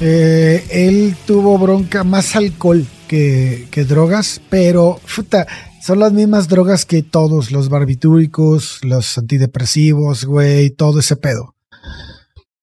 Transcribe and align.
Eh, 0.00 0.64
él 0.70 1.16
tuvo 1.26 1.58
bronca 1.58 2.04
más 2.04 2.36
alcohol 2.36 2.86
que, 3.08 3.66
drogas, 3.88 4.40
pero 4.48 5.00
son 5.82 5.98
las 5.98 6.12
mismas 6.12 6.46
drogas 6.46 6.84
que 6.84 7.02
todos, 7.02 7.50
los 7.50 7.68
barbitúricos, 7.68 8.78
los 8.84 9.18
antidepresivos, 9.18 10.24
güey, 10.24 10.70
todo 10.70 11.00
ese 11.00 11.16
pedo. 11.16 11.56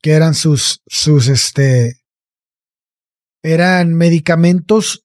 Que 0.02 0.12
eran 0.12 0.34
sus, 0.34 0.82
sus, 0.88 1.28
este, 1.28 1.98
eran 3.44 3.94
medicamentos 3.96 5.04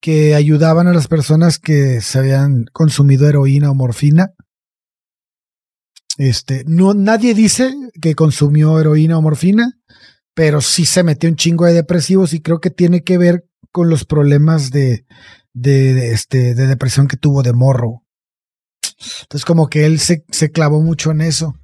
que 0.00 0.34
ayudaban 0.34 0.86
a 0.86 0.94
las 0.94 1.08
personas 1.08 1.58
que 1.58 2.00
se 2.00 2.18
habían 2.18 2.64
consumido 2.72 3.28
heroína 3.28 3.70
o 3.70 3.74
morfina. 3.74 4.32
Este, 6.16 6.64
no, 6.66 6.94
nadie 6.94 7.34
dice 7.34 7.74
que 8.00 8.14
consumió 8.14 8.80
heroína 8.80 9.18
o 9.18 9.22
morfina, 9.22 9.78
pero 10.36 10.60
sí 10.60 10.84
se 10.84 11.02
metió 11.02 11.30
un 11.30 11.36
chingo 11.36 11.64
de 11.64 11.72
depresivos 11.72 12.34
y 12.34 12.40
creo 12.40 12.60
que 12.60 12.68
tiene 12.68 13.02
que 13.02 13.16
ver 13.16 13.46
con 13.72 13.88
los 13.88 14.04
problemas 14.04 14.70
de, 14.70 15.06
de, 15.54 16.12
este, 16.12 16.54
de 16.54 16.66
depresión 16.66 17.08
que 17.08 17.16
tuvo 17.16 17.42
de 17.42 17.54
morro. 17.54 18.02
Entonces 19.22 19.46
como 19.46 19.70
que 19.70 19.86
él 19.86 19.98
se, 19.98 20.26
se 20.30 20.52
clavó 20.52 20.82
mucho 20.82 21.10
en 21.10 21.22
eso. 21.22 21.56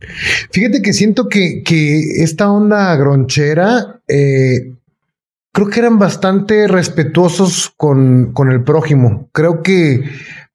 Fíjate 0.52 0.80
que 0.80 0.94
siento 0.94 1.28
que, 1.28 1.62
que 1.62 2.22
esta 2.22 2.50
onda 2.50 2.96
gronchera, 2.96 4.00
eh, 4.08 4.72
creo 5.52 5.68
que 5.68 5.80
eran 5.80 5.98
bastante 5.98 6.66
respetuosos 6.66 7.74
con, 7.76 8.32
con 8.32 8.50
el 8.50 8.64
prójimo. 8.64 9.28
Creo 9.32 9.62
que 9.62 10.02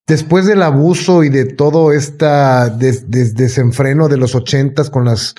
después 0.07 0.47
del 0.47 0.63
abuso 0.63 1.23
y 1.23 1.29
de 1.29 1.45
todo 1.45 1.91
esta 1.91 2.67
desenfreno 2.69 4.07
de 4.07 4.17
los 4.17 4.33
ochentas 4.33 4.89
con 4.89 5.05
las 5.05 5.35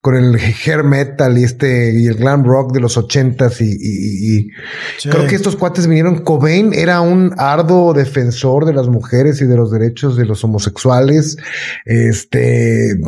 con 0.00 0.16
el 0.16 0.36
hair 0.36 0.82
metal 0.82 1.36
y 1.36 1.44
este 1.44 1.92
y 1.92 2.06
el 2.06 2.14
glam 2.14 2.44
rock 2.44 2.72
de 2.72 2.80
los 2.80 2.96
ochentas 2.96 3.60
y, 3.60 3.76
y, 3.78 4.48
creo 5.02 5.26
que 5.26 5.34
estos 5.34 5.56
cuates 5.56 5.86
vinieron. 5.86 6.24
Cobain 6.24 6.72
era 6.72 7.02
un 7.02 7.34
arduo 7.36 7.92
defensor 7.92 8.64
de 8.64 8.72
las 8.72 8.88
mujeres 8.88 9.42
y 9.42 9.46
de 9.46 9.56
los 9.56 9.70
derechos 9.70 10.16
de 10.16 10.24
los 10.24 10.42
homosexuales. 10.42 11.36
Este 11.84 12.98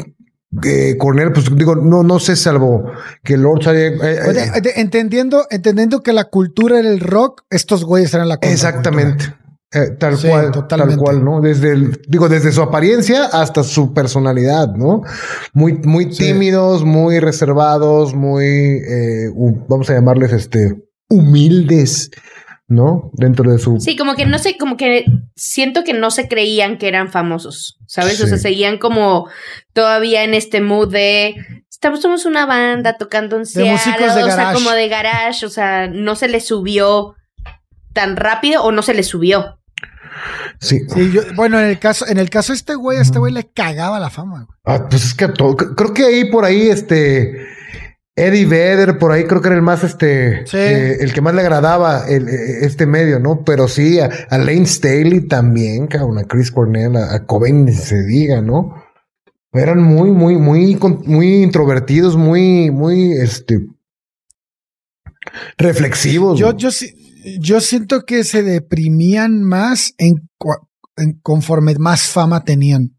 eh, 0.64 0.96
Cornel, 0.98 1.32
pues 1.32 1.46
digo, 1.56 1.76
no, 1.76 2.02
no 2.02 2.18
sé, 2.18 2.36
salvo 2.36 2.84
que 3.24 3.38
Lord 3.38 3.66
eh, 3.74 3.96
eh, 4.02 4.72
entendiendo, 4.76 5.46
entendiendo 5.48 6.02
que 6.02 6.12
la 6.12 6.24
cultura 6.24 6.78
era 6.78 6.90
el 6.90 7.00
rock, 7.00 7.44
estos 7.48 7.84
güeyes 7.84 8.12
eran 8.12 8.28
la 8.28 8.38
Exactamente. 8.42 9.34
Eh, 9.74 9.96
tal 9.98 10.18
cual, 10.20 10.68
tal 10.68 10.96
cual, 10.98 11.24
¿no? 11.24 11.40
Desde 11.40 11.70
el, 11.72 12.02
digo, 12.06 12.28
desde 12.28 12.52
su 12.52 12.60
apariencia 12.60 13.24
hasta 13.24 13.62
su 13.62 13.94
personalidad, 13.94 14.74
¿no? 14.74 15.02
Muy, 15.54 15.78
muy 15.84 16.10
tímidos, 16.10 16.84
muy 16.84 17.20
reservados, 17.20 18.14
muy, 18.14 18.44
eh, 18.44 19.30
vamos 19.68 19.88
a 19.88 19.94
llamarles, 19.94 20.32
este, 20.34 20.76
humildes, 21.08 22.10
¿no? 22.68 23.10
Dentro 23.14 23.50
de 23.50 23.58
su... 23.58 23.80
Sí, 23.80 23.96
como 23.96 24.14
que 24.14 24.26
no 24.26 24.38
sé, 24.38 24.58
como 24.58 24.76
que 24.76 25.06
siento 25.36 25.84
que 25.84 25.94
no 25.94 26.10
se 26.10 26.28
creían 26.28 26.76
que 26.76 26.88
eran 26.88 27.10
famosos, 27.10 27.78
¿sabes? 27.86 28.20
O 28.20 28.26
sea, 28.26 28.36
seguían 28.36 28.76
como 28.76 29.28
todavía 29.72 30.22
en 30.22 30.34
este 30.34 30.60
mood 30.60 30.92
de... 30.92 31.34
Estamos, 31.70 32.02
somos 32.02 32.26
una 32.26 32.44
banda 32.44 32.98
tocando 32.98 33.36
un 33.36 33.46
Seattle, 33.46 34.22
o 34.22 34.30
sea, 34.30 34.52
como 34.52 34.70
de 34.72 34.88
garage, 34.88 35.46
o 35.46 35.48
sea, 35.48 35.88
no 35.88 36.14
se 36.14 36.28
les 36.28 36.46
subió 36.46 37.14
tan 37.94 38.16
rápido 38.16 38.62
o 38.62 38.70
no 38.70 38.82
se 38.82 38.92
les 38.92 39.08
subió. 39.08 39.58
Sí. 40.60 40.80
bueno, 41.34 41.58
en 41.58 41.66
el 41.66 41.78
caso, 41.78 42.06
en 42.06 42.18
el 42.18 42.30
caso 42.30 42.52
de 42.52 42.56
este 42.56 42.74
güey, 42.74 42.98
a 42.98 43.02
este 43.02 43.18
güey 43.18 43.32
le 43.32 43.50
cagaba 43.50 43.98
la 43.98 44.10
fama. 44.10 44.46
Ah, 44.64 44.86
pues 44.88 45.04
es 45.04 45.14
que 45.14 45.28
todo, 45.28 45.56
creo 45.56 45.92
que 45.92 46.04
ahí 46.04 46.30
por 46.30 46.44
ahí, 46.44 46.68
este, 46.68 47.46
Eddie 48.14 48.46
Vedder, 48.46 48.98
por 48.98 49.10
ahí 49.10 49.24
creo 49.24 49.40
que 49.40 49.48
era 49.48 49.56
el 49.56 49.62
más, 49.62 49.84
este, 49.84 50.44
eh, 50.52 50.98
el 51.00 51.12
que 51.12 51.20
más 51.20 51.34
le 51.34 51.40
agradaba 51.40 52.06
el, 52.08 52.28
eh, 52.28 52.58
este 52.62 52.86
medio, 52.86 53.18
¿no? 53.18 53.42
Pero 53.44 53.68
sí, 53.68 53.98
a, 54.00 54.08
Lane 54.30 54.66
Staley 54.66 55.26
también, 55.28 55.86
cabrón, 55.86 56.18
a 56.18 56.24
Chris 56.24 56.50
Cornell, 56.50 56.96
a, 56.96 57.14
a 57.14 57.26
Cobain, 57.26 57.72
se 57.72 58.02
diga, 58.02 58.40
¿no? 58.40 58.82
Eran 59.52 59.82
muy, 59.82 60.10
muy, 60.10 60.36
muy, 60.36 60.78
muy 61.04 61.42
introvertidos, 61.42 62.16
muy, 62.16 62.70
muy, 62.70 63.12
este, 63.12 63.66
reflexivos. 65.58 66.38
Yo, 66.38 66.56
yo 66.56 66.70
sí, 66.70 67.01
yo 67.40 67.60
siento 67.60 68.04
que 68.04 68.24
se 68.24 68.42
deprimían 68.42 69.42
más 69.42 69.94
en, 69.98 70.28
conforme 71.22 71.74
más 71.78 72.02
fama 72.08 72.44
tenían. 72.44 72.96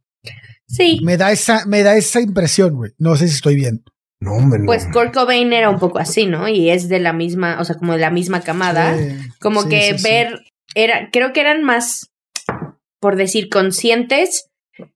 Sí. 0.68 1.00
Me 1.04 1.18
da 1.18 1.32
esa, 1.32 1.66
me 1.66 1.84
da 1.84 1.96
esa 1.96 2.22
impresión, 2.22 2.76
güey. 2.76 2.92
No 2.98 3.16
sé 3.16 3.28
si 3.28 3.36
estoy 3.36 3.56
bien. 3.56 3.84
No, 4.20 4.40
no. 4.40 4.66
Pues 4.66 4.88
Kurt 4.92 5.14
Cobain 5.14 5.52
era 5.52 5.70
un 5.70 5.80
poco 5.80 6.00
así, 6.00 6.26
¿no? 6.26 6.48
Y 6.48 6.70
es 6.70 6.88
de 6.88 7.00
la 7.00 7.14
misma, 7.14 7.58
o 7.60 7.66
sea, 7.66 7.76
como 7.76 7.94
de 7.94 8.00
la 8.00 8.10
misma 8.10 8.42
camada. 8.42 8.98
como 9.40 9.68
que 9.68 9.96
ver, 10.02 10.40
era, 10.76 11.10
creo 11.12 11.34
que 11.34 11.42
eran 11.42 11.64
más, 11.64 12.12
por 13.00 13.18
decir, 13.18 13.50
conscientes 13.50 14.50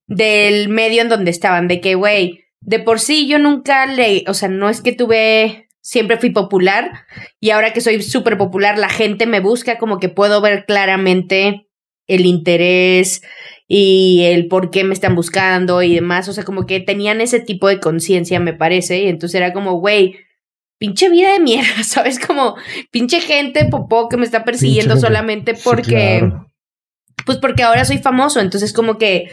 del 0.06 0.68
medio 0.68 1.02
en 1.02 1.10
donde 1.10 1.30
estaban, 1.30 1.68
de 1.68 1.80
que, 1.80 1.94
güey, 1.94 2.44
de 2.60 2.80
por 2.80 3.00
sí 3.00 3.28
yo 3.28 3.38
nunca 3.38 3.86
le, 3.86 4.24
o 4.26 4.34
sea, 4.34 4.48
no 4.48 4.68
es 4.68 4.80
que 4.80 4.92
tuve 4.92 5.67
siempre 5.88 6.18
fui 6.18 6.28
popular 6.28 7.06
y 7.40 7.48
ahora 7.48 7.72
que 7.72 7.80
soy 7.80 8.02
súper 8.02 8.36
popular, 8.36 8.78
la 8.78 8.90
gente 8.90 9.24
me 9.24 9.40
busca 9.40 9.78
como 9.78 9.98
que 9.98 10.10
puedo 10.10 10.42
ver 10.42 10.66
claramente 10.66 11.66
el 12.06 12.26
interés 12.26 13.22
y 13.66 14.24
el 14.24 14.48
por 14.48 14.70
qué 14.70 14.84
me 14.84 14.92
están 14.92 15.14
buscando 15.14 15.82
y 15.82 15.94
demás. 15.94 16.28
O 16.28 16.34
sea, 16.34 16.44
como 16.44 16.66
que 16.66 16.80
tenían 16.80 17.22
ese 17.22 17.40
tipo 17.40 17.68
de 17.68 17.80
conciencia, 17.80 18.38
me 18.38 18.52
parece. 18.52 18.98
Y 18.98 19.08
entonces 19.08 19.36
era 19.36 19.54
como, 19.54 19.80
güey, 19.80 20.16
pinche 20.76 21.08
vida 21.08 21.32
de 21.32 21.40
mierda, 21.40 21.82
¿sabes? 21.84 22.18
Como 22.18 22.56
pinche 22.90 23.22
gente 23.22 23.64
popó 23.64 24.10
que 24.10 24.18
me 24.18 24.26
está 24.26 24.44
persiguiendo 24.44 24.98
solamente 24.98 25.54
porque... 25.54 26.30
Pues 27.24 27.38
porque 27.38 27.62
ahora 27.62 27.84
soy 27.84 27.98
famoso, 27.98 28.40
entonces 28.40 28.72
como 28.72 28.96
que 28.96 29.30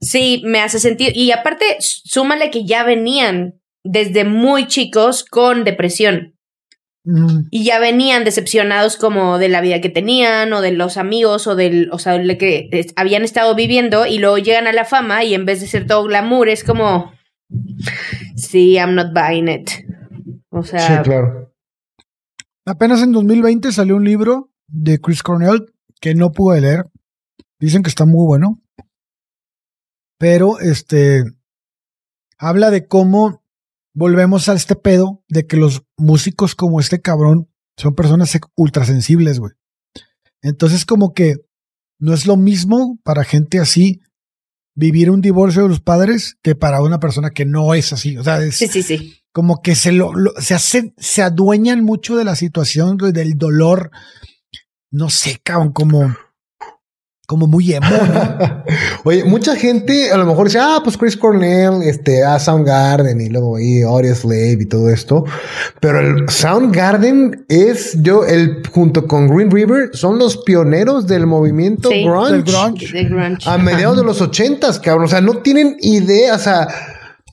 sí, 0.00 0.42
me 0.44 0.60
hace 0.60 0.78
sentido. 0.78 1.12
Y 1.14 1.30
aparte, 1.30 1.64
súmale 1.78 2.50
que 2.50 2.64
ya 2.64 2.84
venían 2.84 3.59
desde 3.84 4.24
muy 4.24 4.66
chicos 4.66 5.24
con 5.24 5.64
depresión. 5.64 6.34
Mm. 7.04 7.46
Y 7.50 7.64
ya 7.64 7.78
venían 7.78 8.24
decepcionados 8.24 8.96
como 8.96 9.38
de 9.38 9.48
la 9.48 9.60
vida 9.60 9.80
que 9.80 9.88
tenían 9.88 10.52
o 10.52 10.60
de 10.60 10.72
los 10.72 10.96
amigos 10.96 11.46
o 11.46 11.56
del, 11.56 11.88
o 11.92 11.98
sea, 11.98 12.18
de 12.18 12.38
que 12.38 12.68
habían 12.96 13.24
estado 13.24 13.54
viviendo 13.54 14.06
y 14.06 14.18
luego 14.18 14.38
llegan 14.38 14.66
a 14.66 14.72
la 14.72 14.84
fama 14.84 15.24
y 15.24 15.34
en 15.34 15.46
vez 15.46 15.60
de 15.60 15.66
ser 15.66 15.86
todo 15.86 16.04
glamour 16.04 16.48
es 16.48 16.62
como, 16.62 17.12
sí, 18.36 18.74
I'm 18.74 18.94
not 18.94 19.12
buying 19.14 19.48
it. 19.48 19.70
O 20.50 20.62
sea... 20.62 20.98
Sí, 20.98 21.02
claro. 21.02 21.52
Apenas 22.66 23.02
en 23.02 23.12
2020 23.12 23.72
salió 23.72 23.96
un 23.96 24.04
libro 24.04 24.50
de 24.68 25.00
Chris 25.00 25.22
Cornell 25.22 25.72
que 26.00 26.14
no 26.14 26.32
pude 26.32 26.60
leer. 26.60 26.84
Dicen 27.58 27.82
que 27.82 27.88
está 27.88 28.04
muy 28.04 28.26
bueno. 28.26 28.60
Pero 30.18 30.58
este 30.60 31.24
habla 32.38 32.70
de 32.70 32.86
cómo 32.86 33.39
volvemos 34.00 34.48
a 34.48 34.54
este 34.54 34.76
pedo 34.76 35.22
de 35.28 35.46
que 35.46 35.58
los 35.58 35.82
músicos 35.98 36.54
como 36.54 36.80
este 36.80 37.02
cabrón 37.02 37.50
son 37.76 37.94
personas 37.94 38.36
ultrasensibles, 38.56 39.38
güey. 39.38 39.52
Entonces, 40.40 40.86
como 40.86 41.12
que 41.12 41.34
no 41.98 42.14
es 42.14 42.24
lo 42.24 42.38
mismo 42.38 42.98
para 43.04 43.24
gente 43.24 43.58
así 43.58 44.00
vivir 44.74 45.10
un 45.10 45.20
divorcio 45.20 45.64
de 45.64 45.68
los 45.68 45.80
padres 45.80 46.38
que 46.42 46.54
para 46.54 46.80
una 46.80 46.98
persona 46.98 47.28
que 47.28 47.44
no 47.44 47.74
es 47.74 47.92
así. 47.92 48.16
O 48.16 48.24
sea, 48.24 48.42
es 48.42 48.56
sí, 48.56 48.68
sí, 48.68 48.82
sí. 48.82 49.20
como 49.32 49.60
que 49.60 49.74
se 49.74 49.92
lo, 49.92 50.12
se 50.38 50.54
hacen, 50.54 50.94
se 50.96 51.20
adueñan 51.20 51.84
mucho 51.84 52.16
de 52.16 52.24
la 52.24 52.36
situación, 52.36 52.96
del 52.96 53.36
dolor. 53.36 53.90
No 54.90 55.10
sé, 55.10 55.42
cabrón, 55.44 55.72
como 55.72 56.16
como 57.30 57.46
muy 57.46 57.72
emo, 57.72 57.86
Oye, 59.04 59.22
mucha 59.22 59.54
gente 59.54 60.10
a 60.10 60.16
lo 60.16 60.26
mejor 60.26 60.48
dice, 60.48 60.58
ah, 60.60 60.80
pues 60.82 60.96
Chris 60.96 61.16
Cornell, 61.16 61.80
este, 61.84 62.24
a 62.24 62.40
Soundgarden 62.40 63.20
y 63.20 63.28
luego 63.28 63.54
ahí 63.54 63.82
Audio 63.82 64.12
Slave 64.12 64.58
y 64.60 64.66
todo 64.66 64.90
esto. 64.90 65.24
Pero 65.78 66.00
el 66.00 66.28
Soundgarden 66.28 67.44
es 67.48 68.02
yo, 68.02 68.24
el 68.24 68.66
junto 68.72 69.06
con 69.06 69.28
Green 69.28 69.48
River, 69.48 69.90
son 69.92 70.18
los 70.18 70.38
pioneros 70.38 71.06
del 71.06 71.28
movimiento 71.28 71.88
grunge, 71.88 73.04
grunge. 73.04 73.48
A 73.48 73.58
mediados 73.58 73.98
de 73.98 74.02
los 74.02 74.20
ochentas, 74.20 74.80
cabrón. 74.80 75.04
O 75.04 75.08
sea, 75.08 75.20
no 75.20 75.34
tienen 75.34 75.76
idea, 75.78 76.34
o 76.34 76.38
sea 76.40 76.66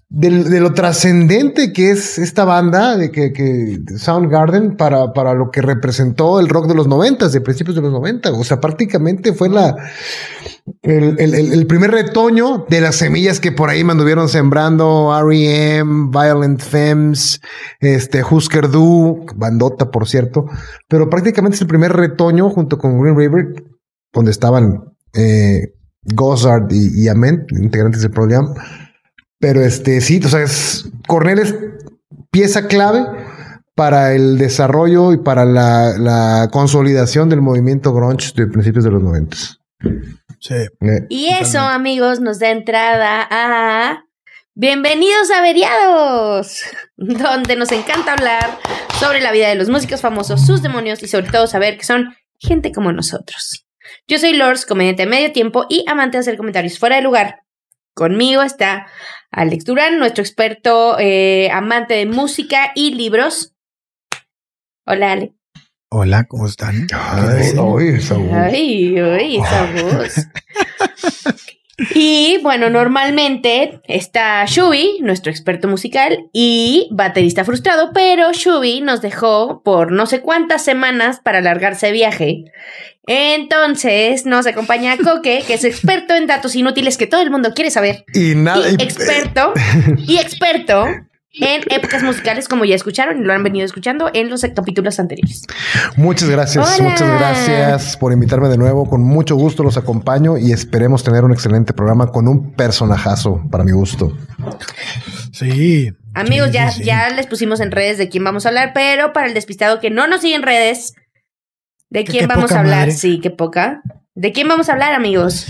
de, 0.10 0.60
lo 0.62 0.74
trascendente 0.74 1.74
que 1.74 1.92
es 1.92 2.18
esta 2.18 2.46
banda, 2.46 2.96
de 2.96 3.12
que, 3.12 3.34
que 3.34 3.80
Soundgarden, 3.98 4.78
para, 4.78 5.12
para 5.12 5.34
lo 5.34 5.52
que 5.52 5.62
representó 5.62 6.40
el 6.40 6.48
rock 6.48 6.68
de 6.68 6.76
los 6.76 6.88
noventas, 6.88 7.34
de 7.34 7.42
principios 7.42 7.76
de 7.76 7.82
los 7.82 7.92
noventa. 7.92 8.32
O 8.32 8.44
sea, 8.44 8.62
prácticamente 8.62 9.34
fue 9.34 9.50
la, 9.50 9.76
el, 10.82 11.68
primer 11.68 11.92
retoño 11.92 12.66
de 12.70 12.80
las 12.80 12.96
semillas 12.96 13.42
que 13.42 13.52
por 13.52 13.70
ahí 13.70 13.84
me 13.84 13.92
anduvieron 13.92 14.30
sembrando 14.30 15.14
R.E.M., 15.14 16.10
Violent 16.12 16.62
Femmes, 16.62 17.42
este, 17.82 18.24
Husker 18.24 18.70
Du, 18.70 19.26
bandota, 19.36 19.92
por 19.92 20.08
cierto. 20.08 20.46
Pero 20.88 21.10
prácticamente 21.10 21.56
es 21.56 21.62
el 21.62 21.68
primer 21.68 21.92
retoño 21.92 22.50
junto 22.50 22.78
con 22.78 23.02
Green 23.02 23.18
River, 23.18 23.66
donde 24.14 24.32
estaban 24.32 24.86
eh, 25.14 25.74
Gozard 26.04 26.72
y, 26.72 27.04
y 27.04 27.08
Ament, 27.10 27.52
integrantes 27.52 28.02
del 28.02 28.12
programa 28.12 28.54
pero 29.40 29.62
este 29.62 30.02
sí, 30.02 30.20
o 30.24 30.30
sea, 30.30 30.44
es, 30.44 30.90
Cornell 31.08 31.40
es 31.40 31.56
pieza 32.32 32.68
clave 32.68 33.06
para 33.76 34.14
el 34.14 34.38
desarrollo 34.38 35.14
y 35.14 35.18
para 35.18 35.46
la, 35.46 36.50
consolidación 36.52 37.30
del 37.30 37.42
movimiento 37.42 37.94
grunge 37.94 38.32
de 38.36 38.48
principios 38.48 38.84
de 38.84 38.92
los 38.92 39.04
90. 39.04 39.38
Sí. 40.40 40.56
Eh, 40.56 41.06
y 41.10 41.28
eso, 41.30 41.60
amigos, 41.60 42.20
nos 42.20 42.40
da 42.40 42.50
entrada 42.50 43.28
a 43.30 44.04
Bienvenidos 44.60 45.30
a 45.30 45.42
Veriados, 45.42 46.64
donde 46.98 47.56
nos 47.56 47.72
encanta 47.72 48.14
hablar 48.14 48.58
sobre 49.00 49.22
la 49.22 49.32
vida 49.32 49.50
de 49.50 49.56
los 49.56 49.70
músicos 49.70 50.02
famosos, 50.02 50.48
sus 50.48 50.64
demonios 50.64 51.04
y 51.04 51.08
sobre 51.08 51.30
todo 51.30 51.46
saber 51.46 51.78
que 51.78 51.86
son 51.86 52.16
gente 52.40 52.72
como 52.72 52.92
nosotros. 52.92 53.68
Yo 54.08 54.18
soy 54.18 54.34
Lors, 54.34 54.66
comediante 54.66 55.04
de 55.04 55.10
medio 55.10 55.32
tiempo 55.32 55.68
y 55.70 55.86
amante 55.88 56.18
de 56.18 56.22
hacer 56.22 56.38
comentarios 56.38 56.80
fuera 56.80 56.96
de 56.96 57.04
lugar. 57.04 57.44
Conmigo 57.98 58.44
está 58.44 58.86
Alex 59.32 59.66
Durán, 59.66 59.98
nuestro 59.98 60.22
experto 60.22 61.00
eh, 61.00 61.50
amante 61.52 61.96
de 61.96 62.06
música 62.06 62.72
y 62.76 62.94
libros. 62.94 63.56
Hola, 64.86 65.14
Ale. 65.14 65.34
Hola, 65.90 66.26
¿cómo 66.26 66.46
están? 66.46 66.86
Ay, 66.94 67.54
ay, 67.58 67.88
esa 67.96 68.14
voz. 68.14 68.32
Ay, 68.32 69.00
ay, 69.00 69.38
esa 69.38 69.66
voz. 69.82 70.16
Y 71.94 72.40
bueno, 72.42 72.70
normalmente 72.70 73.82
está 73.88 74.44
Shubi, 74.46 75.00
nuestro 75.02 75.32
experto 75.32 75.68
musical 75.68 76.26
y 76.34 76.88
baterista 76.92 77.46
frustrado, 77.46 77.92
pero 77.94 78.34
Shubi 78.34 78.82
nos 78.82 79.02
dejó 79.02 79.62
por 79.64 79.92
no 79.92 80.08
sé 80.08 80.22
cuántas 80.22 80.64
semanas 80.64 81.20
para 81.24 81.38
alargarse 81.38 81.88
de 81.88 81.92
viaje. 81.92 82.46
Entonces 83.06 84.26
nos 84.26 84.48
acompaña 84.48 84.98
Coque, 84.98 85.44
que 85.46 85.54
es 85.54 85.64
experto 85.64 86.14
en 86.14 86.28
datos 86.28 86.56
inútiles 86.56 86.98
que 86.98 87.08
todo 87.08 87.22
el 87.22 87.32
mundo 87.32 87.54
quiere 87.54 87.72
saber. 87.72 88.04
Y 88.14 88.36
nada. 88.36 88.68
experto. 88.70 89.54
y 89.98 90.18
experto 90.18 90.86
en 91.40 91.62
épocas 91.70 92.04
musicales, 92.04 92.48
como 92.48 92.66
ya 92.66 92.76
escucharon 92.76 93.22
y 93.22 93.26
lo 93.26 93.34
han 93.34 93.44
venido 93.44 93.66
escuchando 93.66 94.10
en 94.14 94.30
los 94.30 94.42
capítulos 94.56 95.00
anteriores. 95.00 95.44
Muchas 95.96 96.30
gracias, 96.30 96.80
muchas 96.82 97.20
gracias 97.20 97.98
por 97.98 98.14
invitarme 98.14 98.50
de 98.50 98.58
nuevo. 98.58 98.90
Con 98.90 99.04
mucho 99.04 99.36
gusto 99.36 99.64
los 99.64 99.78
acompaño 99.78 100.38
y 100.38 100.52
esperemos 100.52 101.04
tener 101.04 101.24
un 101.24 101.32
excelente 101.32 101.74
programa 101.74 102.08
con 102.08 102.28
un 102.28 102.54
personajazo 102.54 103.42
para 103.52 103.64
mi 103.64 103.72
gusto. 103.72 104.18
Sí. 105.32 105.92
Amigos, 106.14 106.52
ya, 106.52 106.72
ya 106.72 107.10
les 107.10 107.28
pusimos 107.28 107.60
en 107.60 107.72
redes 107.72 107.98
de 107.98 108.10
quién 108.10 108.24
vamos 108.24 108.46
a 108.46 108.50
hablar, 108.50 108.72
pero 108.74 109.14
para 109.14 109.28
el 109.28 109.34
despistado 109.34 109.80
que 109.80 109.90
no 109.90 110.08
nos 110.08 110.22
sigue 110.22 110.36
en 110.36 110.42
redes, 110.42 110.94
¿de 111.90 112.04
quién 112.06 112.28
vamos 112.28 112.52
a 112.52 112.62
hablar? 112.62 112.92
Sí, 112.92 113.20
qué 113.22 113.30
poca. 113.30 113.82
¿De 114.16 114.32
quién 114.32 114.48
vamos 114.48 114.68
a 114.70 114.74
hablar, 114.74 114.94
amigos? 114.94 115.46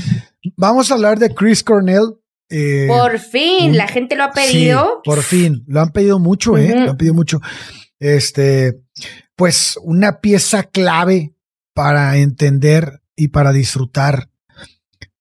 Vamos 0.58 0.92
a 0.92 0.96
hablar 0.96 1.20
de 1.20 1.34
Chris 1.34 1.64
Cornell, 1.64 2.18
eh, 2.50 2.86
por 2.88 3.20
fin, 3.20 3.76
la 3.76 3.88
gente 3.88 4.16
lo 4.16 4.24
ha 4.24 4.32
pedido. 4.32 5.02
por 5.04 5.22
fin, 5.22 5.64
lo 5.68 5.82
han 5.82 5.92
pedido 5.92 6.20
mucho, 6.20 6.58
¿eh? 6.58 6.74
Lo 6.74 6.92
han 6.92 6.98
pedido 6.98 7.14
mucho. 7.14 7.40
Este, 8.00 8.80
pues 9.36 9.78
una 9.84 10.20
pieza 10.20 10.64
clave 10.64 11.34
para 11.74 12.18
entender 12.18 13.02
y 13.16 13.30
para 13.30 13.52
disfrutar 13.52 14.30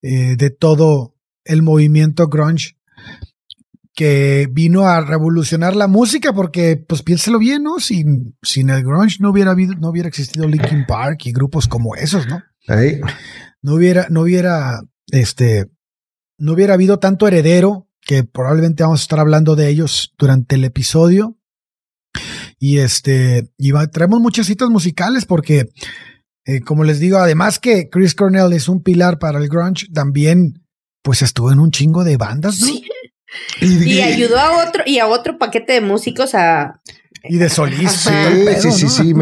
eh, 0.02 0.36
de 0.36 0.50
todo 0.50 1.14
el 1.44 1.62
movimiento 1.62 2.28
grunge 2.28 2.76
que 3.94 4.46
vino 4.52 4.86
a 4.86 5.00
revolucionar 5.00 5.74
la 5.74 5.88
música 5.88 6.32
porque 6.34 6.76
pues 6.76 7.02
piénselo 7.02 7.38
bien, 7.38 7.62
¿no? 7.62 7.80
Sin, 7.80 8.36
sin 8.42 8.68
el 8.68 8.84
grunge 8.84 9.16
no 9.20 9.30
hubiera 9.30 9.52
habido, 9.52 9.74
no 9.74 9.88
hubiera 9.88 10.08
existido 10.08 10.46
Linkin 10.46 10.84
Park 10.86 11.22
y 11.24 11.32
grupos 11.32 11.66
como 11.66 11.96
esos, 11.96 12.26
¿no? 12.26 12.42
No 13.62 13.74
hubiera, 13.74 14.06
no 14.10 14.20
hubiera, 14.22 14.80
este, 15.10 15.66
no 16.38 16.52
hubiera 16.52 16.74
habido 16.74 16.98
tanto 16.98 17.26
heredero, 17.26 17.88
que 18.00 18.24
probablemente 18.24 18.82
vamos 18.82 19.00
a 19.00 19.04
estar 19.04 19.20
hablando 19.20 19.56
de 19.56 19.68
ellos 19.68 20.14
durante 20.18 20.54
el 20.54 20.64
episodio. 20.64 21.36
Y 22.58 22.78
este, 22.78 23.50
y 23.58 23.72
traemos 23.92 24.20
muchas 24.20 24.46
citas 24.46 24.70
musicales 24.70 25.26
porque, 25.26 25.68
eh, 26.46 26.60
como 26.60 26.84
les 26.84 27.00
digo, 27.00 27.18
además 27.18 27.58
que 27.58 27.90
Chris 27.90 28.14
Cornell 28.14 28.52
es 28.52 28.68
un 28.68 28.82
pilar 28.82 29.18
para 29.18 29.38
el 29.38 29.48
grunge, 29.48 29.88
también 29.92 30.62
pues 31.02 31.22
estuvo 31.22 31.52
en 31.52 31.60
un 31.60 31.70
chingo 31.70 32.04
de 32.04 32.16
bandas, 32.16 32.60
¿no? 32.60 32.68
Y, 33.60 34.00
ayudó 34.00 34.38
a 34.38 34.66
otro, 34.66 34.82
y 34.86 34.98
a 34.98 35.08
otro 35.08 35.36
paquete 35.36 35.74
de 35.74 35.80
músicos 35.80 36.34
a, 36.34 36.80
y 37.28 37.38
de 37.38 37.48
solista. 37.48 38.12
Sí, 38.60 38.72
sí, 38.72 38.88
sí, 38.88 39.14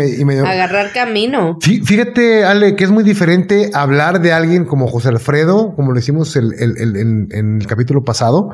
Agarrar 0.44 0.92
camino. 0.92 1.58
Fíjate, 1.60 2.44
Ale, 2.44 2.76
que 2.76 2.84
es 2.84 2.90
muy 2.90 3.04
diferente 3.04 3.70
hablar 3.74 4.20
de 4.20 4.32
alguien 4.32 4.64
como 4.64 4.86
José 4.86 5.08
Alfredo, 5.08 5.74
como 5.74 5.92
lo 5.92 5.98
hicimos 5.98 6.36
el, 6.36 6.52
en 6.58 7.60
el 7.60 7.66
capítulo 7.66 8.02
pasado, 8.02 8.50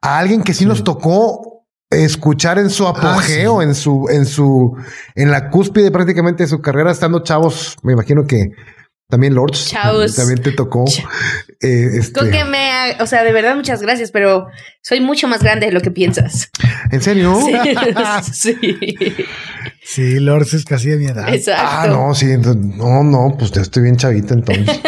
a 0.00 0.18
alguien 0.18 0.42
que 0.42 0.54
sí, 0.54 0.66
nos 0.66 0.84
tocó 0.84 1.52
escuchar 1.92 2.58
en 2.58 2.70
su 2.70 2.86
ah, 2.86 2.90
apogeo, 2.90 3.62
en 3.62 3.74
su, 3.74 4.06
en 4.10 4.26
su, 4.26 4.76
en 5.14 5.30
la 5.30 5.50
cúspide 5.50 5.90
prácticamente 5.90 6.44
de 6.44 6.48
su 6.48 6.60
carrera, 6.60 6.90
estando 6.90 7.22
chavos, 7.22 7.76
me 7.82 7.92
imagino 7.92 8.24
que 8.26 8.50
también 9.12 9.34
Lords. 9.34 9.68
Chavos. 9.68 10.16
También 10.16 10.40
te 10.40 10.52
tocó. 10.52 10.86
Eh, 11.60 11.98
este... 11.98 12.30
que 12.30 12.46
me, 12.46 12.96
o 12.98 13.06
sea, 13.06 13.22
de 13.24 13.32
verdad, 13.34 13.54
muchas 13.54 13.82
gracias, 13.82 14.10
pero 14.10 14.46
soy 14.80 15.02
mucho 15.02 15.28
más 15.28 15.42
grande 15.42 15.66
de 15.66 15.72
lo 15.72 15.82
que 15.82 15.90
piensas. 15.90 16.48
¿En 16.90 17.02
serio? 17.02 17.38
Sí. 18.32 18.56
sí. 19.84 20.18
Lords 20.18 20.54
es 20.54 20.64
casi 20.64 20.88
de 20.88 20.96
mi 20.96 21.08
edad. 21.08 21.28
Exacto. 21.28 21.62
Ah, 21.62 21.86
no, 21.88 22.14
sí. 22.14 22.24
No, 22.38 23.04
no, 23.04 23.36
pues 23.38 23.50
ya 23.50 23.60
estoy 23.60 23.82
bien 23.82 23.98
chavita 23.98 24.32
entonces. 24.32 24.80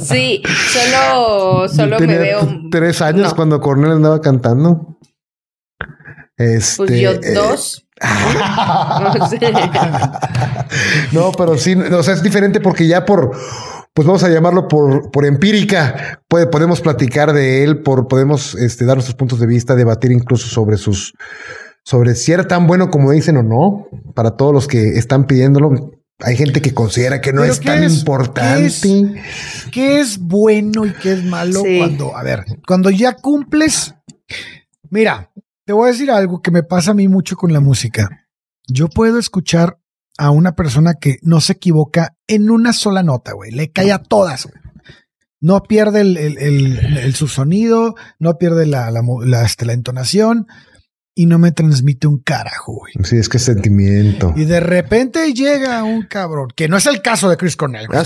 sí, 0.04 0.42
solo, 0.72 1.68
solo 1.68 2.00
me 2.00 2.18
veo. 2.18 2.62
Tres 2.72 3.00
años 3.02 3.34
cuando 3.34 3.60
Cornel 3.60 3.92
andaba 3.92 4.20
cantando. 4.20 4.98
Este, 6.36 6.76
pues 6.76 7.00
yo 7.00 7.12
eh, 7.12 7.85
no, 11.12 11.32
pero 11.32 11.56
sí, 11.56 11.74
o 11.74 12.02
sea, 12.02 12.14
es 12.14 12.22
diferente 12.22 12.60
porque 12.60 12.86
ya 12.86 13.04
por, 13.04 13.32
pues 13.96 14.06
vamos 14.06 14.22
a 14.24 14.28
llamarlo 14.28 14.68
por, 14.68 15.10
por 15.10 15.24
empírica, 15.24 16.20
puede, 16.28 16.46
podemos 16.46 16.82
platicar 16.82 17.32
de 17.32 17.64
él, 17.64 17.82
por, 17.82 18.08
podemos 18.08 18.54
este, 18.54 18.84
dar 18.84 18.96
nuestros 18.96 19.16
puntos 19.16 19.40
de 19.40 19.46
vista, 19.46 19.74
debatir 19.74 20.12
incluso 20.12 20.48
sobre 20.48 20.76
sus, 20.76 21.14
sobre 21.82 22.14
si 22.14 22.32
era 22.32 22.46
tan 22.46 22.66
bueno 22.66 22.90
como 22.90 23.12
dicen 23.12 23.38
o 23.38 23.42
no, 23.42 23.88
para 24.14 24.32
todos 24.32 24.52
los 24.52 24.68
que 24.68 24.98
están 24.98 25.26
pidiéndolo. 25.26 25.92
Hay 26.18 26.36
gente 26.36 26.60
que 26.60 26.74
considera 26.74 27.22
que 27.22 27.32
no 27.32 27.44
es 27.44 27.60
tan 27.60 27.84
importante. 27.84 28.70
¿qué 29.70 30.00
es, 30.00 30.18
bueno 30.18 30.84
y 30.84 30.92
qué 30.92 31.12
es 31.12 31.24
malo 31.24 31.62
cuando, 31.62 32.16
a 32.16 32.22
ver, 32.22 32.44
cuando 32.66 32.90
ya 32.90 33.14
cumples? 33.14 33.94
Mira, 34.90 35.30
te 35.66 35.72
voy 35.72 35.88
a 35.88 35.92
decir 35.92 36.10
algo 36.10 36.40
que 36.40 36.52
me 36.52 36.62
pasa 36.62 36.92
a 36.92 36.94
mí 36.94 37.08
mucho 37.08 37.36
con 37.36 37.52
la 37.52 37.60
música. 37.60 38.28
Yo 38.68 38.88
puedo 38.88 39.18
escuchar 39.18 39.78
a 40.16 40.30
una 40.30 40.54
persona 40.54 40.94
que 40.94 41.18
no 41.22 41.40
se 41.40 41.54
equivoca 41.54 42.16
en 42.28 42.50
una 42.50 42.72
sola 42.72 43.02
nota, 43.02 43.32
güey. 43.32 43.50
Le 43.50 43.72
cae 43.72 43.92
a 43.92 43.98
todas. 43.98 44.48
No 45.40 45.62
pierde 45.64 46.00
el, 46.02 46.16
el, 46.16 46.38
el, 46.38 47.14
su 47.14 47.26
sonido, 47.26 47.96
no 48.20 48.38
pierde 48.38 48.64
la, 48.66 48.90
la, 48.92 49.02
la, 49.24 49.44
este, 49.44 49.66
la 49.66 49.72
entonación 49.72 50.46
y 51.18 51.24
no 51.24 51.38
me 51.38 51.50
transmite 51.50 52.06
un 52.06 52.18
carajo, 52.18 52.74
güey. 52.74 52.92
Sí, 53.02 53.16
es 53.16 53.30
que 53.30 53.38
es 53.38 53.42
sentimiento. 53.42 54.34
Y 54.36 54.44
de 54.44 54.60
repente 54.60 55.32
llega 55.32 55.82
un 55.82 56.02
cabrón, 56.02 56.48
que 56.54 56.68
no 56.68 56.76
es 56.76 56.84
el 56.84 57.00
caso 57.00 57.30
de 57.30 57.38
Chris 57.38 57.56
Cornell. 57.56 57.88
La, 57.88 58.04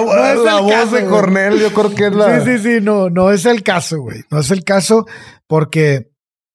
voz 0.00 0.92
de 0.92 1.04
Cornell, 1.04 1.60
yo 1.60 1.74
creo 1.74 1.94
que 1.94 2.06
es 2.06 2.14
la. 2.14 2.42
Sí, 2.42 2.56
sí, 2.56 2.62
sí, 2.62 2.80
no, 2.80 3.10
no 3.10 3.30
es 3.30 3.44
el 3.44 3.62
caso, 3.62 4.00
güey. 4.00 4.22
No 4.30 4.40
es 4.40 4.50
el 4.50 4.64
caso 4.64 5.04
porque 5.46 6.10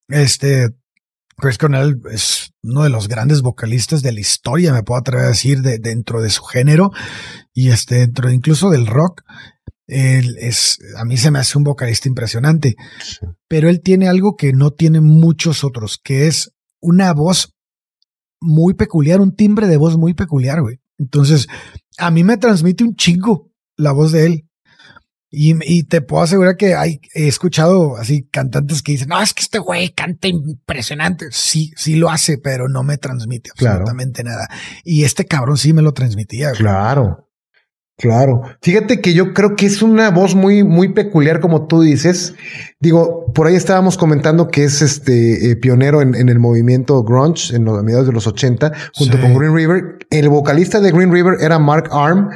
este 0.07 0.71
Chris 1.37 1.59
Cornell 1.59 2.01
es 2.11 2.53
uno 2.63 2.83
de 2.83 2.89
los 2.89 3.07
grandes 3.07 3.43
vocalistas 3.43 4.01
de 4.01 4.13
la 4.13 4.19
historia, 4.19 4.73
me 4.73 4.81
puedo 4.81 4.99
atrever 4.99 5.25
a 5.25 5.29
decir, 5.29 5.61
de, 5.61 5.77
dentro 5.77 6.21
de 6.23 6.31
su 6.31 6.43
género 6.43 6.91
y 7.53 7.69
este, 7.69 7.99
dentro 7.99 8.31
incluso 8.31 8.71
del 8.71 8.87
rock. 8.87 9.21
Él 9.87 10.35
es, 10.39 10.79
a 10.97 11.05
mí 11.05 11.17
se 11.17 11.31
me 11.31 11.39
hace 11.39 11.57
un 11.57 11.63
vocalista 11.63 12.09
impresionante, 12.09 12.75
pero 13.47 13.69
él 13.69 13.81
tiene 13.81 14.07
algo 14.07 14.35
que 14.35 14.51
no 14.53 14.71
tienen 14.71 15.03
muchos 15.03 15.63
otros, 15.63 15.99
que 16.03 16.27
es 16.27 16.51
una 16.79 17.13
voz 17.13 17.55
muy 18.41 18.73
peculiar, 18.73 19.21
un 19.21 19.35
timbre 19.35 19.67
de 19.67 19.77
voz 19.77 19.97
muy 19.97 20.13
peculiar, 20.13 20.61
güey. 20.61 20.79
Entonces, 20.97 21.47
a 21.97 22.11
mí 22.11 22.23
me 22.23 22.37
transmite 22.37 22.83
un 22.83 22.95
chingo 22.95 23.51
la 23.77 23.91
voz 23.91 24.11
de 24.11 24.25
él. 24.25 24.49
Y, 25.37 25.83
te 25.83 25.99
puedo 25.99 26.23
asegurar 26.23 26.55
que 26.55 26.75
hay, 26.75 27.01
he 27.13 27.27
escuchado 27.27 27.97
así 27.97 28.25
cantantes 28.31 28.81
que 28.81 28.93
dicen, 28.93 29.09
no, 29.09 29.21
es 29.21 29.33
que 29.33 29.41
este 29.41 29.59
güey 29.59 29.89
canta 29.89 30.29
impresionante. 30.29 31.25
Sí, 31.31 31.73
sí 31.75 31.95
lo 31.95 32.09
hace, 32.09 32.37
pero 32.37 32.69
no 32.69 32.83
me 32.83 32.97
transmite 32.97 33.49
absolutamente 33.51 34.23
nada. 34.23 34.47
Y 34.85 35.03
este 35.03 35.25
cabrón 35.25 35.57
sí 35.57 35.73
me 35.73 35.81
lo 35.81 35.91
transmitía. 35.91 36.51
Claro. 36.51 37.24
Claro. 37.97 38.41
Fíjate 38.61 38.99
que 38.99 39.13
yo 39.13 39.33
creo 39.33 39.55
que 39.55 39.65
es 39.65 39.81
una 39.81 40.09
voz 40.11 40.35
muy, 40.35 40.63
muy 40.65 40.89
peculiar, 40.93 41.39
como 41.39 41.65
tú 41.65 41.81
dices. 41.81 42.35
Digo, 42.81 43.31
por 43.33 43.47
ahí 43.47 43.55
estábamos 43.55 43.97
comentando 43.97 44.49
que 44.49 44.65
es 44.65 44.81
este 44.81 45.51
eh, 45.51 45.55
pionero 45.55 46.01
en, 46.01 46.13
el 46.15 46.39
movimiento 46.39 47.03
grunge 47.03 47.55
en 47.55 47.63
los 47.63 47.81
mediados 47.83 48.07
de 48.07 48.11
los 48.11 48.27
80, 48.27 48.73
junto 48.93 49.19
con 49.21 49.33
Green 49.33 49.55
River. 49.55 49.99
El 50.09 50.27
vocalista 50.27 50.81
de 50.81 50.91
Green 50.91 51.11
River 51.11 51.37
era 51.39 51.57
Mark 51.57 51.87
Arm, 51.91 52.31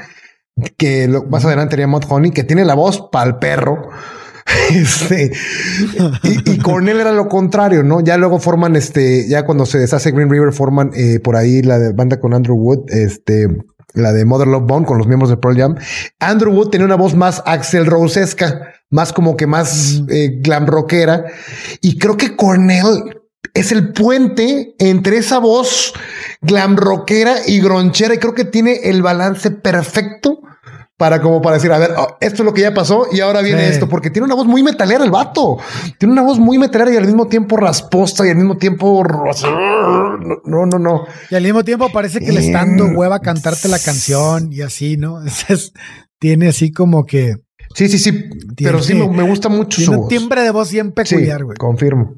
que 0.78 1.10
más 1.30 1.44
adelante 1.44 1.76
era 1.76 1.88
Mud 1.88 2.04
Honey, 2.08 2.32
que 2.32 2.46
tiene 2.46 2.64
la 2.64 2.76
voz 2.76 3.10
pa'l 3.12 3.40
perro. 3.40 3.90
Este, 4.72 5.32
y, 6.24 6.58
Cornell 6.58 7.00
era 7.00 7.12
lo 7.12 7.28
contrario, 7.28 7.84
¿no? 7.84 8.02
Ya 8.02 8.18
luego 8.18 8.40
forman 8.40 8.76
este, 8.76 9.28
ya 9.28 9.46
cuando 9.46 9.68
se 9.68 9.78
deshace 9.78 10.10
Green 10.10 10.30
River, 10.30 10.54
forman 10.54 10.90
eh, 10.96 11.20
por 11.20 11.36
ahí 11.36 11.62
la 11.62 11.92
banda 11.94 12.20
con 12.20 12.34
Andrew 12.34 12.56
Wood, 12.56 12.90
este, 12.90 13.48
la 13.94 14.14
de 14.14 14.26
Mother 14.26 14.48
Love 14.48 14.68
Bone 14.68 14.86
con 14.86 14.98
los 14.98 15.08
miembros 15.08 15.30
de 15.30 15.38
Pearl 15.38 15.58
Jam. 15.58 15.76
Andrew 16.20 16.54
Wood 16.54 16.70
tenía 16.70 16.86
una 16.86 16.96
voz 16.96 17.16
más 17.16 17.42
Axel 17.46 17.86
Rosesca, 17.86 18.74
más 18.90 19.14
como 19.14 19.36
que 19.38 19.48
más 19.48 20.02
eh, 20.10 20.40
glam 20.42 20.66
rockera. 20.66 21.26
Y 21.82 21.98
creo 21.98 22.18
que 22.18 22.36
Cornell 22.36 23.22
es 23.54 23.72
el 23.72 23.94
puente 23.94 24.76
entre 24.80 25.18
esa 25.18 25.40
voz 25.40 25.94
glam 26.42 26.76
rockera 26.78 27.36
y 27.46 27.60
gronchera. 27.60 28.14
Y 28.14 28.20
creo 28.20 28.34
que 28.34 28.46
tiene 28.46 28.82
el 28.84 29.02
balance 29.02 29.52
perfecto 29.52 30.42
para 31.00 31.22
como 31.22 31.42
para 31.42 31.56
decir, 31.56 31.72
a 31.72 31.78
ver, 31.78 31.92
oh, 31.98 32.18
esto 32.20 32.42
es 32.42 32.46
lo 32.46 32.54
que 32.54 32.60
ya 32.60 32.74
pasó 32.74 33.08
y 33.10 33.22
ahora 33.22 33.42
viene 33.42 33.70
esto, 33.70 33.88
porque 33.88 34.10
tiene 34.10 34.26
una 34.26 34.36
voz 34.36 34.46
muy 34.46 34.64
metalera 34.64 35.02
el 35.06 35.12
vato. 35.12 35.58
Tiene 35.98 36.12
una 36.12 36.24
voz 36.24 36.40
muy 36.40 36.58
metalera 36.58 36.92
y 36.92 36.98
al 36.98 37.06
mismo 37.06 37.28
tiempo 37.28 37.56
rasposa 37.56 38.28
y 38.28 38.32
al 38.32 38.36
mismo 38.36 38.58
tiempo... 38.58 39.02
No, 40.44 40.66
no, 40.66 40.78
no. 40.78 41.06
Y 41.32 41.36
al 41.36 41.44
mismo 41.44 41.64
tiempo 41.64 41.90
parece 41.94 42.20
que 42.20 42.34
le 42.34 42.42
está 42.42 42.66
dando 42.66 42.88
hueva 42.88 43.22
cantarte 43.22 43.70
la 43.70 43.80
canción 43.80 44.52
y 44.52 44.60
así, 44.60 44.98
¿no? 44.98 45.24
Es, 45.48 45.72
tiene 46.20 46.50
así 46.50 46.74
como 46.74 47.06
que... 47.06 47.36
Sí, 47.74 47.88
sí, 47.88 47.98
sí, 47.98 48.26
pero 48.58 48.84
sí 48.84 48.94
me, 48.94 49.24
gusta 49.24 49.48
mucho 49.48 49.78
tiene 49.78 49.96
un 49.96 50.10
timbre 50.10 50.42
de 50.42 50.52
voz 50.52 50.70
bien 50.70 50.92
peculiar, 50.92 51.46
güey. 51.46 51.56
confirmo. 51.58 52.16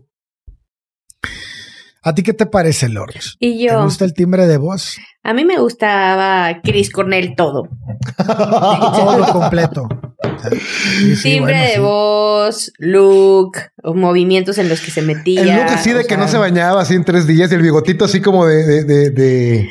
¿A 2.03 2.15
ti 2.15 2.23
qué 2.23 2.33
te 2.33 2.47
parece, 2.47 2.89
Lord? 2.89 3.13
Y 3.39 3.63
yo. 3.63 3.77
¿Te 3.77 3.83
gusta 3.83 4.05
el 4.05 4.13
timbre 4.15 4.47
de 4.47 4.57
voz? 4.57 4.97
A 5.23 5.33
mí 5.35 5.45
me 5.45 5.59
gustaba 5.59 6.61
Chris 6.63 6.89
Cornell 6.89 7.35
todo. 7.35 7.69
todo 8.17 9.31
completo. 9.31 9.87
timbre 11.21 11.73
de 11.73 11.79
voz, 11.79 12.73
look, 12.79 13.51
movimientos 13.83 14.57
en 14.57 14.67
los 14.67 14.81
que 14.81 14.89
se 14.89 15.03
metía. 15.03 15.41
El 15.41 15.49
look 15.49 15.69
así 15.69 15.91
de 15.91 16.05
que 16.05 16.17
no 16.17 16.27
se 16.27 16.39
bañaba 16.39 16.81
así 16.81 16.95
en 16.95 17.05
tres 17.05 17.27
días 17.27 17.51
y 17.51 17.55
el 17.55 17.61
bigotito 17.61 18.05
así 18.05 18.19
como 18.19 18.47
de... 18.47 18.63
De, 18.65 18.83
de, 18.83 19.09
de, 19.11 19.69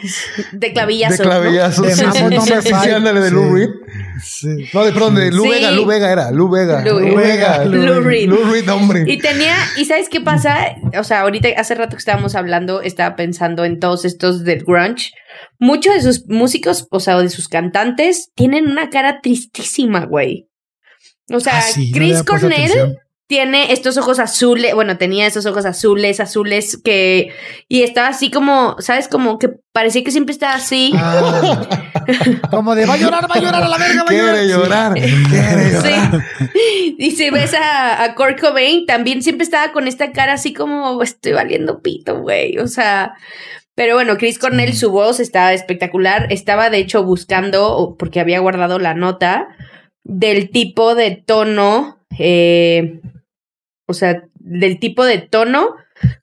de 0.53 0.73
clavillazos. 0.73 1.19
De 1.19 1.25
clavillazos. 1.25 1.85
De 1.85 3.21
de 3.21 3.31
Lou 3.33 3.55
Reed. 3.55 3.71
No, 4.75 4.85
de 4.85 4.93
pronto, 4.93 5.21
de 5.21 5.31
Lu 5.31 5.49
Vega, 5.49 5.71
Lu 5.71 5.87
Vega 5.87 6.13
era, 6.13 6.31
Lu 6.31 6.49
Vega. 6.51 6.85
Lu, 6.85 7.17
Vega. 7.17 7.65
Lu 7.65 8.01
Reed. 8.01 8.29
Lu 8.29 8.45
Reed, 8.51 8.69
hombre. 8.69 9.05
Y 9.07 9.19
tenía, 9.19 9.57
¿y 9.77 9.85
sabes 9.85 10.09
qué 10.09 10.21
pasa? 10.21 10.77
O 10.99 11.05
sea, 11.05 11.21
ahorita, 11.21 11.49
hace 11.57 11.75
rato 11.75 11.97
que 11.97 12.01
estábamos 12.01 12.35
hablando, 12.35 12.83
estaba 12.83 13.17
pensando 13.17 13.65
en 13.65 13.79
todos 13.81 14.05
estos 14.05 14.45
del 14.45 14.65
grunge. 14.65 15.13
Muchos 15.59 15.95
de 15.95 16.03
sus 16.03 16.27
músicos, 16.29 16.87
o 16.91 17.01
sea, 17.01 17.19
de 17.19 17.29
sus 17.29 17.49
cantantes, 17.49 18.31
tienen 18.35 18.69
una 18.69 18.91
cara 18.91 19.21
tristísima, 19.21 20.07
güey. 20.07 20.49
O 21.33 21.41
sea, 21.41 21.59
ah, 21.59 21.81
Chris 21.93 22.23
Cornell 22.23 22.99
tiene 23.31 23.73
estos 23.73 23.97
ojos 23.97 24.19
azules, 24.19 24.75
bueno, 24.75 24.99
tenía 24.99 25.25
esos 25.25 25.47
ojos 25.47 25.65
azules, 25.65 26.19
azules 26.19 26.77
que, 26.83 27.33
y 27.69 27.85
estaba 27.85 28.09
así 28.09 28.29
como, 28.29 28.75
¿sabes? 28.81 29.07
Como 29.07 29.39
que 29.39 29.51
parecía 29.71 30.03
que 30.03 30.11
siempre 30.11 30.33
estaba 30.33 30.55
así. 30.55 30.93
Ah. 30.97 31.63
como 32.51 32.75
de 32.75 32.87
va 32.87 32.95
a 32.95 32.97
llorar, 32.97 33.31
va 33.31 33.37
a 33.37 33.39
llorar 33.39 33.63
a 33.63 33.69
la 33.69 33.79
verga, 33.79 34.03
va 34.03 34.11
a 34.11 34.13
llorar. 34.13 34.35
Quiere 34.35 34.49
llorar, 34.49 34.95
quiere 34.95 35.71
llorar. 35.71 36.23
Sí. 36.41 36.97
Y 36.99 37.13
si 37.13 37.31
ves 37.31 37.55
a, 37.55 38.03
a 38.03 38.17
Kurt 38.17 38.41
Cobain, 38.41 38.85
también 38.85 39.23
siempre 39.23 39.45
estaba 39.45 39.71
con 39.71 39.87
esta 39.87 40.11
cara 40.11 40.33
así 40.33 40.53
como, 40.53 41.01
estoy 41.01 41.31
valiendo 41.33 41.81
pito, 41.83 42.21
güey, 42.21 42.59
o 42.59 42.67
sea... 42.67 43.15
Pero 43.77 43.95
bueno, 43.95 44.19
Chris 44.19 44.41
Cornell, 44.41 44.75
su 44.75 44.91
voz 44.91 45.21
estaba 45.21 45.55
espectacular. 45.55 46.27
Estaba 46.31 46.69
de 46.69 46.79
hecho 46.79 47.03
buscando, 47.03 47.97
porque 47.99 48.21
había 48.21 48.41
guardado 48.41 48.79
la 48.79 48.93
nota, 48.93 49.49
del 50.05 50.51
tipo 50.51 50.95
de 50.95 51.13
tono 51.25 52.01
eh, 52.19 53.01
o 53.91 53.95
sea, 53.95 54.23
del 54.35 54.79
tipo 54.79 55.05
de 55.05 55.19
tono 55.19 55.75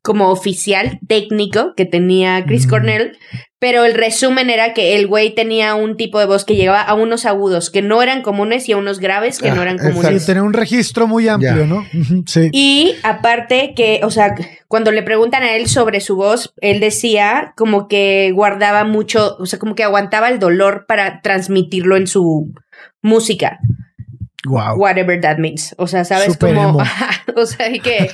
como 0.01 0.31
oficial 0.31 0.99
técnico 1.07 1.73
que 1.75 1.85
tenía 1.85 2.43
Chris 2.45 2.65
Cornell, 2.65 3.15
pero 3.59 3.85
el 3.85 3.95
resumen 3.95 4.49
era 4.49 4.73
que 4.73 4.95
el 4.95 5.07
güey 5.07 5.33
tenía 5.33 5.73
un 5.75 5.97
tipo 5.97 6.19
de 6.19 6.27
voz 6.27 6.45
que 6.45 6.55
llegaba 6.55 6.81
a 6.81 6.93
unos 6.93 7.25
agudos 7.25 7.71
que 7.71 7.81
no 7.81 8.03
eran 8.03 8.21
comunes 8.21 8.69
y 8.69 8.73
a 8.73 8.77
unos 8.77 8.99
graves 8.99 9.39
que 9.39 9.51
no 9.51 9.61
eran 9.61 9.77
comunes. 9.77 10.21
Sí, 10.21 10.27
tenía 10.27 10.43
un 10.43 10.53
registro 10.53 11.07
muy 11.07 11.27
amplio, 11.27 11.65
¿no? 11.65 11.85
Sí. 12.27 12.49
Y 12.51 12.95
aparte 13.03 13.73
que, 13.75 14.01
o 14.03 14.11
sea, 14.11 14.35
cuando 14.67 14.91
le 14.91 15.01
preguntan 15.01 15.43
a 15.43 15.55
él 15.55 15.67
sobre 15.67 16.01
su 16.01 16.15
voz, 16.15 16.53
él 16.61 16.79
decía 16.79 17.53
como 17.55 17.87
que 17.87 18.31
guardaba 18.33 18.83
mucho, 18.83 19.37
o 19.39 19.45
sea, 19.47 19.57
como 19.57 19.73
que 19.73 19.83
aguantaba 19.83 20.29
el 20.29 20.39
dolor 20.39 20.85
para 20.87 21.21
transmitirlo 21.21 21.97
en 21.97 22.05
su 22.05 22.53
música. 23.01 23.59
Whatever 24.47 25.19
that 25.21 25.37
means. 25.37 25.75
O 25.77 25.87
sea, 25.87 26.05
¿sabes 26.05 26.37
cómo? 26.37 26.77
o 27.35 27.45
sea, 27.45 27.71
que 27.79 28.09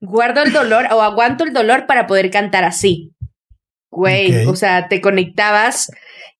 guardo 0.00 0.42
el 0.42 0.52
dolor 0.52 0.86
o 0.92 1.02
aguanto 1.02 1.44
el 1.44 1.52
dolor 1.52 1.86
para 1.86 2.06
poder 2.06 2.30
cantar 2.30 2.64
así. 2.64 3.12
Güey, 3.90 4.46
o 4.46 4.54
sea, 4.54 4.88
te 4.88 5.00
conectabas 5.00 5.90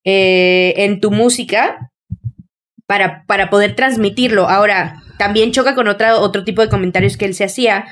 eh, 0.04 0.74
en 0.76 1.00
tu 1.00 1.10
música 1.10 1.90
para, 2.86 3.24
para 3.26 3.50
poder 3.50 3.74
transmitirlo. 3.74 4.48
Ahora, 4.48 5.02
también 5.18 5.52
choca 5.52 5.74
con 5.74 5.88
otra, 5.88 6.16
otro 6.16 6.44
tipo 6.44 6.62
de 6.62 6.68
comentarios 6.68 7.16
que 7.16 7.24
él 7.24 7.34
se 7.34 7.44
hacía, 7.44 7.86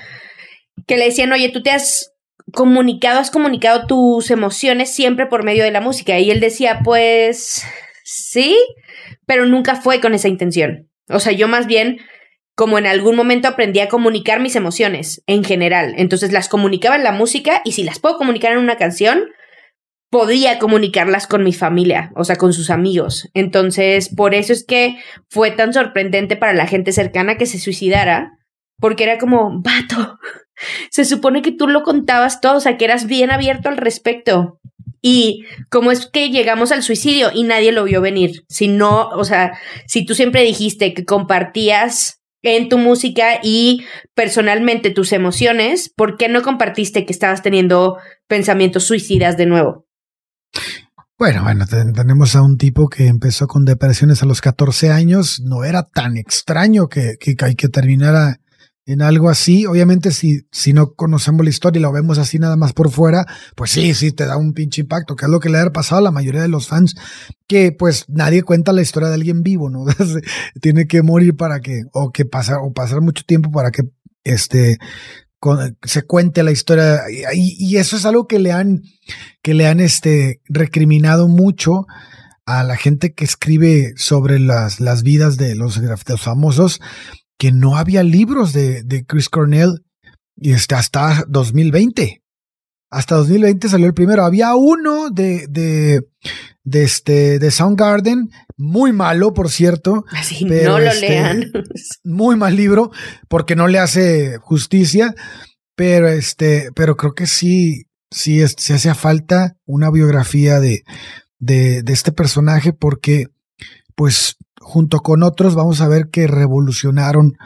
que 0.86 0.96
le 0.96 1.06
decían, 1.06 1.32
oye, 1.32 1.50
tú 1.50 1.62
te 1.62 1.70
has 1.70 2.12
comunicado, 2.52 3.18
has 3.18 3.30
comunicado 3.30 3.86
tus 3.86 4.30
emociones 4.30 4.94
siempre 4.94 5.26
por 5.26 5.44
medio 5.44 5.64
de 5.64 5.70
la 5.70 5.80
música. 5.80 6.18
Y 6.18 6.30
él 6.30 6.40
decía, 6.40 6.80
pues 6.84 7.64
sí, 8.04 8.56
pero 9.26 9.46
nunca 9.46 9.76
fue 9.76 10.00
con 10.00 10.14
esa 10.14 10.28
intención. 10.28 10.88
O 11.08 11.20
sea, 11.20 11.32
yo 11.32 11.48
más 11.48 11.66
bien 11.66 12.00
como 12.56 12.78
en 12.78 12.86
algún 12.86 13.16
momento 13.16 13.48
aprendí 13.48 13.80
a 13.80 13.88
comunicar 13.88 14.40
mis 14.40 14.56
emociones 14.56 15.22
en 15.26 15.44
general. 15.44 15.94
Entonces 15.98 16.32
las 16.32 16.48
comunicaba 16.48 16.96
en 16.96 17.04
la 17.04 17.12
música 17.12 17.60
y 17.64 17.72
si 17.72 17.84
las 17.84 17.98
puedo 17.98 18.16
comunicar 18.16 18.52
en 18.52 18.58
una 18.58 18.76
canción, 18.76 19.26
podía 20.10 20.58
comunicarlas 20.58 21.26
con 21.26 21.44
mi 21.44 21.52
familia, 21.52 22.10
o 22.16 22.24
sea, 22.24 22.36
con 22.36 22.54
sus 22.54 22.70
amigos. 22.70 23.28
Entonces, 23.34 24.08
por 24.08 24.34
eso 24.34 24.54
es 24.54 24.64
que 24.64 24.96
fue 25.28 25.50
tan 25.50 25.74
sorprendente 25.74 26.36
para 26.36 26.54
la 26.54 26.66
gente 26.66 26.92
cercana 26.92 27.36
que 27.36 27.44
se 27.44 27.58
suicidara, 27.58 28.38
porque 28.78 29.04
era 29.04 29.18
como, 29.18 29.60
vato, 29.60 30.18
se 30.90 31.04
supone 31.04 31.42
que 31.42 31.52
tú 31.52 31.68
lo 31.68 31.82
contabas 31.82 32.40
todo, 32.40 32.56
o 32.56 32.60
sea, 32.60 32.78
que 32.78 32.86
eras 32.86 33.06
bien 33.06 33.30
abierto 33.30 33.68
al 33.68 33.76
respecto. 33.76 34.60
Y 35.08 35.44
cómo 35.70 35.92
es 35.92 36.06
que 36.06 36.30
llegamos 36.30 36.72
al 36.72 36.82
suicidio 36.82 37.30
y 37.32 37.44
nadie 37.44 37.70
lo 37.70 37.84
vio 37.84 38.00
venir. 38.00 38.42
Si 38.48 38.66
no, 38.66 39.08
o 39.10 39.22
sea, 39.22 39.56
si 39.86 40.04
tú 40.04 40.16
siempre 40.16 40.42
dijiste 40.42 40.94
que 40.94 41.04
compartías 41.04 42.20
en 42.42 42.68
tu 42.68 42.76
música 42.76 43.38
y 43.40 43.84
personalmente 44.16 44.90
tus 44.90 45.12
emociones, 45.12 45.92
¿por 45.96 46.16
qué 46.16 46.28
no 46.28 46.42
compartiste 46.42 47.06
que 47.06 47.12
estabas 47.12 47.42
teniendo 47.42 47.98
pensamientos 48.26 48.82
suicidas 48.82 49.36
de 49.36 49.46
nuevo? 49.46 49.86
Bueno, 51.16 51.44
bueno, 51.44 51.66
tenemos 51.68 52.34
a 52.34 52.42
un 52.42 52.56
tipo 52.56 52.88
que 52.88 53.06
empezó 53.06 53.46
con 53.46 53.64
depresiones 53.64 54.24
a 54.24 54.26
los 54.26 54.40
14 54.40 54.90
años. 54.90 55.40
No 55.40 55.62
era 55.62 55.84
tan 55.84 56.16
extraño 56.16 56.88
que, 56.88 57.14
que, 57.20 57.36
que 57.36 57.68
terminara 57.68 58.40
en 58.86 59.02
algo 59.02 59.28
así. 59.28 59.66
Obviamente, 59.66 60.12
si, 60.12 60.46
si 60.50 60.72
no 60.72 60.94
conocemos 60.94 61.44
la 61.44 61.50
historia 61.50 61.78
y 61.78 61.82
lo 61.82 61.92
vemos 61.92 62.18
así 62.18 62.38
nada 62.38 62.56
más 62.56 62.72
por 62.72 62.90
fuera, 62.90 63.26
pues 63.54 63.72
sí, 63.72 63.92
sí, 63.94 64.12
te 64.12 64.24
da 64.24 64.36
un 64.36 64.54
pinche 64.54 64.80
impacto, 64.80 65.16
que 65.16 65.26
es 65.26 65.30
lo 65.30 65.40
que 65.40 65.50
le 65.50 65.58
ha 65.58 65.72
pasado 65.72 65.98
a 65.98 66.04
la 66.04 66.12
mayoría 66.12 66.42
de 66.42 66.48
los 66.48 66.68
fans, 66.68 66.94
que 67.46 67.72
pues 67.72 68.06
nadie 68.08 68.42
cuenta 68.42 68.72
la 68.72 68.82
historia 68.82 69.08
de 69.08 69.16
alguien 69.16 69.42
vivo, 69.42 69.68
¿no? 69.68 69.84
Tiene 70.60 70.86
que 70.86 71.02
morir 71.02 71.36
para 71.36 71.60
que, 71.60 71.82
o 71.92 72.10
que 72.12 72.24
pasar, 72.24 72.58
o 72.62 72.72
pasar 72.72 73.00
mucho 73.00 73.24
tiempo 73.26 73.50
para 73.50 73.70
que, 73.70 73.82
este, 74.24 74.78
se 75.84 76.02
cuente 76.02 76.42
la 76.42 76.50
historia 76.50 77.02
y, 77.32 77.76
eso 77.76 77.96
es 77.96 78.04
algo 78.04 78.26
que 78.26 78.38
le 78.38 78.52
han 78.52 78.82
que 79.42 79.54
le 79.54 79.66
han 79.66 79.80
este 79.80 80.40
recriminado 80.48 81.28
mucho 81.28 81.86
a 82.46 82.64
la 82.64 82.76
gente 82.76 83.12
que 83.12 83.24
escribe 83.24 83.92
sobre 83.96 84.38
las, 84.38 84.80
las 84.80 85.02
vidas 85.02 85.36
de 85.36 85.54
los, 85.54 85.80
famosos 86.18 86.80
que 87.38 87.52
no 87.52 87.76
había 87.76 88.02
libros 88.02 88.52
de, 88.52 88.82
de 88.82 89.04
Chris 89.04 89.28
Cornell 89.28 89.84
y 90.36 90.52
este, 90.52 90.74
hasta 90.74 91.24
2020 91.28 92.22
hasta 92.90 93.16
2020 93.16 93.68
salió 93.68 93.86
el 93.86 93.94
primero. 93.94 94.24
Había 94.24 94.54
uno 94.54 95.10
de, 95.10 95.46
de, 95.48 96.02
de, 96.64 96.84
este, 96.84 97.38
de 97.38 97.50
Soundgarden, 97.50 98.30
muy 98.56 98.92
malo, 98.92 99.34
por 99.34 99.50
cierto. 99.50 100.04
Así, 100.12 100.44
no 100.44 100.78
lo 100.78 100.90
este, 100.90 101.08
lean. 101.08 101.52
Muy 102.04 102.36
mal 102.36 102.56
libro, 102.56 102.90
porque 103.28 103.56
no 103.56 103.68
le 103.68 103.78
hace 103.78 104.38
justicia. 104.38 105.14
Pero 105.74 106.08
este, 106.08 106.70
pero 106.74 106.96
creo 106.96 107.14
que 107.14 107.26
sí, 107.26 107.86
sí, 108.10 108.42
se 108.48 108.74
hacía 108.74 108.94
falta 108.94 109.56
una 109.66 109.90
biografía 109.90 110.58
de, 110.58 110.84
de, 111.38 111.82
de 111.82 111.92
este 111.92 112.12
personaje, 112.12 112.72
porque, 112.72 113.26
pues, 113.94 114.36
junto 114.66 114.98
con 114.98 115.22
otros, 115.22 115.54
vamos 115.54 115.80
a 115.80 115.86
ver 115.86 116.08
que 116.10 116.26
revolucionaron 116.26 117.38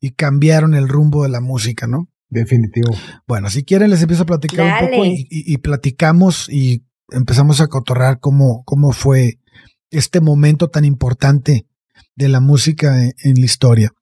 y 0.00 0.12
cambiaron 0.12 0.72
el 0.72 0.88
rumbo 0.88 1.22
de 1.22 1.28
la 1.28 1.42
música, 1.42 1.86
¿no? 1.86 2.08
Definitivo. 2.30 2.96
Bueno, 3.26 3.50
si 3.50 3.62
quieren 3.62 3.90
les 3.90 4.00
empiezo 4.00 4.22
a 4.22 4.26
platicar 4.26 4.82
un 4.82 4.88
poco 4.88 5.02
y, 5.04 5.58
platicamos 5.58 6.48
y 6.48 6.82
empezamos 7.10 7.60
a 7.60 7.66
cotorrar 7.66 8.20
cómo, 8.20 8.64
cómo 8.64 8.92
fue 8.92 9.38
este 9.90 10.22
momento 10.22 10.68
tan 10.68 10.86
importante 10.86 11.66
de 12.16 12.28
la 12.30 12.40
música 12.40 13.04
en, 13.04 13.12
en 13.22 13.34
la 13.34 13.44
historia. 13.44 13.92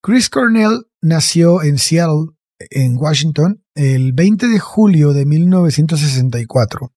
Chris 0.00 0.30
Cornell 0.30 0.86
nació 1.02 1.62
en 1.62 1.76
Seattle, 1.76 2.28
en 2.70 2.96
Washington, 2.96 3.62
el 3.74 4.14
20 4.14 4.48
de 4.48 4.58
julio 4.58 5.12
de 5.12 5.26
1964. 5.26 6.90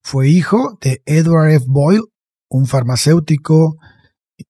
Fue 0.00 0.30
hijo 0.30 0.78
de 0.80 1.02
Edward 1.04 1.50
F. 1.50 1.66
Boyle, 1.68 2.04
un 2.48 2.66
farmacéutico 2.66 3.76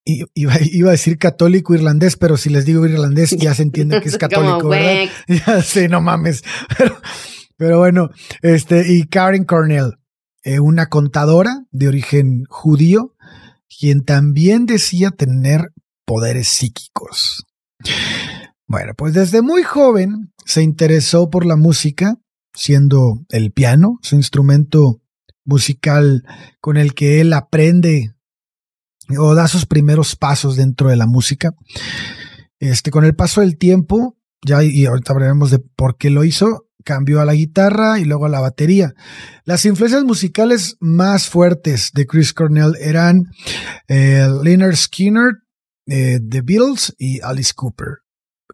Iba, 0.05 0.55
iba, 0.61 0.89
a 0.89 0.93
decir 0.93 1.17
católico 1.17 1.75
irlandés, 1.75 2.17
pero 2.17 2.37
si 2.37 2.51
les 2.51 2.67
digo 2.67 2.85
irlandés 2.85 3.31
ya 3.31 3.55
se 3.55 3.63
entiende 3.63 4.01
que 4.03 4.09
es 4.09 4.19
católico, 4.19 4.69
¿verdad? 4.69 5.09
Ya 5.29 5.63
sé, 5.63 5.89
no 5.89 6.01
mames. 6.01 6.43
Pero, 7.57 7.79
bueno, 7.79 8.11
este, 8.43 8.93
y 8.93 9.05
Karen 9.05 9.45
Cornell, 9.45 9.95
eh, 10.45 10.61
una 10.61 10.87
contadora 10.87 11.65
de 11.71 11.89
origen 11.89 12.45
judío, 12.49 13.15
quien 13.79 14.05
también 14.05 14.67
decía 14.67 15.11
tener 15.11 15.73
poderes 16.05 16.49
psíquicos. 16.49 17.45
Bueno, 18.67 18.93
pues 18.97 19.15
desde 19.15 19.43
muy 19.43 19.63
joven 19.63 20.33
se 20.45 20.63
interesó 20.63 21.31
por 21.31 21.47
la 21.47 21.57
música, 21.57 22.17
siendo 22.55 23.25
el 23.31 23.53
piano 23.53 23.99
su 24.03 24.17
instrumento 24.17 25.01
musical 25.45 26.25
con 26.61 26.77
el 26.77 26.95
que 26.95 27.21
él 27.21 27.33
aprende 27.33 28.15
o 29.17 29.35
da 29.35 29.49
sus 29.49 29.67
primeros 29.67 30.17
pasos 30.17 30.57
dentro 30.57 30.91
de 30.91 30.97
la 30.97 31.07
música. 31.07 31.53
Este, 32.59 32.91
con 32.91 33.05
el 33.05 33.15
paso 33.15 33.41
del 33.41 33.57
tiempo, 33.57 34.17
ya 34.45 34.63
y 34.65 34.87
ahorita 34.87 35.13
hablaremos 35.13 35.51
de 35.51 35.59
por 35.59 35.97
qué 35.97 36.11
lo 36.11 36.25
hizo, 36.25 36.69
cambió 36.85 37.21
a 37.21 37.25
la 37.25 37.35
guitarra 37.35 37.99
y 37.99 38.05
luego 38.05 38.27
a 38.27 38.31
la 38.31 38.41
batería. 38.41 38.95
Las 39.45 39.65
influencias 39.65 40.05
musicales 40.05 40.77
más 40.81 41.29
fuertes 41.29 41.91
de 41.93 42.07
Chris 42.07 42.33
Cornell 42.33 42.77
eran 42.81 43.25
eh, 43.89 44.27
Leonard 44.43 44.77
Skinner, 44.77 45.43
eh, 45.87 46.19
The 46.27 46.41
Beatles 46.43 46.95
y 46.99 47.21
Alice 47.21 47.53
Cooper. 47.55 47.99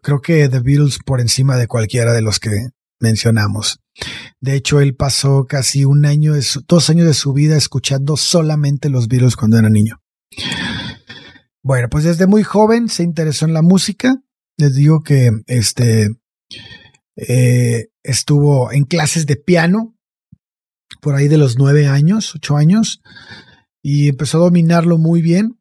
Creo 0.01 0.19
que 0.21 0.49
The 0.49 0.59
Beatles 0.59 0.99
por 1.05 1.21
encima 1.21 1.57
de 1.57 1.67
cualquiera 1.67 2.13
de 2.13 2.21
los 2.21 2.39
que 2.39 2.51
mencionamos. 2.99 3.79
De 4.41 4.55
hecho, 4.55 4.81
él 4.81 4.95
pasó 4.95 5.45
casi 5.45 5.85
un 5.85 6.05
año, 6.05 6.33
dos 6.67 6.89
años 6.89 7.07
de 7.07 7.13
su 7.13 7.33
vida 7.33 7.55
escuchando 7.55 8.17
solamente 8.17 8.89
los 8.89 9.07
Beatles 9.07 9.35
cuando 9.35 9.57
era 9.57 9.69
niño. 9.69 10.01
Bueno, 11.63 11.89
pues 11.89 12.03
desde 12.03 12.27
muy 12.27 12.43
joven 12.43 12.89
se 12.89 13.03
interesó 13.03 13.45
en 13.45 13.53
la 13.53 13.61
música. 13.61 14.21
Les 14.57 14.75
digo 14.75 15.01
que 15.01 15.31
este 15.47 16.09
eh, 17.15 17.87
estuvo 18.03 18.71
en 18.71 18.83
clases 18.83 19.25
de 19.25 19.35
piano 19.35 19.95
por 21.01 21.15
ahí 21.15 21.27
de 21.27 21.37
los 21.37 21.57
nueve 21.57 21.87
años, 21.87 22.33
ocho 22.35 22.57
años, 22.57 23.01
y 23.81 24.09
empezó 24.09 24.37
a 24.37 24.45
dominarlo 24.45 24.97
muy 24.97 25.21
bien. 25.21 25.59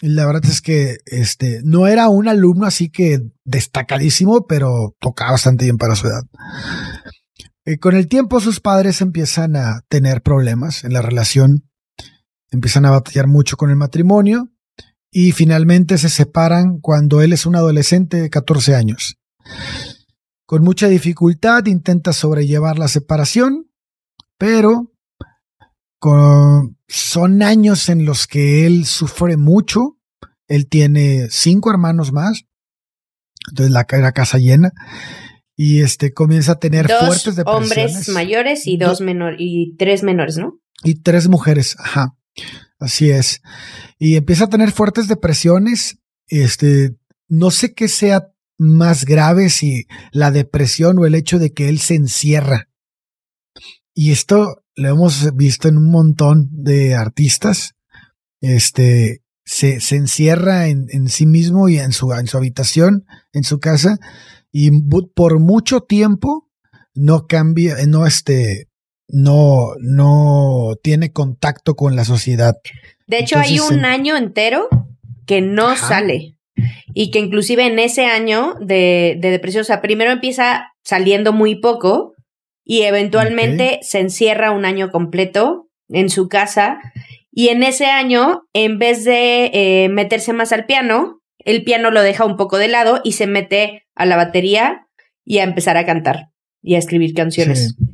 La 0.00 0.26
verdad 0.26 0.44
es 0.46 0.60
que 0.60 0.98
este 1.06 1.60
no 1.64 1.86
era 1.86 2.08
un 2.08 2.28
alumno 2.28 2.66
así 2.66 2.90
que 2.90 3.20
destacadísimo, 3.44 4.46
pero 4.46 4.96
tocaba 5.00 5.32
bastante 5.32 5.64
bien 5.64 5.78
para 5.78 5.94
su 5.94 6.08
edad. 6.08 6.24
Eh, 7.64 7.78
con 7.78 7.94
el 7.94 8.08
tiempo 8.08 8.40
sus 8.40 8.60
padres 8.60 9.00
empiezan 9.00 9.54
a 9.54 9.82
tener 9.88 10.22
problemas 10.22 10.82
en 10.84 10.92
la 10.92 11.02
relación 11.02 11.70
empiezan 12.52 12.84
a 12.84 12.90
batallar 12.90 13.26
mucho 13.26 13.56
con 13.56 13.70
el 13.70 13.76
matrimonio 13.76 14.50
y 15.10 15.32
finalmente 15.32 15.98
se 15.98 16.08
separan 16.08 16.78
cuando 16.80 17.20
él 17.20 17.32
es 17.32 17.44
un 17.44 17.56
adolescente 17.56 18.20
de 18.20 18.30
14 18.30 18.74
años. 18.74 19.18
Con 20.46 20.62
mucha 20.62 20.88
dificultad 20.88 21.66
intenta 21.66 22.12
sobrellevar 22.12 22.78
la 22.78 22.88
separación, 22.88 23.70
pero 24.38 24.92
son 26.88 27.42
años 27.42 27.88
en 27.88 28.04
los 28.04 28.26
que 28.26 28.66
él 28.66 28.86
sufre 28.86 29.36
mucho. 29.36 29.98
Él 30.48 30.68
tiene 30.68 31.28
cinco 31.30 31.70
hermanos 31.70 32.12
más, 32.12 32.44
entonces 33.48 33.72
la, 33.72 33.84
casa 33.84 34.38
llena 34.38 34.72
y 35.56 35.80
este 35.80 36.12
comienza 36.12 36.52
a 36.52 36.58
tener 36.58 36.88
fuertes 36.88 37.36
depresiones. 37.36 37.70
hombres 37.70 38.08
mayores 38.08 38.66
y 38.66 38.76
dos 38.76 39.00
menores 39.00 39.38
y 39.40 39.76
tres 39.78 40.02
menores, 40.02 40.36
¿no? 40.36 40.60
Y 40.82 41.00
tres 41.02 41.28
mujeres, 41.28 41.76
ajá. 41.78 42.16
Así 42.78 43.10
es. 43.10 43.42
Y 43.98 44.16
empieza 44.16 44.44
a 44.44 44.50
tener 44.50 44.72
fuertes 44.72 45.08
depresiones. 45.08 45.98
Este, 46.28 46.96
no 47.28 47.50
sé 47.50 47.74
qué 47.74 47.88
sea 47.88 48.32
más 48.58 49.04
grave 49.04 49.50
si 49.50 49.86
la 50.12 50.30
depresión 50.30 50.98
o 50.98 51.06
el 51.06 51.14
hecho 51.14 51.38
de 51.38 51.52
que 51.52 51.68
él 51.68 51.78
se 51.80 51.94
encierra. 51.94 52.68
Y 53.94 54.12
esto 54.12 54.64
lo 54.74 54.88
hemos 54.88 55.34
visto 55.36 55.68
en 55.68 55.76
un 55.76 55.90
montón 55.90 56.48
de 56.52 56.94
artistas. 56.94 57.74
Este, 58.40 59.22
se, 59.44 59.80
se 59.80 59.96
encierra 59.96 60.68
en, 60.68 60.86
en, 60.90 61.08
sí 61.08 61.26
mismo 61.26 61.68
y 61.68 61.78
en 61.78 61.92
su, 61.92 62.12
en 62.12 62.26
su 62.26 62.36
habitación, 62.36 63.04
en 63.32 63.44
su 63.44 63.60
casa, 63.60 63.98
y 64.50 64.70
por 65.14 65.38
mucho 65.38 65.80
tiempo 65.80 66.50
no 66.94 67.26
cambia, 67.26 67.76
no 67.86 68.06
este, 68.06 68.68
no, 69.12 69.74
no 69.78 70.74
tiene 70.82 71.12
contacto 71.12 71.74
con 71.74 71.94
la 71.94 72.04
sociedad. 72.04 72.56
De 73.06 73.18
hecho, 73.18 73.38
hay 73.38 73.60
un 73.60 73.84
año 73.84 74.16
entero 74.16 74.68
que 75.26 75.40
no 75.40 75.76
sale. 75.76 76.36
Y 76.94 77.10
que 77.10 77.18
inclusive 77.18 77.66
en 77.66 77.78
ese 77.78 78.06
año 78.06 78.54
de, 78.60 79.16
de, 79.18 79.30
depresión, 79.30 79.62
o 79.62 79.64
sea, 79.64 79.80
primero 79.80 80.10
empieza 80.10 80.72
saliendo 80.82 81.32
muy 81.32 81.54
poco 81.56 82.14
y 82.64 82.82
eventualmente 82.82 83.80
se 83.82 84.00
encierra 84.00 84.50
un 84.50 84.64
año 84.64 84.90
completo 84.90 85.68
en 85.88 86.10
su 86.10 86.28
casa. 86.28 86.78
Y 87.30 87.48
en 87.48 87.62
ese 87.62 87.86
año, 87.86 88.42
en 88.52 88.78
vez 88.78 89.04
de 89.04 89.50
eh, 89.52 89.88
meterse 89.88 90.32
más 90.32 90.52
al 90.52 90.66
piano, 90.66 91.22
el 91.38 91.64
piano 91.64 91.90
lo 91.90 92.02
deja 92.02 92.24
un 92.24 92.36
poco 92.36 92.58
de 92.58 92.68
lado 92.68 93.00
y 93.02 93.12
se 93.12 93.26
mete 93.26 93.86
a 93.94 94.06
la 94.06 94.16
batería 94.16 94.86
y 95.24 95.38
a 95.38 95.44
empezar 95.44 95.76
a 95.76 95.86
cantar 95.86 96.28
y 96.62 96.74
a 96.74 96.78
escribir 96.78 97.14
canciones. 97.14 97.74
Sí, 97.76 97.84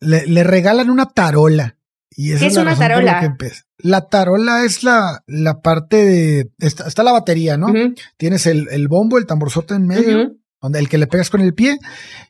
le, 0.00 0.44
regalan 0.44 0.90
una 0.90 1.06
tarola. 1.06 1.76
Y 2.10 2.32
esa 2.32 2.40
¿Qué 2.40 2.46
es, 2.48 2.56
una 2.56 2.76
tarola? 2.76 3.36
La 3.78 4.06
tarola 4.08 4.64
es 4.64 4.82
la, 4.82 5.22
la 5.26 5.60
parte 5.60 6.04
de. 6.04 6.50
Está, 6.58 7.02
la 7.02 7.12
batería, 7.12 7.56
¿no? 7.56 7.68
Tienes 8.16 8.46
el, 8.46 8.68
el, 8.70 8.88
bombo, 8.88 9.16
el 9.18 9.26
tamborzote 9.26 9.74
en 9.74 9.86
medio, 9.86 10.32
donde 10.60 10.78
el 10.78 10.88
que 10.88 10.98
le 10.98 11.06
pegas 11.06 11.30
con 11.30 11.40
el 11.40 11.54
pie, 11.54 11.78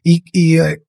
y, 0.05 0.23
y 0.33 0.59
eh, 0.59 0.85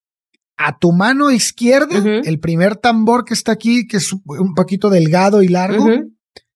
a 0.57 0.77
tu 0.77 0.91
mano 0.91 1.31
izquierda, 1.31 1.95
el 2.23 2.39
primer 2.39 2.75
tambor 2.75 3.25
que 3.25 3.33
está 3.33 3.51
aquí, 3.51 3.87
que 3.87 3.97
es 3.97 4.13
un 4.13 4.53
poquito 4.55 4.89
delgado 4.89 5.41
y 5.41 5.47
largo, 5.47 5.87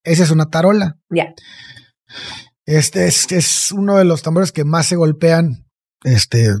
esa 0.04 0.22
es 0.22 0.30
una 0.30 0.46
tarola. 0.46 0.98
Ya. 1.10 1.34
Este 2.64 3.06
es, 3.06 3.30
es, 3.32 3.72
uno 3.72 3.96
de 3.96 4.04
los 4.04 4.22
tambores 4.22 4.52
que 4.52 4.64
más 4.64 4.86
se 4.86 4.96
golpean 4.96 5.66
este, 6.04 6.54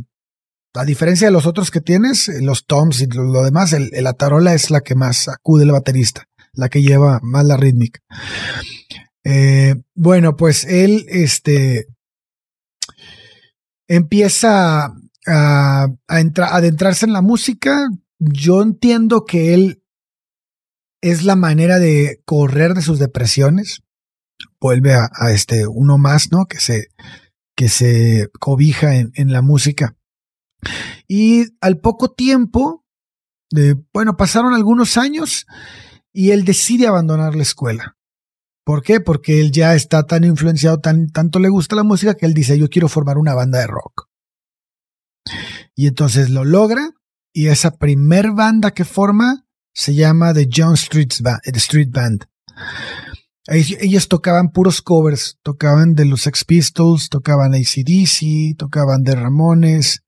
A 0.76 0.84
diferencia 0.84 1.28
de 1.28 1.32
los 1.32 1.46
otros 1.46 1.70
que 1.70 1.80
tienes, 1.80 2.28
eh, 2.28 2.42
los 2.42 2.66
toms 2.66 3.00
y 3.00 3.06
lo, 3.06 3.42
demás, 3.42 3.74
la 3.92 4.12
tarola 4.12 4.54
es 4.54 4.70
la 4.70 4.80
que 4.80 4.94
más 4.94 5.28
acude 5.28 5.64
el 5.64 5.72
baterista, 5.72 6.28
la 6.52 6.68
que 6.68 6.82
lleva 6.82 7.18
más 7.22 7.44
la 7.44 7.56
rítmica. 7.56 8.00
Eh, 9.24 9.74
bueno, 9.94 10.36
pues 10.36 10.64
él, 10.64 11.06
este, 11.08 11.86
empieza 13.88 14.84
a, 14.84 14.92
a, 15.26 15.86
adentrarse 16.08 17.06
en 17.06 17.12
la 17.12 17.22
música. 17.22 17.88
Yo 18.18 18.62
entiendo 18.62 19.24
que 19.24 19.54
él 19.54 19.82
es 21.00 21.24
la 21.24 21.36
manera 21.36 21.78
de 21.78 22.20
correr 22.24 22.74
de 22.74 22.82
sus 22.82 22.98
depresiones. 22.98 23.82
Vuelve 24.60 24.94
a, 24.94 25.10
este 25.30 25.66
uno 25.66 25.96
más, 25.96 26.30
¿no? 26.30 26.46
Que 26.46 26.60
se, 26.60 26.88
que 27.56 27.68
se 27.68 28.28
cobija 28.38 28.94
en 28.96 29.32
la 29.32 29.42
música. 29.42 29.95
Y 31.08 31.44
al 31.60 31.78
poco 31.78 32.12
tiempo, 32.12 32.84
bueno, 33.92 34.16
pasaron 34.16 34.54
algunos 34.54 34.96
años 34.96 35.46
y 36.12 36.30
él 36.30 36.44
decide 36.44 36.86
abandonar 36.86 37.34
la 37.34 37.42
escuela. 37.42 37.96
¿Por 38.64 38.82
qué? 38.82 39.00
Porque 39.00 39.40
él 39.40 39.52
ya 39.52 39.74
está 39.74 40.06
tan 40.06 40.24
influenciado, 40.24 40.80
tan, 40.80 41.08
tanto 41.08 41.38
le 41.38 41.48
gusta 41.48 41.76
la 41.76 41.84
música 41.84 42.14
que 42.14 42.26
él 42.26 42.34
dice, 42.34 42.58
yo 42.58 42.68
quiero 42.68 42.88
formar 42.88 43.16
una 43.16 43.34
banda 43.34 43.60
de 43.60 43.68
rock. 43.68 44.08
Y 45.74 45.86
entonces 45.86 46.30
lo 46.30 46.44
logra 46.44 46.90
y 47.32 47.48
esa 47.48 47.72
primer 47.72 48.32
banda 48.32 48.72
que 48.72 48.84
forma 48.84 49.46
se 49.74 49.94
llama 49.94 50.32
The 50.32 50.48
John 50.52 50.74
Street 50.74 51.12
Band. 51.20 51.40
Street 51.44 51.90
Band. 51.90 52.24
Ellos 53.48 54.08
tocaban 54.08 54.50
puros 54.50 54.82
covers, 54.82 55.38
tocaban 55.42 55.94
de 55.94 56.06
los 56.06 56.22
Sex 56.22 56.44
Pistols, 56.44 57.08
tocaban 57.08 57.54
ACDC, 57.54 58.56
tocaban 58.56 59.02
de 59.04 59.14
Ramones. 59.14 60.02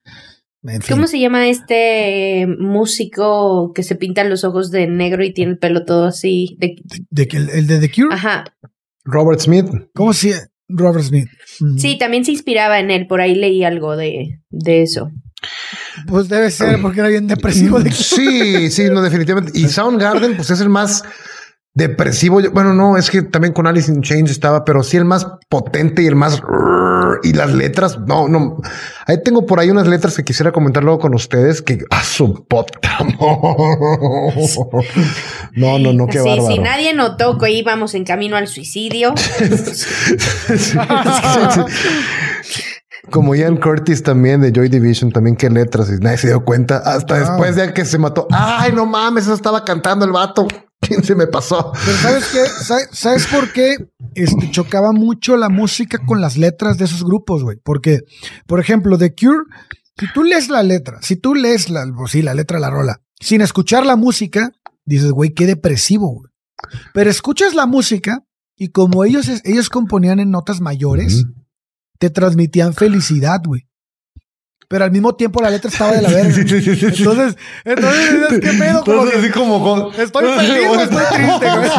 ¿Cómo 0.89 1.07
se 1.07 1.21
llama 1.21 1.49
este 1.49 2.47
músico 2.59 3.73
que 3.73 3.83
se 3.83 3.95
pinta 3.95 4.25
los 4.25 4.45
ojos 4.45 4.71
de 4.71 4.87
negro 4.89 5.25
y 5.25 5.33
tiene 5.33 5.53
el 5.53 5.59
pelo 5.59 5.85
todo 5.85 6.07
así? 6.07 6.57
De, 6.59 6.75
el, 7.55 7.67
de 7.67 7.79
The 7.79 7.91
Cure? 7.91 8.15
Ajá. 8.15 8.45
Robert 9.05 9.41
Smith. 9.41 9.67
¿Cómo 9.95 10.13
se 10.13 10.49
Robert 10.69 11.05
Smith? 11.05 11.29
Sí, 11.77 11.97
también 11.99 12.25
se 12.25 12.33
inspiraba 12.33 12.81
en 12.81 12.91
él, 12.91 13.07
por 13.07 13.21
ahí 13.21 13.35
leí 13.35 13.65
algo 13.65 13.97
de, 13.97 14.41
de 14.51 14.83
eso. 14.83 15.11
Pues 16.07 16.29
debe 16.29 16.51
ser 16.51 16.81
porque 16.83 17.01
era 17.01 17.09
bien 17.09 17.27
depresivo. 17.27 17.79
Sí, 17.91 18.71
sí, 18.71 18.91
no, 18.91 19.01
definitivamente. 19.01 19.59
Y 19.59 19.69
Soundgarden, 19.69 20.37
pues 20.37 20.51
es 20.51 20.61
el 20.61 20.69
más 20.69 21.05
depresivo. 21.75 22.41
Bueno, 22.53 22.75
no, 22.75 22.97
es 22.97 23.11
que 23.11 23.23
también 23.23 23.55
con 23.55 23.67
Alice 23.67 23.91
in 23.91 24.03
Chains 24.03 24.31
estaba, 24.31 24.65
pero 24.65 24.83
sí 24.83 24.97
el 24.97 25.05
más 25.05 25.27
potente 25.49 26.03
y 26.03 26.07
el 26.07 26.17
más 26.17 26.43
y 27.23 27.33
las 27.33 27.53
letras. 27.53 27.99
No, 28.07 28.29
no. 28.29 28.59
Ahí 29.07 29.23
tengo 29.23 29.47
por 29.47 29.61
ahí 29.61 29.71
unas 29.71 29.87
letras 29.87 30.17
que 30.17 30.25
quisiera 30.25 30.53
comentar 30.53 30.83
luego 30.85 30.99
con 30.99 31.15
ustedes 31.15 31.63
que 31.63 31.79
a 31.91 32.03
su 32.03 32.45
puta. 32.47 32.99
No, 35.55 35.79
no, 35.79 35.93
no, 35.93 36.07
qué 36.07 36.21
sí, 36.21 36.29
Si 36.49 36.59
nadie 36.59 36.95
notó 36.95 37.39
que 37.39 37.51
íbamos 37.51 37.95
en 37.95 38.05
camino 38.05 38.37
al 38.37 38.49
suicidio. 38.49 39.15
Como 43.11 43.35
Ian 43.35 43.57
Curtis 43.57 44.03
también 44.03 44.41
de 44.41 44.53
Joy 44.53 44.69
Division, 44.69 45.11
también 45.11 45.37
qué 45.37 45.49
letras, 45.49 45.89
y 45.91 46.03
nadie 46.03 46.19
se 46.19 46.27
dio 46.29 46.45
cuenta 46.45 46.79
hasta 46.79 47.19
después 47.19 47.57
de 47.57 47.73
que 47.73 47.85
se 47.85 47.97
mató. 47.99 48.27
Ay, 48.31 48.73
no 48.73 48.85
mames, 48.87 49.25
eso 49.25 49.35
estaba 49.35 49.65
cantando 49.65 50.05
el 50.05 50.13
vato. 50.13 50.47
¿Quién 50.81 51.03
se 51.03 51.15
me 51.15 51.27
pasó? 51.27 51.73
Pero 51.85 51.97
¿sabes 51.99 52.25
qué? 52.33 52.47
¿Sabes, 52.93 53.27
por 53.27 53.53
qué 53.53 53.77
este, 54.15 54.51
chocaba 54.51 54.93
mucho 54.93 55.37
la 55.37 55.49
música 55.49 55.99
con 56.05 56.21
las 56.21 56.37
letras 56.37 56.79
de 56.79 56.85
esos 56.85 57.05
grupos, 57.05 57.43
güey? 57.43 57.59
Porque, 57.63 58.01
por 58.47 58.61
ejemplo, 58.61 58.99
The 58.99 59.15
Cure, 59.15 59.45
si 59.99 60.07
tú 60.13 60.25
lees 60.25 60.49
la 60.49 60.63
letra, 60.63 60.99
si 61.03 61.17
tú 61.17 61.35
lees 61.35 61.71
la, 61.71 61.87
pues 61.97 62.13
sí, 62.13 62.23
la 62.23 62.35
letra 62.35 62.59
la 62.59 62.71
rola, 62.71 63.03
sin 63.21 63.41
escuchar 63.41 63.85
la 63.85 63.97
música, 63.97 64.53
dices, 64.85 65.11
güey, 65.11 65.35
qué 65.35 65.47
depresivo, 65.47 66.09
güey. 66.15 66.33
Pero 66.95 67.11
escuchas 67.11 67.55
la 67.55 67.67
música 67.67 68.25
y 68.57 68.69
como 68.69 69.05
ellos, 69.05 69.29
ellos 69.45 69.69
componían 69.69 70.21
en 70.21 70.31
notas 70.31 70.61
mayores, 70.61 71.25
te 71.99 72.11
transmitían 72.11 72.75
felicidad, 72.75 73.41
güey. 73.45 73.69
Pero 74.69 74.85
al 74.85 74.91
mismo 74.91 75.15
tiempo 75.15 75.41
la 75.41 75.49
letra 75.49 75.71
estaba 75.71 75.93
de 75.93 76.03
la 76.03 76.11
verga. 76.11 76.29
Entonces, 76.39 77.37
entonces, 77.65 78.41
¿qué 78.41 78.53
pedo? 78.53 78.85
Como 78.85 79.03
así 79.03 79.31
como 79.31 79.93
Estoy 79.93 80.27
feliz 80.39 80.69
o 80.69 80.81
estoy 80.81 81.05
triste, 81.15 81.47
güey. 81.57 81.71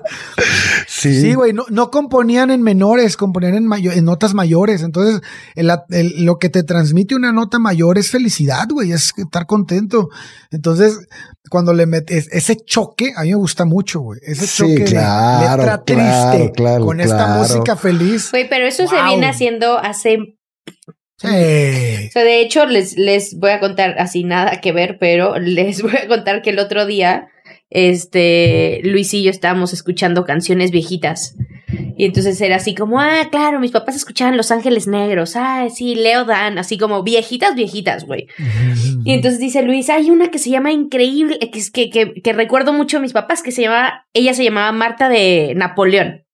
sí. 0.86 1.20
Sí, 1.22 1.34
güey. 1.34 1.54
No, 1.54 1.64
no, 1.70 1.90
componían 1.90 2.50
en 2.50 2.60
menores, 2.60 3.16
componían 3.16 3.54
en, 3.54 3.72
en 3.72 4.04
notas 4.04 4.34
mayores. 4.34 4.82
Entonces, 4.82 5.22
lo 5.56 6.38
que 6.38 6.50
te 6.50 6.64
transmite 6.64 7.14
una 7.14 7.32
nota 7.32 7.58
mayor 7.58 7.96
es 7.96 8.10
felicidad, 8.10 8.68
güey. 8.70 8.92
Es 8.92 9.14
estar 9.16 9.46
contento. 9.46 10.10
Entonces, 10.50 10.98
cuando 11.48 11.72
le 11.72 11.86
metes 11.86 12.28
ese 12.30 12.56
choque, 12.56 13.14
a 13.16 13.22
mí 13.22 13.30
me 13.30 13.36
gusta 13.36 13.64
mucho, 13.64 14.00
güey. 14.00 14.20
Ese 14.22 14.46
choque 14.46 14.84
de 14.84 14.90
letra 14.90 15.82
triste 15.82 16.52
con 16.78 17.00
esta 17.00 17.38
música 17.38 17.74
feliz. 17.74 18.30
Güey, 18.32 18.50
pero 18.50 18.66
eso 18.66 18.86
se 18.86 19.02
viene 19.02 19.26
haciendo 19.28 19.78
hace 19.78 20.36
o 21.28 22.10
sea, 22.12 22.24
de 22.24 22.40
hecho, 22.40 22.66
les, 22.66 22.96
les 22.96 23.38
voy 23.38 23.50
a 23.50 23.60
contar 23.60 23.96
así 23.98 24.24
nada 24.24 24.60
que 24.60 24.72
ver, 24.72 24.98
pero 24.98 25.38
les 25.38 25.82
voy 25.82 25.96
a 25.96 26.08
contar 26.08 26.40
que 26.42 26.50
el 26.50 26.58
otro 26.58 26.86
día, 26.86 27.28
este, 27.68 28.80
Luis 28.84 29.12
y 29.12 29.22
yo 29.22 29.30
estábamos 29.30 29.72
escuchando 29.72 30.24
canciones 30.24 30.70
viejitas. 30.70 31.36
Y 31.96 32.06
entonces 32.06 32.40
era 32.40 32.56
así 32.56 32.74
como, 32.74 32.98
ah, 32.98 33.28
claro, 33.30 33.60
mis 33.60 33.70
papás 33.70 33.94
escuchaban 33.94 34.38
Los 34.38 34.50
Ángeles 34.50 34.86
Negros, 34.86 35.36
ah, 35.36 35.68
sí, 35.72 35.94
Leo 35.94 36.24
Dan, 36.24 36.56
así 36.58 36.78
como 36.78 37.02
viejitas, 37.02 37.54
viejitas, 37.54 38.06
güey. 38.06 38.26
y 39.04 39.12
entonces 39.12 39.38
dice 39.38 39.62
Luis, 39.62 39.90
hay 39.90 40.10
una 40.10 40.28
que 40.28 40.38
se 40.38 40.48
llama 40.48 40.72
Increíble, 40.72 41.38
que, 41.38 41.90
que, 41.90 42.14
que, 42.22 42.32
recuerdo 42.32 42.72
mucho 42.72 42.96
a 42.96 43.00
mis 43.00 43.12
papás, 43.12 43.42
que 43.42 43.52
se 43.52 43.62
llamaba, 43.62 44.06
ella 44.14 44.32
se 44.32 44.44
llamaba 44.44 44.72
Marta 44.72 45.10
de 45.10 45.52
Napoleón 45.54 46.24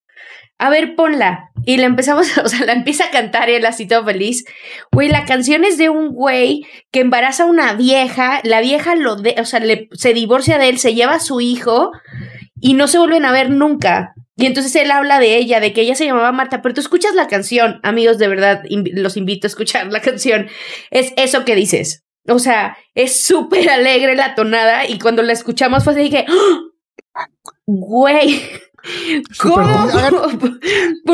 a 0.59 0.71
ver, 0.71 0.95
ponla. 0.95 1.51
Y 1.65 1.77
la 1.77 1.87
empezamos, 1.87 2.37
o 2.45 2.49
sea, 2.49 2.65
la 2.65 2.73
empieza 2.73 3.07
a 3.07 3.11
cantar 3.11 3.49
y 3.49 3.55
él 3.55 3.67
así 3.67 3.87
todo 3.87 4.05
feliz. 4.05 4.45
Güey, 4.93 5.09
la 5.09 5.25
canción 5.25 5.65
es 5.65 5.79
de 5.79 5.91
un 5.91 6.13
güey 6.13 6.67
que 6.91 7.01
embaraza 7.01 7.45
a 7.45 7.47
una 7.47 7.75
vieja, 7.75 8.41
la 8.45 8.61
vieja 8.61 8.95
lo 8.95 9.17
de, 9.17 9.35
o 9.39 9.45
sea, 9.45 9.61
se 9.93 10.15
divorcia 10.15 10.59
de 10.59 10.69
él, 10.69 10.79
se 10.79 10.95
lleva 10.95 11.15
a 11.15 11.21
su 11.21 11.41
hijo 11.41 11.93
y 12.61 12.75
no 12.75 12.89
se 12.89 12.99
vuelven 12.99 13.25
a 13.25 13.33
ver 13.33 13.51
nunca. 13.51 14.15
Y 14.39 14.45
entonces 14.47 14.75
él 14.77 14.91
habla 14.91 15.19
de 15.19 15.37
ella, 15.37 15.61
de 15.61 15.73
que 15.73 15.81
ella 15.81 15.95
se 15.95 16.05
llamaba 16.05 16.31
Marta, 16.31 16.61
pero 16.61 16.75
tú 16.75 16.81
escuchas 16.83 17.15
la 17.15 17.27
canción, 17.27 17.81
amigos, 17.83 18.19
de 18.19 18.29
verdad, 18.29 18.63
los 18.69 19.17
invito 19.17 19.47
a 19.47 19.49
escuchar 19.49 19.91
la 19.91 20.01
canción. 20.01 20.49
Es 20.91 21.15
eso 21.17 21.45
que 21.47 21.55
dices. 21.55 22.05
O 22.29 22.39
sea, 22.39 22.77
es 22.95 23.25
súper 23.25 23.71
alegre 23.71 24.15
la 24.15 24.35
tonada 24.35 24.87
y 24.87 24.99
cuando 24.99 25.23
la 25.23 25.33
escuchamos 25.33 25.85
fue 25.85 25.95
así 25.95 26.11
que, 26.11 26.27
¡Ah! 26.29 27.29
güey, 27.67 28.43
¿Cómo? 29.39 29.89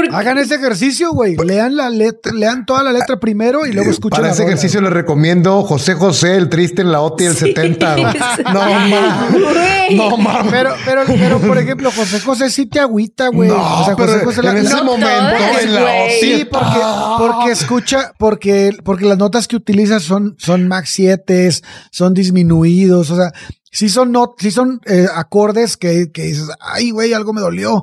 Hagan, 0.12 0.38
ese 0.38 0.56
ejercicio, 0.56 1.12
güey. 1.12 1.36
Lean 1.36 1.76
la 1.76 1.90
letra, 1.90 2.32
lean 2.32 2.66
toda 2.66 2.82
la 2.82 2.92
letra 2.92 3.18
primero 3.18 3.66
y 3.66 3.72
luego 3.72 3.90
escuchen. 3.90 4.20
Para 4.20 4.32
ese 4.32 4.44
ejercicio 4.44 4.80
les 4.80 4.92
recomiendo 4.92 5.62
José 5.62 5.94
José, 5.94 6.36
el 6.36 6.48
triste 6.48 6.82
en 6.82 6.92
la 6.92 7.00
OTI 7.00 7.24
el 7.24 7.36
70. 7.36 7.96
no 8.52 8.60
mames. 8.60 9.96
No 9.96 10.16
mames. 10.16 10.52
Pero, 10.52 10.74
pero, 10.84 11.02
pero, 11.06 11.38
por 11.40 11.58
ejemplo, 11.58 11.90
José 11.90 12.20
José 12.20 12.50
sí 12.50 12.66
te 12.66 12.80
agüita, 12.80 13.28
güey. 13.28 13.48
No, 13.48 13.80
o 13.80 13.84
sea, 13.84 13.94
José 13.94 14.20
José 14.24 14.40
en 14.40 14.56
ese 14.58 14.82
momento 14.82 15.34
en 15.60 15.74
la 15.74 15.82
OTI. 15.82 16.10
Sí, 16.20 16.48
porque, 16.50 16.80
porque 17.18 17.52
escucha, 17.52 18.12
porque, 18.18 18.76
porque 18.84 19.06
las 19.06 19.18
notas 19.18 19.48
que 19.48 19.56
utilizas 19.56 20.02
son, 20.02 20.34
son 20.38 20.68
max 20.68 20.90
7, 20.92 21.50
son 21.90 22.14
disminuidos. 22.14 23.10
O 23.10 23.16
sea, 23.16 23.32
sí 23.72 23.88
son, 23.88 24.12
no, 24.12 24.36
sí 24.38 24.52
son 24.52 24.80
eh, 24.86 25.06
acordes 25.12 25.76
que, 25.76 26.12
que 26.12 26.22
dices, 26.22 26.50
ay, 26.60 26.90
güey, 26.90 27.12
algo 27.14 27.32
me 27.32 27.40
dolió. 27.40 27.82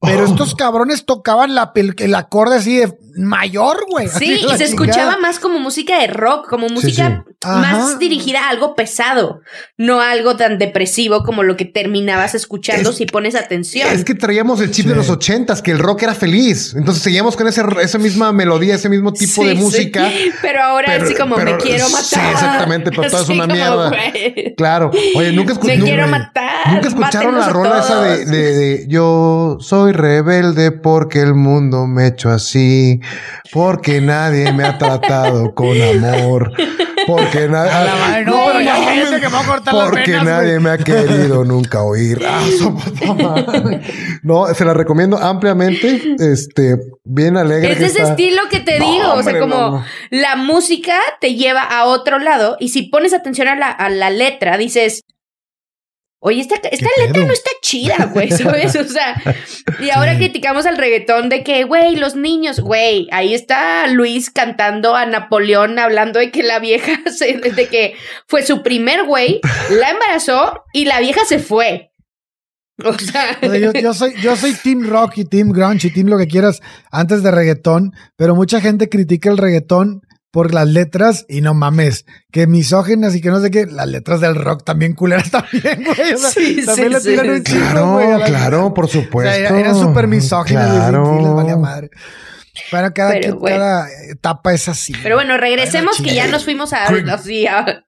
Pero 0.00 0.26
estos 0.26 0.54
cabrones 0.54 1.06
tocaban 1.06 1.54
la, 1.54 1.72
el, 1.74 2.14
acorde 2.14 2.56
así 2.56 2.76
de 2.76 2.98
mayor, 3.16 3.86
güey. 3.88 4.06
Sí, 4.08 4.44
y 4.46 4.56
se 4.56 4.64
escuchaba 4.64 5.16
más 5.16 5.38
como 5.38 5.58
música 5.58 5.98
de 5.98 6.08
rock, 6.08 6.46
como 6.48 6.68
música 6.68 7.24
más 7.44 7.98
dirigida 7.98 8.46
a 8.46 8.50
algo 8.50 8.74
pesado, 8.74 9.40
no 9.76 10.00
algo 10.00 10.36
tan 10.36 10.58
depresivo 10.58 11.22
como 11.22 11.42
lo 11.42 11.56
que 11.56 11.64
terminabas 11.64 12.34
escuchando 12.34 12.92
si 12.92 13.06
pones 13.06 13.34
atención. 13.34 13.88
Es 13.92 14.04
que 14.04 14.14
traíamos 14.14 14.60
el 14.60 14.70
chip 14.70 14.86
de 14.86 14.94
los 14.94 15.10
ochentas, 15.10 15.62
que 15.62 15.70
el 15.70 15.78
rock 15.78 16.02
era 16.02 16.14
feliz. 16.14 16.74
Entonces 16.76 17.02
seguíamos 17.02 17.36
con 17.36 17.48
esa 17.48 17.98
misma 17.98 18.32
melodía, 18.32 18.74
ese 18.74 18.88
mismo 18.88 19.12
tipo 19.12 19.44
de 19.44 19.54
música. 19.54 20.10
Pero 20.42 20.62
ahora 20.62 20.96
es 20.96 21.02
así 21.04 21.14
como 21.14 21.36
me 21.36 21.56
quiero 21.56 21.88
matar. 21.90 22.04
Sí, 22.04 22.20
exactamente, 22.32 22.90
pero 22.90 23.10
todo 23.10 23.22
es 23.22 23.28
una 23.30 23.46
mierda. 23.46 23.92
Claro. 24.56 24.90
Oye, 25.16 25.32
nunca 25.32 25.52
escucharon. 25.52 25.82
Me 25.82 25.86
quiero 25.86 26.08
matar. 26.08 26.72
Nunca 26.72 26.88
escucharon 26.88 27.38
la 27.38 27.48
rola 27.48 27.80
esa 27.80 28.02
de, 28.02 28.24
de 28.26 28.86
yo 28.88 29.58
soy 29.60 29.92
rebelde 29.92 30.72
porque 30.72 31.20
el 31.20 31.34
mundo 31.34 31.86
me 31.86 32.08
echó 32.08 32.30
así, 32.30 33.00
porque 33.52 34.00
nadie 34.00 34.52
me 34.52 34.64
ha 34.64 34.78
tratado 34.78 35.54
con 35.54 35.74
amor. 35.82 36.52
Porque 37.06 37.48
nadie. 37.48 38.24
no, 38.24 38.46
pero 38.46 38.60
ya 38.60 38.76
Porque 39.70 40.12
nadie 40.12 40.60
me 40.60 40.70
ha 40.70 40.78
querido 40.78 41.44
nunca 41.44 41.82
oír. 41.82 42.20
Ah, 42.26 42.44
no, 44.22 44.46
se 44.54 44.64
la 44.64 44.74
recomiendo 44.74 45.18
ampliamente. 45.18 46.16
Este, 46.18 46.76
bien 47.04 47.36
alegre. 47.36 47.72
Es 47.72 47.80
ese 47.80 48.02
estilo 48.02 48.42
que 48.50 48.60
te 48.60 48.78
digo. 48.78 49.12
o 49.14 49.22
sea, 49.22 49.38
como 49.38 49.84
la 50.10 50.36
música 50.36 50.98
te 51.20 51.34
lleva 51.34 51.62
a 51.62 51.84
otro 51.86 52.18
lado 52.18 52.56
y 52.60 52.68
si 52.68 52.82
pones 52.82 53.12
atención 53.12 53.48
a 53.48 53.56
la, 53.56 53.70
a 53.70 53.88
la 53.88 54.10
letra, 54.10 54.56
dices, 54.56 55.02
Oye, 56.26 56.40
esta, 56.40 56.54
esta 56.54 56.88
letra 57.04 57.26
no 57.26 57.34
está 57.34 57.50
chida, 57.60 58.08
güey, 58.14 58.30
¿sabes? 58.30 58.74
O 58.76 58.84
sea, 58.84 59.14
y 59.78 59.90
ahora 59.90 60.16
criticamos 60.16 60.64
al 60.64 60.78
reggaetón 60.78 61.28
de 61.28 61.44
que, 61.44 61.64
güey, 61.64 61.96
los 61.96 62.16
niños, 62.16 62.60
güey, 62.60 63.08
ahí 63.12 63.34
está 63.34 63.86
Luis 63.88 64.30
cantando 64.30 64.96
a 64.96 65.04
Napoleón 65.04 65.78
hablando 65.78 66.20
de 66.20 66.30
que 66.30 66.42
la 66.42 66.60
vieja, 66.60 66.92
se, 67.14 67.36
de 67.36 67.68
que 67.68 67.96
fue 68.26 68.42
su 68.42 68.62
primer 68.62 69.04
güey, 69.04 69.42
la 69.68 69.90
embarazó 69.90 70.64
y 70.72 70.86
la 70.86 70.98
vieja 70.98 71.26
se 71.26 71.40
fue. 71.40 71.92
O 72.82 72.94
sea, 72.94 73.38
yo, 73.42 73.72
yo, 73.74 73.92
soy, 73.92 74.14
yo 74.22 74.34
soy 74.34 74.54
Team 74.54 74.88
Rock 74.88 75.18
y 75.18 75.24
Team 75.26 75.50
Grunge 75.52 75.88
y 75.88 75.90
Team 75.90 76.06
lo 76.06 76.16
que 76.16 76.26
quieras 76.26 76.62
antes 76.90 77.22
de 77.22 77.32
reggaetón, 77.32 77.92
pero 78.16 78.34
mucha 78.34 78.62
gente 78.62 78.88
critica 78.88 79.28
el 79.28 79.36
reggaetón 79.36 80.00
por 80.34 80.52
las 80.52 80.66
letras 80.66 81.26
y 81.28 81.42
no 81.42 81.54
mames, 81.54 82.06
que 82.32 82.48
misógenas 82.48 83.14
y 83.14 83.20
que 83.20 83.28
no 83.30 83.38
sé 83.38 83.52
qué, 83.52 83.66
las 83.66 83.86
letras 83.86 84.20
del 84.20 84.34
rock 84.34 84.64
también 84.64 84.92
culeras 84.92 85.30
también, 85.30 85.84
güey. 85.84 86.12
O 86.12 86.18
sea, 86.18 86.30
sí, 86.30 86.66
también 86.66 86.90
le 86.90 87.00
tiran 87.00 87.30
un 87.30 87.44
chingo, 87.44 87.60
Claro, 87.70 88.24
claro, 88.26 88.74
por 88.74 88.88
supuesto. 88.88 89.30
O 89.30 89.32
sea, 89.32 89.60
eran 89.60 89.76
súper 89.76 90.08
misógenas, 90.08 90.74
claro. 90.74 91.20
les 91.22 91.32
valía 91.32 91.56
madre. 91.56 91.90
Bueno, 92.70 92.92
cada, 92.94 93.14
cada 93.20 93.88
etapa 94.10 94.54
es 94.54 94.68
así. 94.68 94.92
Pero 95.02 95.16
bueno, 95.16 95.36
regresemos 95.36 96.00
que 96.00 96.14
ya 96.14 96.28
nos 96.28 96.44
fuimos 96.44 96.72
a, 96.72 96.86
así, 96.86 97.46
a, 97.46 97.84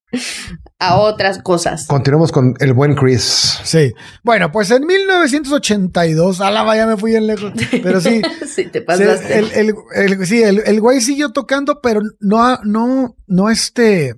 a 0.79 0.97
otras 0.97 1.39
cosas. 1.41 1.87
Continuamos 1.87 2.33
con 2.33 2.55
el 2.59 2.73
buen 2.73 2.95
Chris. 2.95 3.61
Sí. 3.63 3.93
Bueno, 4.23 4.51
pues 4.51 4.71
en 4.71 4.87
1982, 4.87 6.41
a 6.41 6.51
la 6.51 6.63
vaya 6.63 6.87
me 6.87 6.97
fui 6.97 7.15
en 7.15 7.27
lejos, 7.27 7.53
pero 7.83 8.01
sí. 8.01 8.23
sí, 8.47 8.67
te 8.67 8.83
pasaste. 8.83 9.39
El, 9.39 9.51
el, 9.53 9.75
el, 9.95 10.27
sí, 10.27 10.43
el, 10.43 10.63
el 10.67 10.81
güey 10.81 11.01
siguió 11.01 11.33
tocando, 11.33 11.81
pero 11.81 12.01
no, 12.21 12.59
no, 12.65 13.17
no 13.27 13.51
este, 13.51 14.15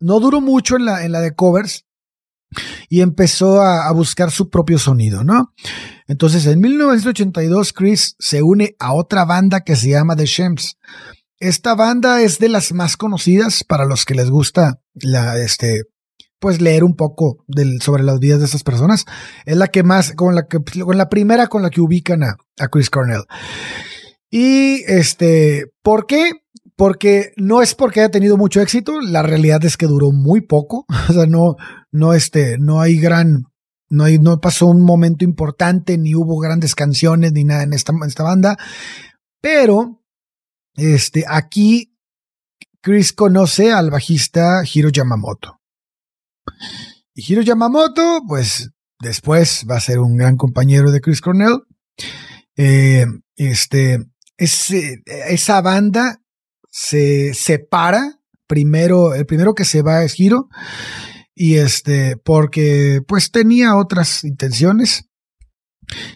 no 0.00 0.20
duró 0.20 0.40
mucho 0.40 0.76
en 0.76 0.86
la, 0.86 1.04
en 1.04 1.12
la 1.12 1.20
de 1.20 1.34
covers 1.34 1.84
y 2.88 3.00
empezó 3.00 3.62
a, 3.62 3.90
buscar 3.92 4.30
su 4.30 4.48
propio 4.48 4.78
sonido, 4.78 5.24
¿no? 5.24 5.52
Entonces, 6.06 6.46
en 6.46 6.60
1982, 6.60 7.72
Chris 7.72 8.16
se 8.18 8.42
une 8.42 8.74
a 8.78 8.94
otra 8.94 9.24
banda 9.24 9.60
que 9.60 9.76
se 9.76 9.90
llama 9.90 10.16
The 10.16 10.26
Shems. 10.26 10.78
Esta 11.38 11.74
banda 11.74 12.22
es 12.22 12.38
de 12.38 12.48
las 12.48 12.72
más 12.72 12.96
conocidas 12.96 13.64
para 13.64 13.84
los 13.84 14.04
que 14.04 14.14
les 14.14 14.30
gusta 14.30 14.80
la, 14.94 15.38
este, 15.38 15.82
pues 16.38 16.60
leer 16.60 16.84
un 16.84 16.96
poco 16.96 17.44
sobre 17.80 18.02
las 18.02 18.18
vidas 18.18 18.40
de 18.40 18.46
estas 18.46 18.62
personas. 18.62 19.04
Es 19.44 19.56
la 19.56 19.68
que 19.68 19.82
más, 19.82 20.12
con 20.12 20.34
la 20.34 20.46
que, 20.46 20.58
con 20.58 20.98
la 20.98 21.08
primera 21.08 21.48
con 21.48 21.62
la 21.62 21.70
que 21.70 21.80
ubican 21.80 22.22
a, 22.22 22.36
a 22.58 22.68
Chris 22.68 22.90
Cornell. 22.90 23.24
Y 24.30 24.82
este, 24.86 25.66
¿por 25.82 26.06
qué? 26.06 26.41
Porque 26.76 27.32
no 27.36 27.62
es 27.62 27.74
porque 27.74 28.00
haya 28.00 28.10
tenido 28.10 28.36
mucho 28.36 28.60
éxito, 28.60 29.00
la 29.00 29.22
realidad 29.22 29.64
es 29.64 29.76
que 29.76 29.86
duró 29.86 30.10
muy 30.10 30.40
poco, 30.40 30.86
o 31.08 31.12
sea, 31.12 31.26
no, 31.26 31.56
no 31.90 32.14
este, 32.14 32.58
no 32.58 32.80
hay 32.80 32.98
gran, 32.98 33.44
no 33.88 34.04
hay, 34.04 34.18
no 34.18 34.40
pasó 34.40 34.66
un 34.66 34.82
momento 34.82 35.24
importante, 35.24 35.98
ni 35.98 36.14
hubo 36.14 36.38
grandes 36.38 36.74
canciones, 36.74 37.32
ni 37.32 37.44
nada 37.44 37.62
en 37.62 37.72
esta, 37.72 37.92
esta 38.06 38.22
banda, 38.22 38.56
pero 39.40 40.02
este, 40.74 41.24
aquí 41.28 41.92
Chris 42.80 43.12
conoce 43.12 43.72
al 43.72 43.90
bajista 43.90 44.62
Hiro 44.64 44.88
Yamamoto. 44.88 45.60
Y 47.14 47.32
Hiro 47.32 47.42
Yamamoto, 47.42 48.22
pues 48.26 48.70
después 49.00 49.66
va 49.70 49.76
a 49.76 49.80
ser 49.80 49.98
un 49.98 50.16
gran 50.16 50.36
compañero 50.36 50.90
de 50.90 51.00
Chris 51.00 51.20
Cornell. 51.20 51.60
Eh, 52.56 53.06
este, 53.36 54.06
esa 54.36 55.60
banda 55.60 56.21
se 56.72 57.34
separa. 57.34 58.18
Primero, 58.48 59.14
el 59.14 59.26
primero 59.26 59.54
que 59.54 59.64
se 59.64 59.82
va 59.82 60.02
es 60.02 60.18
Hiro. 60.18 60.48
Y 61.34 61.56
este, 61.56 62.16
porque 62.16 63.00
pues 63.06 63.30
tenía 63.30 63.76
otras 63.76 64.24
intenciones. 64.24 65.08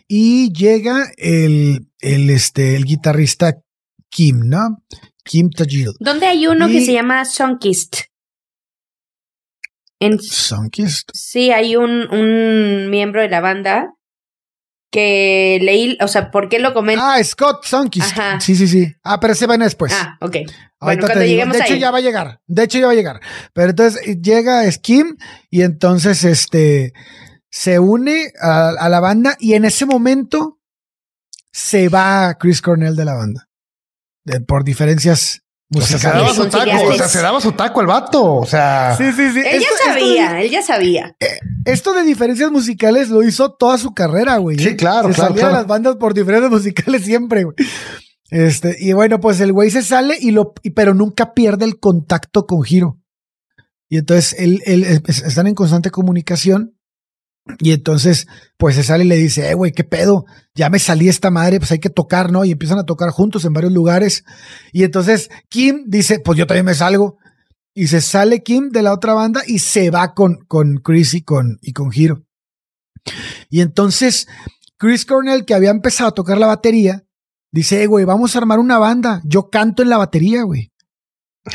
Y 0.08 0.52
llega 0.52 1.10
el, 1.16 1.88
el, 2.00 2.30
este, 2.30 2.76
el 2.76 2.84
guitarrista 2.84 3.62
Kim, 4.08 4.40
¿no? 4.44 4.82
Kim 5.24 5.50
Tajil. 5.50 5.92
¿Dónde 6.00 6.26
hay 6.26 6.46
uno 6.46 6.68
que 6.68 6.84
se 6.84 6.92
llama 6.92 7.24
Sunkist? 7.24 8.02
En... 9.98 10.18
¿Sunkist? 10.20 11.10
Sí, 11.12 11.50
hay 11.50 11.76
un, 11.76 12.08
un 12.12 12.88
miembro 12.90 13.20
de 13.20 13.28
la 13.28 13.40
banda 13.40 13.95
que 14.90 15.58
leí, 15.62 15.98
o 16.00 16.08
sea, 16.08 16.30
¿por 16.30 16.48
qué 16.48 16.58
lo 16.58 16.72
comento? 16.74 17.02
Ah, 17.04 17.22
Scott 17.22 17.64
Sunkist. 17.64 18.16
Sí, 18.40 18.56
sí, 18.56 18.68
sí. 18.68 18.94
Ah, 19.02 19.20
pero 19.20 19.34
se 19.34 19.46
va 19.46 19.56
después. 19.58 19.92
Ah, 19.94 20.16
ok. 20.20 20.36
Bueno, 20.80 21.06
cuando 21.06 21.24
lleguemos 21.24 21.56
de 21.56 21.64
hecho, 21.64 21.74
ya 21.74 21.90
va 21.90 21.98
a 21.98 22.02
llegar. 22.02 22.40
De 22.46 22.64
hecho, 22.64 22.78
ya 22.78 22.86
va 22.86 22.92
a 22.92 22.96
llegar. 22.96 23.20
Pero 23.52 23.70
entonces 23.70 24.06
eh, 24.06 24.20
llega 24.20 24.70
Kim 24.82 25.16
y 25.50 25.62
entonces 25.62 26.24
este 26.24 26.92
se 27.50 27.78
une 27.78 28.32
a, 28.40 28.70
a 28.78 28.88
la 28.88 29.00
banda 29.00 29.36
y 29.40 29.54
en 29.54 29.64
ese 29.64 29.86
momento 29.86 30.60
se 31.52 31.88
va 31.88 32.36
Chris 32.38 32.60
Cornell 32.60 32.96
de 32.96 33.04
la 33.04 33.14
banda 33.14 33.48
por 34.46 34.64
diferencias 34.64 35.42
O 35.74 35.80
sea, 35.80 35.98
se 35.98 36.08
daba 36.08 36.32
su 36.32 36.46
taco, 36.46 36.84
o 36.88 36.94
sea, 36.94 37.08
se 37.08 37.22
daba 37.22 37.40
su 37.40 37.52
taco 37.52 37.80
el 37.80 37.88
vato, 37.88 38.34
o 38.36 38.46
sea. 38.46 38.94
Sí, 38.96 39.10
sí, 39.10 39.32
sí. 39.32 39.40
Él 39.44 39.60
ya 39.60 39.84
sabía, 39.84 40.40
él 40.40 40.50
ya 40.50 40.62
sabía. 40.62 41.16
Eh, 41.18 41.26
esto 41.64 41.92
de 41.92 42.04
diferencias 42.04 42.52
musicales 42.52 43.08
lo 43.08 43.24
hizo 43.24 43.52
toda 43.52 43.76
su 43.76 43.92
carrera, 43.92 44.36
güey. 44.36 44.58
Sí, 44.58 44.76
claro, 44.76 45.08
se 45.08 45.14
claro. 45.14 45.34
Salía 45.34 45.48
de 45.48 45.52
las 45.52 45.66
bandas 45.66 45.96
por 45.96 46.14
diferencias 46.14 46.52
musicales 46.52 47.02
siempre, 47.04 47.44
güey. 47.44 47.56
Este, 48.30 48.76
y 48.78 48.92
bueno, 48.92 49.20
pues 49.20 49.40
el 49.40 49.52
güey 49.52 49.70
se 49.70 49.82
sale 49.82 50.16
y 50.20 50.30
lo, 50.30 50.54
pero 50.74 50.94
nunca 50.94 51.34
pierde 51.34 51.64
el 51.64 51.80
contacto 51.80 52.46
con 52.46 52.62
Giro. 52.62 53.00
Y 53.88 53.98
entonces 53.98 54.36
él, 54.38 54.62
él, 54.66 54.84
están 54.84 55.48
en 55.48 55.54
constante 55.54 55.90
comunicación 55.90 56.75
y 57.58 57.72
entonces, 57.72 58.26
pues 58.56 58.74
se 58.74 58.82
sale 58.82 59.04
y 59.04 59.08
le 59.08 59.16
dice, 59.16 59.50
eh, 59.50 59.54
güey, 59.54 59.72
qué 59.72 59.84
pedo, 59.84 60.24
ya 60.54 60.68
me 60.68 60.78
salí 60.78 61.08
esta 61.08 61.30
madre, 61.30 61.58
pues 61.58 61.70
hay 61.70 61.78
que 61.78 61.90
tocar, 61.90 62.32
¿no? 62.32 62.44
Y 62.44 62.52
empiezan 62.52 62.78
a 62.78 62.84
tocar 62.84 63.10
juntos 63.10 63.44
en 63.44 63.52
varios 63.52 63.72
lugares. 63.72 64.24
Y 64.72 64.84
entonces 64.84 65.30
Kim 65.48 65.84
dice, 65.86 66.18
pues 66.18 66.38
yo 66.38 66.46
también 66.46 66.66
me 66.66 66.74
salgo. 66.74 67.18
Y 67.72 67.88
se 67.88 68.00
sale 68.00 68.42
Kim 68.42 68.70
de 68.70 68.82
la 68.82 68.92
otra 68.92 69.12
banda 69.14 69.42
y 69.46 69.58
se 69.58 69.90
va 69.90 70.14
con, 70.14 70.44
con 70.48 70.78
Chris 70.78 71.14
y 71.14 71.22
con, 71.22 71.58
y 71.60 71.72
con 71.72 71.90
Hiro. 71.92 72.24
Y 73.48 73.60
entonces 73.60 74.26
Chris 74.78 75.04
Cornell, 75.06 75.44
que 75.44 75.54
había 75.54 75.70
empezado 75.70 76.08
a 76.08 76.14
tocar 76.14 76.38
la 76.38 76.46
batería, 76.46 77.04
dice, 77.52 77.82
eh, 77.82 77.86
güey, 77.86 78.04
vamos 78.04 78.34
a 78.34 78.38
armar 78.38 78.58
una 78.58 78.78
banda. 78.78 79.20
Yo 79.24 79.50
canto 79.50 79.82
en 79.82 79.90
la 79.90 79.98
batería, 79.98 80.42
güey. 80.42 80.72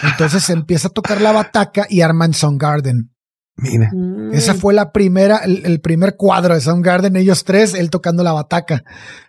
Entonces 0.04 0.50
empieza 0.52 0.88
a 0.88 0.92
tocar 0.92 1.20
la 1.22 1.32
bataca 1.32 1.86
y 1.90 2.02
arman 2.02 2.34
Soundgarden. 2.34 3.11
Mira. 3.58 3.92
Mm. 3.94 4.34
Esa 4.34 4.56
fue 4.56 4.74
la 4.74 4.92
primera, 4.92 5.38
el, 5.38 5.66
el, 5.66 5.82
primer 5.82 6.16
cuadro 6.16 6.54
de 6.54 6.62
Soundgarden, 6.62 7.16
ellos 7.16 7.44
tres, 7.44 7.74
él 7.74 7.90
tocando 7.90 8.24
la 8.24 8.32
bataca. 8.32 8.84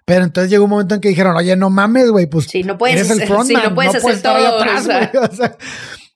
Pero 0.04 0.24
entonces 0.24 0.50
llegó 0.50 0.64
un 0.64 0.70
momento 0.70 0.94
en 0.94 1.00
que 1.00 1.08
dijeron, 1.08 1.36
oye, 1.36 1.54
no 1.56 1.70
mames, 1.70 2.10
güey, 2.10 2.26
pues 2.26 2.46
sí, 2.46 2.62
no 2.62 2.78
puedes, 2.78 2.96
eres 2.96 3.10
el 3.10 3.26
frontman, 3.26 3.46
sí, 3.46 3.54
no 3.54 3.74
puedes, 3.74 3.94
no 3.94 4.00
puedes 4.00 4.16
estar 4.16 4.36
ahí 4.36 4.44
atrás, 4.44 4.86
güey. 4.86 5.24
O 5.30 5.34
sea, 5.34 5.56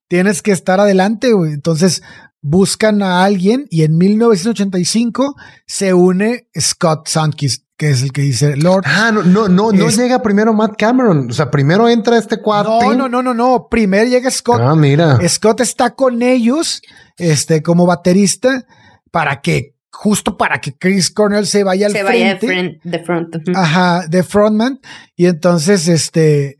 tienes 0.08 0.42
que 0.42 0.52
estar 0.52 0.80
adelante, 0.80 1.32
güey. 1.32 1.52
Entonces 1.52 2.02
buscan 2.48 3.02
a 3.02 3.24
alguien 3.24 3.66
y 3.70 3.82
en 3.82 3.96
1985 3.98 5.34
se 5.66 5.94
une 5.94 6.48
Scott 6.58 7.08
Sunkist, 7.08 7.64
que 7.76 7.90
es 7.90 8.02
el 8.02 8.12
que 8.12 8.22
dice 8.22 8.56
Lord. 8.56 8.84
Ah, 8.86 9.10
no, 9.12 9.22
no, 9.22 9.48
no, 9.48 9.72
no 9.72 9.88
es, 9.88 9.96
llega 9.96 10.22
primero 10.22 10.52
Matt 10.54 10.76
Cameron. 10.78 11.28
O 11.30 11.32
sea, 11.32 11.50
primero 11.50 11.88
entra 11.88 12.16
este 12.16 12.40
cuarto. 12.40 12.78
No, 12.82 12.94
no, 12.94 13.08
no, 13.08 13.22
no, 13.22 13.34
no. 13.34 13.66
Primero 13.68 14.08
llega 14.08 14.30
Scott. 14.30 14.60
Ah, 14.62 14.76
mira. 14.76 15.18
Scott 15.28 15.60
está 15.60 15.94
con 15.94 16.22
ellos, 16.22 16.82
este, 17.16 17.62
como 17.62 17.86
baterista, 17.86 18.66
para 19.10 19.40
que, 19.40 19.74
justo 19.90 20.36
para 20.36 20.60
que 20.60 20.76
Chris 20.76 21.10
Cornell 21.10 21.46
se 21.46 21.64
vaya 21.64 21.86
al 21.86 21.92
se 21.92 22.04
frente. 22.04 22.46
vaya 22.46 22.58
de 22.58 22.68
front. 22.68 22.82
De 22.82 22.98
front. 23.04 23.34
Uh 23.36 23.38
-huh. 23.38 23.56
Ajá, 23.56 24.06
de 24.08 24.22
frontman. 24.22 24.80
Y 25.16 25.26
entonces, 25.26 25.88
este, 25.88 26.56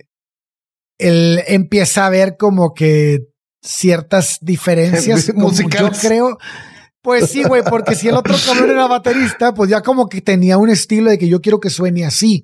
él 0.99 1.42
empieza 1.47 2.07
a 2.07 2.11
ver 2.11 2.37
como 2.38 2.73
que 2.75 3.21
ciertas 3.62 4.38
diferencias 4.40 5.33
musicales. 5.35 6.03
Yo 6.03 6.09
creo. 6.09 6.38
Pues 7.03 7.31
sí, 7.31 7.45
güey, 7.45 7.62
porque 7.62 7.95
si 7.95 8.09
el 8.09 8.16
otro 8.16 8.35
cabrón 8.45 8.71
era 8.71 8.88
baterista, 8.88 9.55
pues 9.55 9.71
ya 9.71 9.81
como 9.81 10.09
que 10.09 10.21
tenía 10.21 10.59
un 10.59 10.71
estilo 10.71 11.09
de 11.09 11.19
que 11.19 11.29
yo 11.29 11.40
quiero 11.40 11.61
que 11.61 11.71
suene 11.71 12.05
así. 12.05 12.42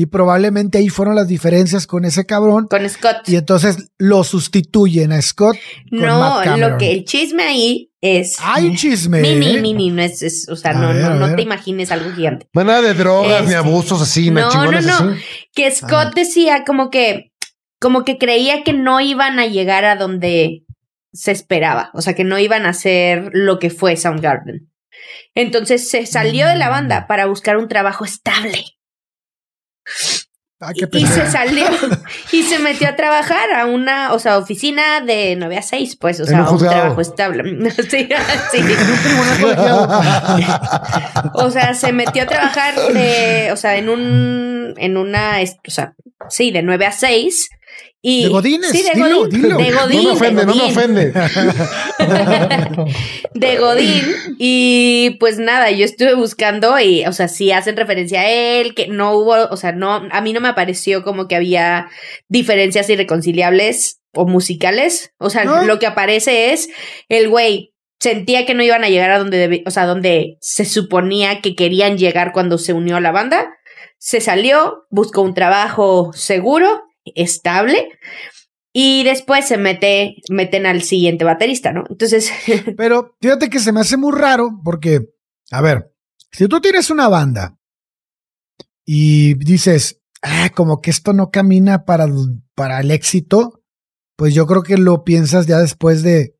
Y 0.00 0.06
probablemente 0.06 0.78
ahí 0.78 0.90
fueron 0.90 1.16
las 1.16 1.26
diferencias 1.26 1.88
con 1.88 2.04
ese 2.04 2.24
cabrón. 2.24 2.68
Con 2.68 2.88
Scott. 2.88 3.28
Y 3.28 3.34
entonces 3.34 3.90
lo 3.98 4.22
sustituyen 4.22 5.10
a 5.10 5.20
Scott. 5.20 5.56
No, 5.90 6.40
lo 6.56 6.78
que 6.78 6.92
el 6.92 7.04
chisme 7.04 7.42
ahí 7.42 7.90
es. 8.00 8.36
Hay 8.40 8.76
chisme. 8.76 9.20
Mini, 9.20 9.56
¿eh? 9.56 9.60
mini, 9.60 9.90
no 9.90 10.00
es, 10.00 10.22
es 10.22 10.48
o 10.48 10.54
sea, 10.54 10.72
no, 10.72 10.94
ver, 10.94 11.02
no, 11.02 11.14
no 11.16 11.34
te 11.34 11.42
imagines 11.42 11.90
algo 11.90 12.12
gigante. 12.12 12.48
No 12.52 12.62
nada 12.62 12.80
de 12.80 12.94
drogas 12.94 13.40
este, 13.40 13.48
ni 13.48 13.54
abusos 13.54 14.00
así, 14.00 14.30
no, 14.30 14.48
chingones 14.48 14.86
no, 14.86 15.00
no. 15.00 15.10
así. 15.10 15.20
Que 15.52 15.68
Scott 15.68 15.90
ah. 15.92 16.12
decía 16.14 16.62
como 16.64 16.90
que, 16.90 17.32
como 17.80 18.04
que 18.04 18.18
creía 18.18 18.62
que 18.62 18.74
no 18.74 19.00
iban 19.00 19.40
a 19.40 19.46
llegar 19.46 19.84
a 19.84 19.96
donde 19.96 20.62
se 21.12 21.32
esperaba, 21.32 21.90
o 21.92 22.02
sea, 22.02 22.14
que 22.14 22.22
no 22.22 22.38
iban 22.38 22.66
a 22.66 22.72
ser 22.72 23.30
lo 23.32 23.58
que 23.58 23.70
fue 23.70 23.96
Soundgarden. 23.96 24.70
Entonces 25.34 25.90
se 25.90 26.06
salió 26.06 26.46
de 26.46 26.54
la 26.54 26.68
banda 26.68 27.08
para 27.08 27.26
buscar 27.26 27.56
un 27.56 27.66
trabajo 27.66 28.04
estable. 28.04 28.77
Ah, 30.60 30.72
Y, 30.74 30.80
qué 30.80 30.88
y 30.98 31.06
se 31.06 31.30
salió 31.30 31.66
y 32.32 32.42
se 32.42 32.58
metió 32.58 32.88
a 32.88 32.96
trabajar 32.96 33.52
a 33.52 33.66
una, 33.66 34.12
o 34.12 34.18
sea, 34.18 34.38
oficina 34.38 35.00
de 35.00 35.36
9 35.36 35.56
a 35.56 35.62
6, 35.62 35.96
pues, 36.00 36.18
o 36.18 36.24
En 36.24 36.30
sea, 36.30 36.42
un 36.42 36.48
un 36.48 36.58
trabajo 36.58 37.00
estable. 37.00 37.70
sí, 37.70 38.08
sí. 38.50 38.62
O 41.34 41.50
sea, 41.50 41.74
se 41.74 41.92
metió 41.92 42.24
a 42.24 42.26
trabajar 42.26 42.74
de, 42.92 43.50
o 43.52 43.56
sea, 43.56 43.76
en 43.76 43.88
un, 43.88 44.74
en 44.78 44.96
una, 44.96 45.36
o 45.40 45.70
sea, 45.70 45.94
sí, 46.28 46.50
de 46.50 46.62
9 46.62 46.86
a 46.86 46.92
6. 46.92 47.50
Y, 48.00 48.24
De 48.24 48.28
Godínez, 48.28 48.70
Sí, 48.70 48.82
de 48.82 48.90
dilo, 48.94 49.18
Godín. 49.20 49.42
dilo. 49.42 49.58
De 49.58 49.72
Godín. 49.72 49.96
no 49.96 50.02
me 50.04 50.10
ofende, 50.10 50.40
de 50.40 50.46
no 50.46 50.54
me 50.54 50.62
ofende. 50.62 51.12
de 53.34 53.56
Godín 53.56 54.04
y 54.38 55.16
pues 55.18 55.38
nada, 55.38 55.70
yo 55.70 55.84
estuve 55.84 56.14
buscando 56.14 56.78
y, 56.78 57.04
o 57.06 57.12
sea, 57.12 57.26
sí 57.28 57.50
hacen 57.50 57.76
referencia 57.76 58.20
a 58.20 58.30
él, 58.30 58.74
que 58.74 58.86
no 58.88 59.14
hubo, 59.14 59.34
o 59.50 59.56
sea, 59.56 59.72
no, 59.72 60.06
a 60.10 60.20
mí 60.20 60.32
no 60.32 60.40
me 60.40 60.54
pareció 60.54 61.02
como 61.02 61.26
que 61.26 61.34
había 61.36 61.88
diferencias 62.28 62.88
irreconciliables 62.88 64.00
o 64.14 64.26
musicales, 64.26 65.12
o 65.18 65.28
sea, 65.28 65.44
¿No? 65.44 65.64
lo 65.64 65.78
que 65.78 65.86
aparece 65.86 66.52
es 66.52 66.68
el 67.08 67.28
güey 67.28 67.74
sentía 68.00 68.46
que 68.46 68.54
no 68.54 68.62
iban 68.62 68.84
a 68.84 68.88
llegar 68.88 69.10
a 69.10 69.18
donde 69.18 69.64
o 69.66 69.70
sea, 69.70 69.86
donde 69.86 70.36
se 70.40 70.64
suponía 70.64 71.40
que 71.40 71.56
querían 71.56 71.98
llegar 71.98 72.32
cuando 72.32 72.58
se 72.58 72.72
unió 72.72 72.96
a 72.96 73.00
la 73.00 73.10
banda, 73.10 73.50
se 73.98 74.20
salió, 74.20 74.84
buscó 74.90 75.22
un 75.22 75.34
trabajo 75.34 76.12
seguro, 76.14 76.84
estable. 77.16 77.98
Y 78.72 79.02
después 79.04 79.48
se 79.48 79.56
mete, 79.56 80.16
meten 80.30 80.66
al 80.66 80.82
siguiente 80.82 81.24
baterista, 81.24 81.72
¿no? 81.72 81.84
Entonces, 81.88 82.30
Pero 82.76 83.16
fíjate 83.20 83.50
que 83.50 83.60
se 83.60 83.72
me 83.72 83.80
hace 83.80 83.96
muy 83.96 84.12
raro 84.12 84.60
porque, 84.62 85.08
a 85.50 85.60
ver, 85.60 85.92
si 86.30 86.46
tú 86.48 86.60
tienes 86.60 86.90
una 86.90 87.08
banda 87.08 87.58
y 88.84 89.34
dices, 89.34 90.02
ah, 90.22 90.50
como 90.54 90.80
que 90.80 90.90
esto 90.90 91.12
no 91.12 91.30
camina 91.30 91.84
para, 91.84 92.06
para 92.54 92.80
el 92.80 92.90
éxito, 92.90 93.64
pues 94.16 94.34
yo 94.34 94.46
creo 94.46 94.62
que 94.62 94.76
lo 94.76 95.04
piensas 95.04 95.46
ya 95.46 95.58
después 95.58 96.02
de 96.02 96.36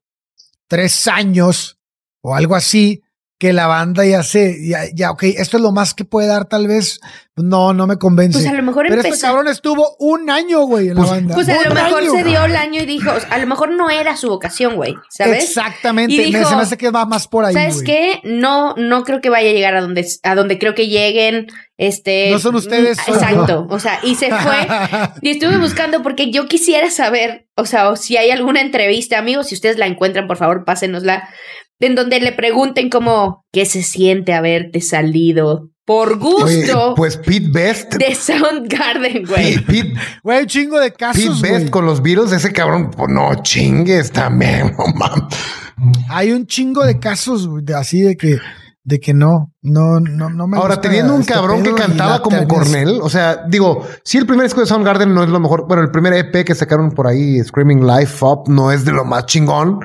tres 0.66 1.06
años 1.06 1.80
o 2.20 2.34
algo 2.34 2.54
así, 2.54 3.02
que 3.38 3.52
la 3.52 3.68
banda 3.68 4.04
ya 4.04 4.24
se, 4.24 4.66
ya, 4.66 4.80
ya, 4.92 5.12
ok, 5.12 5.22
esto 5.22 5.58
es 5.58 5.62
lo 5.62 5.70
más 5.70 5.94
que 5.94 6.04
puede 6.04 6.26
dar 6.26 6.46
tal 6.46 6.66
vez. 6.66 7.00
No, 7.36 7.72
no 7.72 7.86
me 7.86 7.98
convence. 7.98 8.36
pues 8.36 8.50
a 8.50 8.52
lo 8.52 8.64
mejor 8.64 8.86
Pero 8.88 8.96
empezó. 8.96 9.14
este 9.14 9.26
cabrón 9.28 9.46
estuvo 9.46 9.94
un 10.00 10.28
año, 10.28 10.62
güey, 10.62 10.88
en 10.88 10.96
Pues- 10.96 11.06
la 11.06 11.14
banda. 11.14 11.34
Pues 11.36 11.48
a 11.48 11.68
lo 11.68 11.72
mejor 11.72 12.02
año. 12.02 12.10
se 12.10 12.24
dio 12.24 12.44
el 12.44 12.56
año 12.56 12.82
y 12.82 12.86
dijo, 12.86 13.12
o 13.12 13.20
sea, 13.20 13.28
a 13.28 13.38
lo 13.38 13.46
mejor 13.46 13.70
no 13.70 13.90
era 13.90 14.16
su 14.16 14.28
vocación, 14.28 14.74
güey, 14.74 14.96
¿sabes? 15.08 15.44
Exactamente. 15.44 16.14
Y 16.14 16.18
me, 16.18 16.24
dijo, 16.24 16.50
se 16.50 16.56
me 16.56 16.62
hace 16.62 16.76
que 16.76 16.90
va 16.90 17.06
más 17.06 17.28
por 17.28 17.44
ahí. 17.44 17.54
¿Sabes 17.54 17.74
güey. 17.76 17.86
qué? 17.86 18.20
No, 18.24 18.74
no 18.76 19.04
creo 19.04 19.20
que 19.20 19.30
vaya 19.30 19.50
a 19.50 19.52
llegar 19.52 19.76
a 19.76 19.82
donde, 19.82 20.04
a 20.24 20.34
donde 20.34 20.58
creo 20.58 20.74
que 20.74 20.88
lleguen. 20.88 21.46
Este. 21.76 22.32
No 22.32 22.40
son 22.40 22.56
ustedes. 22.56 22.98
Exacto. 23.06 23.68
O 23.70 23.78
sea, 23.78 24.00
y 24.02 24.16
se 24.16 24.30
fue. 24.34 24.66
Y 25.22 25.30
estuve 25.30 25.58
buscando 25.58 26.02
porque 26.02 26.32
yo 26.32 26.46
quisiera 26.46 26.90
saber, 26.90 27.46
o 27.54 27.66
sea, 27.66 27.88
o 27.90 27.94
si 27.94 28.16
hay 28.16 28.32
alguna 28.32 28.62
entrevista, 28.62 29.16
amigos, 29.16 29.46
si 29.46 29.54
ustedes 29.54 29.78
la 29.78 29.86
encuentran, 29.86 30.26
por 30.26 30.38
favor, 30.38 30.64
pásenosla, 30.64 31.28
en 31.80 31.94
donde 31.94 32.20
le 32.20 32.32
pregunten 32.32 32.90
como, 32.90 33.44
¿qué 33.52 33.64
se 33.66 33.82
siente 33.82 34.32
haberte 34.34 34.80
salido 34.80 35.70
por 35.84 36.12
Oye, 36.14 36.18
gusto 36.66 36.94
pues 36.96 37.16
Pete 37.16 37.48
Best. 37.50 37.94
de 37.94 38.14
Soundgarden, 38.14 39.24
güey? 39.26 39.54
Pete, 39.54 39.64
Pete, 39.84 39.94
Güey, 40.22 40.40
un 40.42 40.46
chingo 40.46 40.78
de 40.78 40.90
Pete 40.90 40.98
casos, 40.98 41.40
Best 41.40 41.58
güey. 41.60 41.70
con 41.70 41.86
los 41.86 42.02
Beatles, 42.02 42.32
ese 42.32 42.52
cabrón, 42.52 42.90
pues 42.90 43.08
no 43.10 43.42
chingues 43.42 44.10
también, 44.12 44.74
no 44.78 44.86
mames. 44.94 45.34
Hay 46.10 46.32
un 46.32 46.46
chingo 46.46 46.84
de 46.84 46.98
casos 46.98 47.46
güey, 47.46 47.64
de 47.64 47.74
así 47.74 48.02
de 48.02 48.16
que, 48.16 48.38
de 48.88 49.00
que 49.00 49.12
no, 49.12 49.52
no, 49.60 50.00
no, 50.00 50.30
no 50.30 50.46
me 50.46 50.56
Ahora, 50.56 50.76
gusta 50.76 50.88
teniendo 50.88 51.14
un 51.14 51.20
este 51.20 51.34
cabrón 51.34 51.62
que 51.62 51.74
cantaba 51.74 52.22
como. 52.22 52.48
Cornell, 52.48 53.00
o 53.02 53.10
sea, 53.10 53.44
digo, 53.46 53.84
si 54.02 54.16
el 54.16 54.26
primer 54.26 54.46
disco 54.46 54.60
de 54.60 54.66
Soundgarden 54.66 55.12
no 55.12 55.22
es 55.22 55.28
lo 55.28 55.38
mejor, 55.40 55.66
bueno, 55.68 55.82
el 55.82 55.90
primer 55.90 56.14
EP 56.14 56.42
que 56.42 56.54
sacaron 56.54 56.92
por 56.92 57.06
ahí, 57.06 57.38
Screaming 57.44 57.86
Life 57.86 58.24
Up, 58.24 58.48
no 58.48 58.72
es 58.72 58.86
de 58.86 58.92
lo 58.92 59.04
más 59.04 59.26
chingón, 59.26 59.80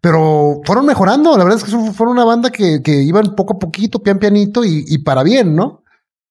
pero 0.00 0.62
fueron 0.64 0.86
mejorando. 0.86 1.36
La 1.36 1.44
verdad 1.44 1.58
es 1.58 1.64
que 1.64 1.92
fueron 1.92 2.14
una 2.14 2.24
banda 2.24 2.48
que, 2.48 2.80
que 2.82 3.02
iban 3.02 3.34
poco 3.34 3.56
a 3.56 3.58
poquito, 3.58 3.98
pian 3.98 4.18
pianito 4.18 4.64
y, 4.64 4.86
y 4.88 4.98
para 4.98 5.22
bien, 5.22 5.54
¿no? 5.54 5.82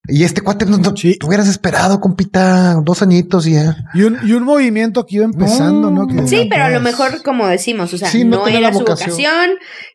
Y 0.07 0.23
este 0.23 0.41
cuate, 0.41 0.65
no, 0.65 0.77
no, 0.77 0.95
Sí. 0.95 1.17
tú 1.19 1.27
hubieras 1.27 1.47
esperado, 1.47 1.99
compita, 1.99 2.75
dos 2.83 3.01
añitos 3.01 3.47
y 3.47 3.53
ya. 3.53 3.75
Y 3.93 4.03
un, 4.03 4.17
y 4.23 4.33
un 4.33 4.43
movimiento 4.43 5.05
que 5.05 5.15
iba 5.17 5.25
empezando, 5.25 5.89
¿no? 5.91 6.07
Que 6.07 6.27
Sí, 6.27 6.47
pero 6.49 6.63
a 6.65 6.69
lo 6.69 6.79
todas- 6.79 6.83
mejor, 6.99 7.23
como 7.23 7.47
decimos, 7.47 7.93
o 7.93 7.97
sea, 7.97 8.09
Sí, 8.09 8.23
no 8.23 8.47
era 8.47 8.71
su 8.73 8.79
vocación. 8.79 9.51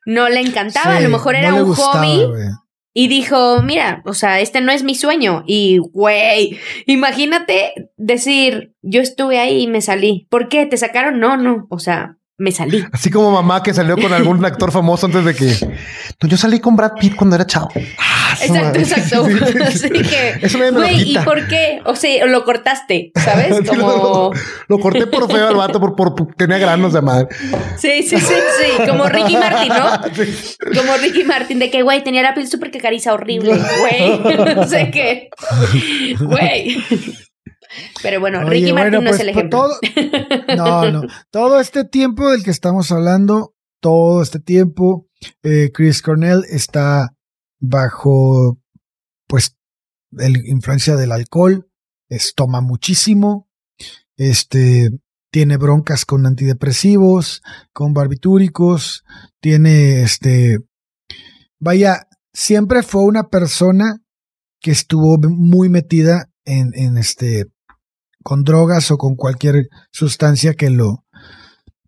no 0.07 0.29
le 0.29 0.41
encantaba, 0.41 0.97
a 0.97 1.01
lo 1.01 1.09
mejor 1.09 1.35
era 1.37 1.51
no 1.51 1.57
le 1.57 1.63
un 1.63 1.69
gustaba, 1.69 1.93
hobby 2.05 2.23
y 2.93 3.07
dijo, 3.07 3.63
mira, 3.63 4.03
o 4.05 4.15
sea, 4.15 4.41
este 4.41 4.61
no 4.61 4.73
es 4.73 4.83
mi 4.83 4.97
sueño. 4.97 5.45
Y, 5.47 5.79
güey, 5.79 6.59
imagínate 6.87 7.73
decir, 7.97 8.75
yo 8.83 9.01
estuve 9.01 9.39
ahí 9.39 9.63
y 9.63 9.67
me 9.67 9.81
salí. 9.81 10.27
¿Por 10.31 10.49
qué? 10.49 10.67
¿Te 10.67 10.77
sacaron? 10.77 11.21
No, 11.21 11.37
no, 11.37 11.67
o 11.71 11.79
sea, 11.79 12.17
me 12.41 12.51
salí. 12.53 12.85
Así 12.91 13.11
como 13.11 13.31
mamá 13.31 13.63
que 13.63 13.73
salió 13.75 13.97
con 13.97 14.13
algún 14.13 14.45
actor 14.47 14.73
famoso 14.73 15.07
antes 15.07 15.25
de 15.25 15.35
que. 15.35 15.69
No, 16.23 16.29
yo 16.29 16.37
salí 16.37 16.59
con 16.59 16.75
Brad 16.75 16.93
Pitt 16.99 17.15
cuando 17.15 17.37
era 17.37 17.47
chavo. 17.47 17.69
Ah, 17.99 18.37
Exacto, 18.41 18.79
exacto. 18.79 19.27
Sí, 19.31 19.37
sí, 19.37 19.79
sí. 19.79 19.87
Así 19.87 19.91
que, 19.91 20.39
Eso 20.43 20.59
me 20.59 20.71
güey, 20.71 21.13
¿y 21.13 21.19
por 21.19 21.47
qué? 21.49 21.81
O 21.85 21.95
sea, 21.97 22.25
lo 22.27 22.45
cortaste, 22.45 23.13
¿sabes? 23.15 23.69
Como... 23.69 23.81
lo, 23.89 24.31
lo 24.69 24.79
corté 24.79 25.07
por 25.07 25.31
feo 25.31 25.49
al 25.49 25.57
vato, 25.57 25.79
por, 25.81 25.95
por, 25.95 26.15
por- 26.15 26.35
tenía 26.35 26.59
granos 26.59 26.93
de 26.93 27.03
madre. 27.03 27.29
Sí, 27.77 28.03
sí, 28.03 28.19
sí, 28.19 28.35
sí. 28.35 28.87
Como 28.89 29.07
Ricky 29.09 29.37
Martin, 29.37 29.69
¿no? 29.69 30.81
Como 30.81 30.97
Ricky 30.97 31.25
Martin, 31.25 31.59
de 31.59 31.71
que, 31.71 31.83
güey, 31.83 32.03
tenía 32.03 32.23
la 32.23 32.35
piel 32.35 32.49
súper 32.49 32.71
cacariza 32.71 33.13
horrible, 33.13 33.53
güey. 33.81 34.55
No 34.55 34.67
sé 34.67 34.91
qué. 34.91 35.29
Güey. 36.21 36.79
Pero 38.03 38.21
bueno, 38.21 38.41
Oye, 38.41 38.51
Ricky 38.51 38.73
Martin 38.73 39.01
bueno, 39.01 39.01
no 39.05 39.11
es 39.11 39.17
pues, 39.17 39.29
el 39.29 39.35
por 39.35 39.39
ejemplo. 39.39 39.59
todo- 40.57 40.57
no, 40.57 40.91
no. 40.91 41.03
Todo 41.31 41.61
este 41.61 41.85
tiempo 41.85 42.31
del 42.31 42.43
que 42.43 42.51
estamos 42.51 42.91
hablando, 42.93 43.55
todo 43.81 44.23
este 44.23 44.41
tiempo, 44.41 45.07
eh, 45.43 45.71
Chris 45.73 46.03
Cornell 46.03 46.45
está 46.49 47.11
bajo, 47.61 48.59
pues, 49.27 49.57
la 50.11 50.29
influencia 50.29 50.97
del 50.97 51.13
alcohol, 51.13 51.69
es, 52.09 52.35
toma 52.35 52.61
muchísimo, 52.61 53.49
este, 54.17 54.91
tiene 55.31 55.57
broncas 55.57 56.05
con 56.05 56.27
antidepresivos, 56.27 57.43
con 57.73 57.93
barbitúricos, 57.95 59.05
tiene, 59.41 60.03
este, 60.03 60.59
vaya, 61.61 62.09
siempre 62.33 62.83
fue 62.83 63.05
una 63.05 63.29
persona 63.29 64.01
que 64.61 64.73
estuvo 64.73 65.17
muy 65.19 65.69
metida 65.69 66.29
en, 66.45 66.73
en 66.75 66.99
este, 66.99 67.47
con 68.23 68.43
drogas 68.45 68.91
o 68.91 68.99
con 68.99 69.17
cualquier 69.17 69.69
sustancia 69.93 70.55
que 70.55 70.71
lo 70.71 71.05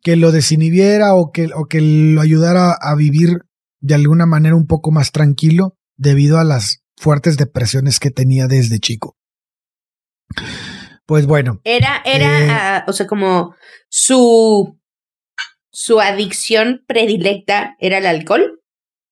que 0.03 0.17
lo 0.17 0.33
desinhibiera 0.33 1.15
o 1.15 1.31
que, 1.31 1.49
o 1.55 1.67
que 1.67 1.81
lo 1.81 2.21
ayudara 2.21 2.73
a 2.73 2.95
vivir 2.97 3.39
de 3.81 3.95
alguna 3.95 4.27
manera 4.27 4.57
un 4.57 4.67
poco 4.67 4.91
más 4.91 5.13
tranquilo 5.13 5.77
debido 5.97 6.39
a 6.39 6.45
las 6.45 6.83
fuertes 6.97 7.37
depresiones 7.37 8.01
que 8.01 8.11
tenía 8.11 8.49
desde 8.49 8.81
chico. 8.81 9.17
Pues 11.07 11.27
bueno, 11.27 11.61
Era, 11.65 12.01
era, 12.05 12.41
Eh. 12.41 12.49
ah, 12.51 12.85
o 12.89 12.93
sea, 12.93 13.07
como 13.07 13.55
su, 13.89 14.79
su 15.71 16.01
adicción 16.01 16.83
predilecta 16.87 17.77
era 17.79 17.99
el 17.99 18.07
alcohol. 18.07 18.61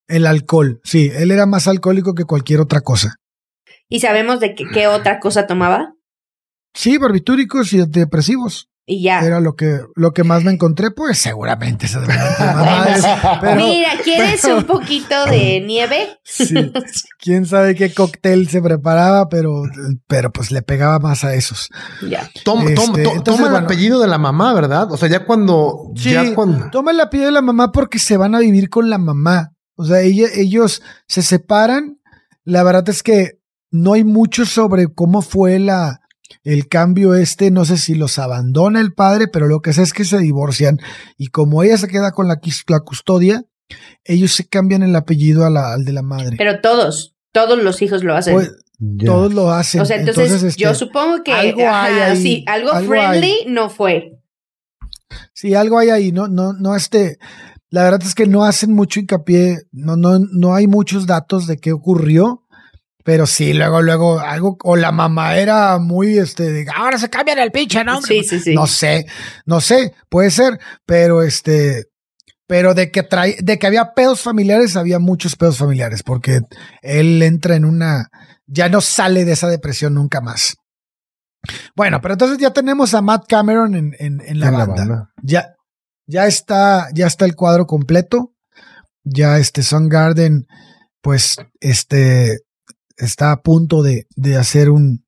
el 0.09 0.27
alcohol, 0.27 0.81
sí, 0.83 1.09
él 1.15 1.31
era 1.31 1.47
más 1.47 1.69
alcohólico 1.69 2.15
que 2.15 2.25
cualquier 2.25 2.59
otra 2.61 2.81
cosa. 2.81 3.15
Y 3.89 4.01
sabemos 4.01 4.41
de 4.41 4.57
que- 4.57 4.65
qué 4.73 4.89
otra 4.89 5.21
cosa 5.21 5.47
tomaba. 5.47 5.95
Sí, 6.75 6.99
barbitúricos 6.99 7.73
y 7.73 7.81
antidepresivos. 7.81 8.69
Y 8.87 9.03
ya. 9.03 9.21
Era 9.21 9.39
lo 9.41 9.55
que, 9.55 9.81
lo 9.95 10.13
que 10.13 10.25
más 10.25 10.43
me 10.43 10.51
encontré, 10.51 10.91
pues 10.91 11.19
seguramente 11.19 11.87
se 11.87 11.99
Mira, 13.57 13.91
¿quieres 14.03 14.41
pero- 14.43 14.59
un 14.59 14.65
poquito 14.65 15.27
de 15.27 15.61
nieve? 15.67 16.19
sí, 16.25 16.55
quién 17.19 17.47
sabe 17.47 17.75
qué 17.75 17.93
cóctel 17.93 18.49
se 18.49 18.61
preparaba, 18.61 19.29
pero, 19.29 19.63
pero 20.07 20.33
pues 20.33 20.51
le 20.51 20.63
pegaba 20.63 20.99
más 20.99 21.25
a 21.25 21.35
esos. 21.35 21.69
ya. 22.09 22.29
Toma, 22.45 22.63
Este, 22.65 22.75
toma, 22.75 22.93
to- 22.95 22.99
entonces, 23.01 23.25
toma 23.25 23.45
el 23.47 23.51
bueno. 23.53 23.67
apellido 23.67 24.01
de 24.01 24.09
la 24.09 24.19
mamá, 24.19 24.53
¿verdad? 24.55 24.91
O 24.91 24.97
sea, 24.97 25.09
ya 25.09 25.25
cuando. 25.25 25.93
Sí, 25.97 26.11
Ya 26.13 26.35
cuando. 26.35 26.71
toma 26.71 26.91
el 26.91 27.01
apellido 27.01 27.27
de 27.29 27.33
la 27.35 27.43
mamá 27.43 27.73
porque 27.73 27.99
se 27.99 28.17
van 28.17 28.35
a 28.35 28.41
vivir 28.41 28.69
con 28.71 28.91
la 28.91 28.99
mamá. 28.99 29.53
O 29.77 29.85
sea, 29.85 30.01
ella, 30.01 30.27
ellos 30.35 30.83
se 31.07 31.23
separan. 31.23 31.99
La 32.45 32.63
verdad 32.63 32.89
es 32.89 33.03
que 33.03 33.39
no 33.71 33.93
hay 33.93 34.05
mucho 34.05 34.45
sobre 34.47 34.93
cómo 34.93 35.23
fue 35.23 35.59
la, 35.59 36.01
el 36.45 36.69
cambio 36.69 37.15
este. 37.15 37.51
No 37.51 37.65
sé 37.65 37.77
si 37.79 37.95
los 37.95 38.19
abandona 38.19 38.81
el 38.81 38.93
padre, 38.93 39.27
pero 39.29 39.47
lo 39.49 39.61
que 39.61 39.73
sé 39.73 39.83
es 39.83 39.93
que 39.93 40.05
se 40.05 40.19
divorcian. 40.19 40.79
Y 41.17 41.29
como 41.29 41.63
ella 41.63 41.77
se 41.79 41.89
queda 41.89 42.13
con 42.13 42.29
la, 42.29 42.41
custodia, 42.85 43.45
ellos 44.05 44.33
se 44.33 44.47
cambian 44.49 44.83
el 44.83 44.95
apellido 44.97 45.45
a 45.47 45.51
la- 45.51 45.73
al 45.73 45.85
de 45.85 45.93
la 45.93 46.03
madre. 46.03 46.37
Pero 46.37 46.61
todos, 46.61 47.15
todos 47.33 47.63
los 47.63 47.83
hijos 47.83 48.03
lo 48.05 48.17
hacen. 48.17 48.35
Pues, 48.35 48.51
todos 49.05 49.35
lo 49.35 49.51
hacen. 49.53 49.83
o 49.83 49.85
sea, 49.85 49.97
entonces, 49.99 50.43
este, 50.43 50.63
yo 50.63 50.75
supongo 50.75 51.23
que 51.23 51.33
algo 51.33 51.61
hay 51.61 51.95
ahí, 52.01 52.23
sí, 52.23 52.45
algo, 52.47 52.73
algo 52.73 52.91
friendly 52.91 53.45
no 53.47 53.69
fue. 53.69 54.19
sí, 55.35 55.55
algo 55.55 55.79
hay 55.79 55.91
ahí, 55.91 56.13
no, 56.13 56.29
no, 56.29 56.55
no, 56.55 56.75
este, 56.75 57.19
la 57.69 57.83
verdad 57.85 58.01
es 58.03 58.15
que 58.15 58.27
no 58.27 58.43
hacen 58.45 58.73
mucho 58.73 58.99
hincapié, 58.99 59.59
no, 59.71 59.97
no, 59.97 60.19
no 60.19 60.55
hay 60.55 60.67
muchos 60.67 61.07
datos 61.07 61.47
de 61.47 61.59
qué 61.59 61.73
ocurrió, 61.73 62.45
pero 63.05 63.27
sí, 63.27 63.53
luego, 63.53 63.83
luego, 63.83 64.21
algo, 64.21 64.59
o 64.63 64.77
la 64.77 64.93
mamá 64.93 65.37
era 65.37 65.79
muy, 65.79 66.19
este, 66.19 66.67
ahora 66.75 66.99
se 66.99 67.09
cambian 67.09 67.39
el 67.39 67.53
pinche 67.53 67.83
¿no? 67.85 68.03
Sí, 68.03 68.23
sí, 68.25 68.41
sí. 68.41 68.55
No 68.55 68.67
sé, 68.67 69.07
no 69.47 69.61
sé, 69.61 69.95
puede 70.09 70.31
ser, 70.31 70.59
pero 70.87 71.23
este, 71.23 71.87
pero 72.47 72.75
de 72.75 72.91
que 72.91 73.03
trae, 73.03 73.37
de 73.41 73.59
que 73.59 73.67
había 73.67 73.95
pedos 73.95 74.21
familiares, 74.21 74.77
había 74.77 74.99
muchos 74.99 75.37
pedos 75.37 75.59
familiares, 75.59 76.03
porque 76.03 76.41
él 76.83 77.23
entra 77.23 77.57
en 77.57 77.65
una, 77.65 78.11
ya 78.47 78.69
no 78.69 78.81
sale 78.81 79.25
de 79.25 79.33
esa 79.33 79.49
depresión 79.49 79.95
nunca 79.95 80.21
más. 80.21 80.57
Bueno, 81.75 82.01
pero 82.01 82.15
entonces 82.15 82.39
ya 82.39 82.53
tenemos 82.53 82.95
a 82.95 83.03
Matt 83.03 83.27
Cameron 83.29 83.75
en, 83.75 83.95
en, 83.99 84.41
la, 84.41 84.51
banda. 84.51 85.11
Ya, 85.23 85.55
ya 86.07 86.27
está, 86.27 86.89
ya 86.93 87.07
está 87.07 87.25
el 87.25 87.35
cuadro 87.35 87.67
completo. 87.67 88.35
Ya 89.05 89.39
este 89.39 89.63
Garden, 89.89 90.47
pues, 91.01 91.37
este, 91.61 92.41
está 93.01 93.33
a 93.33 93.43
punto 93.43 93.83
de, 93.83 94.07
de 94.17 94.37
hacer 94.37 94.71
un 94.71 95.05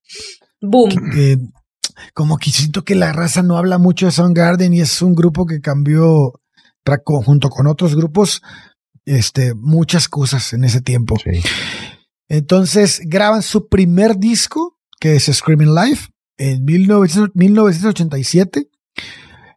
boom. 0.60 0.90
como 2.14 2.38
que 2.38 2.50
siento 2.50 2.84
que 2.84 2.94
la 2.94 3.12
raza 3.12 3.42
no 3.42 3.56
habla 3.56 3.78
mucho 3.78 4.10
de 4.10 4.34
Garden 4.34 4.74
y 4.74 4.80
es 4.80 5.02
un 5.02 5.14
grupo 5.14 5.46
que 5.46 5.60
cambió 5.60 6.40
junto 7.22 7.48
con 7.48 7.66
otros 7.66 7.94
grupos, 7.94 8.42
este, 9.04 9.54
muchas 9.54 10.08
cosas 10.08 10.52
en 10.52 10.64
ese 10.64 10.80
tiempo. 10.80 11.16
Entonces 12.28 13.00
graban 13.04 13.42
su 13.42 13.68
primer 13.68 14.18
disco, 14.18 14.78
que 15.00 15.16
es 15.16 15.24
Screaming 15.24 15.74
Life, 15.74 16.08
en 16.38 16.64
1987. 16.64 18.68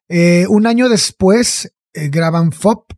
Eh, 0.07 0.45
un 0.49 0.67
año 0.67 0.89
después 0.89 1.73
eh, 1.93 2.09
graban 2.09 2.51
FOP 2.51 2.91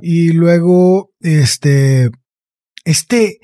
y 0.00 0.32
luego 0.32 1.12
este, 1.20 2.10
este, 2.84 3.38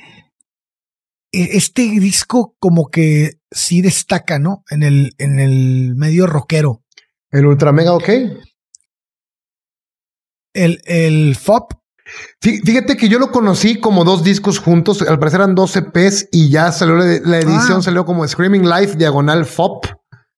este 1.43 1.83
disco 1.83 2.57
como 2.59 2.89
que 2.91 3.39
sí 3.51 3.83
destaca, 3.83 4.39
¿no? 4.39 4.65
En 4.71 4.83
el, 4.83 5.15
en 5.19 5.39
el 5.39 5.95
medio 5.97 6.27
rockero. 6.27 6.83
¿El 7.31 7.47
Ultra 7.47 7.73
Mega 7.73 7.93
OK? 7.93 8.09
El, 10.55 10.81
el 10.85 11.37
FOP 11.37 11.73
Fíjate 12.41 12.97
que 12.97 13.09
yo 13.09 13.19
lo 13.19 13.31
conocí 13.31 13.81
como 13.81 14.05
dos 14.05 14.23
discos 14.23 14.59
juntos, 14.59 15.03
al 15.03 15.19
parecer 15.19 15.41
eran 15.41 15.55
dos 15.55 15.75
EPs 15.77 16.29
y 16.31 16.51
ya 16.51 16.71
salió 16.71 16.97
la, 16.97 17.39
edición, 17.39 17.79
ah. 17.79 17.83
salió 17.83 18.05
como 18.05 18.27
Screaming 18.29 18.69
Life 18.69 18.97
Diagonal 18.97 19.47
FOP. 19.47 19.87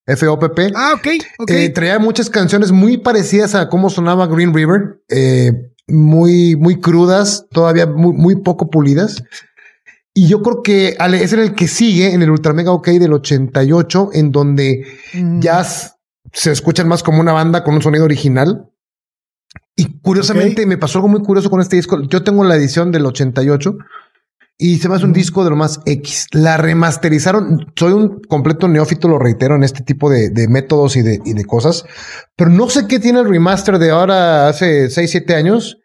F-O-P-P. 0.09 0.71
Ah, 0.77 0.95
ok. 0.95 1.07
Eh, 1.49 1.69
traía 1.71 1.99
muchas 1.99 2.31
canciones 2.31 2.71
muy 2.71 2.97
parecidas 2.97 3.57
a 3.57 3.69
cómo 3.69 3.91
sonaba 3.91 4.29
Green 4.29 4.55
River, 4.55 5.03
eh, 5.09 5.51
muy, 5.89 6.55
muy 6.55 6.79
crudas, 6.79 7.45
todavía 7.51 7.87
muy, 7.87 8.13
muy 8.13 8.37
poco 8.37 8.71
pulidas. 8.71 9.25
Y 10.19 10.29
yo 10.29 10.41
creo 10.41 10.63
que 10.63 10.97
Ale, 10.99 11.23
es 11.23 11.35
el 11.35 11.55
que 11.55 11.69
sigue 11.69 12.15
en 12.15 12.23
el 12.23 12.31
Ultra 12.31 12.55
Mega 12.55 12.73
OK 12.73 12.89
del 12.89 13.13
88, 13.13 14.13
en 14.15 14.33
donde 14.33 14.87
mm. 15.13 15.41
ya 15.41 15.63
se 15.63 16.51
escuchan 16.51 16.89
más 16.89 17.03
como 17.03 17.21
una 17.21 17.35
banda 17.35 17.63
con 17.63 17.75
un 17.75 17.83
sonido 17.83 18.07
original. 18.07 18.73
Y 19.77 20.01
curiosamente 20.01 20.65
me 20.65 20.79
pasó 20.79 21.01
algo 21.01 21.09
muy 21.09 21.21
curioso 21.21 21.51
con 21.51 21.61
este 21.61 21.77
disco. 21.77 22.01
Yo 22.01 22.25
tengo 22.25 22.45
la 22.45 22.57
edición 22.57 22.91
del 22.93 23.05
88 23.05 23.77
y 24.57 24.79
se 24.79 24.89
me 24.89 24.95
hace 24.95 25.05
un 25.05 25.13
disco 25.13 25.45
de 25.45 25.51
lo 25.51 25.57
más 25.57 25.81
X. 25.85 26.29
La 26.33 26.57
remasterizaron. 26.57 27.67
Soy 27.77 27.93
un 27.93 28.23
completo 28.23 28.69
neófito, 28.69 29.09
lo 29.09 29.19
reitero, 29.19 29.55
en 29.55 29.65
este 29.65 29.83
tipo 29.83 30.09
de, 30.09 30.49
métodos 30.49 30.97
y 30.97 31.03
de, 31.03 31.21
y 31.27 31.35
de, 31.35 31.45
cosas. 31.45 31.85
Pero 32.37 32.49
no 32.49 32.71
sé 32.71 32.87
qué 32.89 33.01
tiene 33.01 33.21
el 33.21 33.29
remaster 33.29 33.79
de 33.79 33.91
ahora 33.91 34.49
hace 34.49 34.89
6, 34.89 35.11
7 35.11 35.35
años 35.35 35.77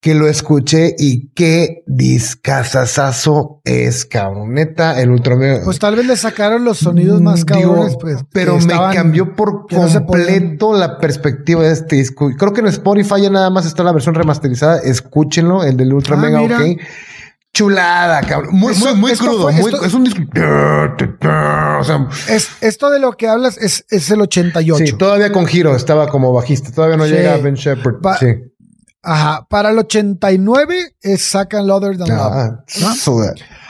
que 0.00 0.14
lo 0.14 0.26
escuché 0.26 0.96
y 0.98 1.28
qué 1.28 1.84
discazazazo 1.86 3.60
es, 3.64 4.04
cabroneta, 4.04 5.00
el 5.00 5.10
Ultra 5.10 5.36
Pues 5.64 5.78
tal 5.78 5.94
vez 5.94 6.06
le 6.06 6.16
sacaron 6.16 6.64
los 6.64 6.78
sonidos 6.78 7.20
más 7.20 7.44
cabrones, 7.44 7.96
pues. 8.00 8.24
Pero 8.32 8.58
me 8.58 8.74
cambió 8.92 9.36
por 9.36 9.66
completo 9.68 10.72
la 10.72 10.98
perspectiva 10.98 11.62
de 11.62 11.72
este 11.72 11.96
disco. 11.96 12.30
Creo 12.36 12.52
que 12.52 12.60
en 12.60 12.66
Spotify 12.66 13.22
ya 13.22 13.30
nada 13.30 13.50
más 13.50 13.66
está 13.66 13.82
la 13.82 13.92
versión 13.92 14.14
remasterizada. 14.14 14.78
Escúchenlo, 14.78 15.62
el 15.64 15.76
del 15.76 15.92
Ultra 15.92 16.16
ah, 16.16 16.20
Mega 16.20 16.42
OK. 16.42 16.80
Chulada, 17.54 18.22
cabrón. 18.22 18.54
Muy, 18.54 18.74
muy, 18.74 18.94
muy 18.94 19.12
crudo. 19.12 19.50
es 19.50 19.94
un 19.94 20.04
disco. 20.04 20.22
O 20.32 21.84
sea, 21.84 22.08
es, 22.28 22.48
esto 22.62 22.90
de 22.90 22.98
lo 22.98 23.12
que 23.12 23.28
hablas 23.28 23.58
es, 23.58 23.84
es 23.90 24.10
el 24.10 24.22
88. 24.22 24.84
Sí, 24.84 24.92
todavía 24.96 25.30
con 25.30 25.46
giro 25.46 25.76
estaba 25.76 26.08
como 26.08 26.32
bajista. 26.32 26.72
Todavía 26.72 26.96
no 26.96 27.06
llega 27.06 27.36
Ben 27.36 27.54
Shepard. 27.54 27.96
sí. 28.18 28.51
Ajá, 29.02 29.46
para 29.48 29.70
el 29.70 29.78
89 29.78 30.96
es 31.00 31.22
Sacan 31.22 31.68
Other 31.68 31.96
Than 31.98 32.08
Love. 32.08 32.64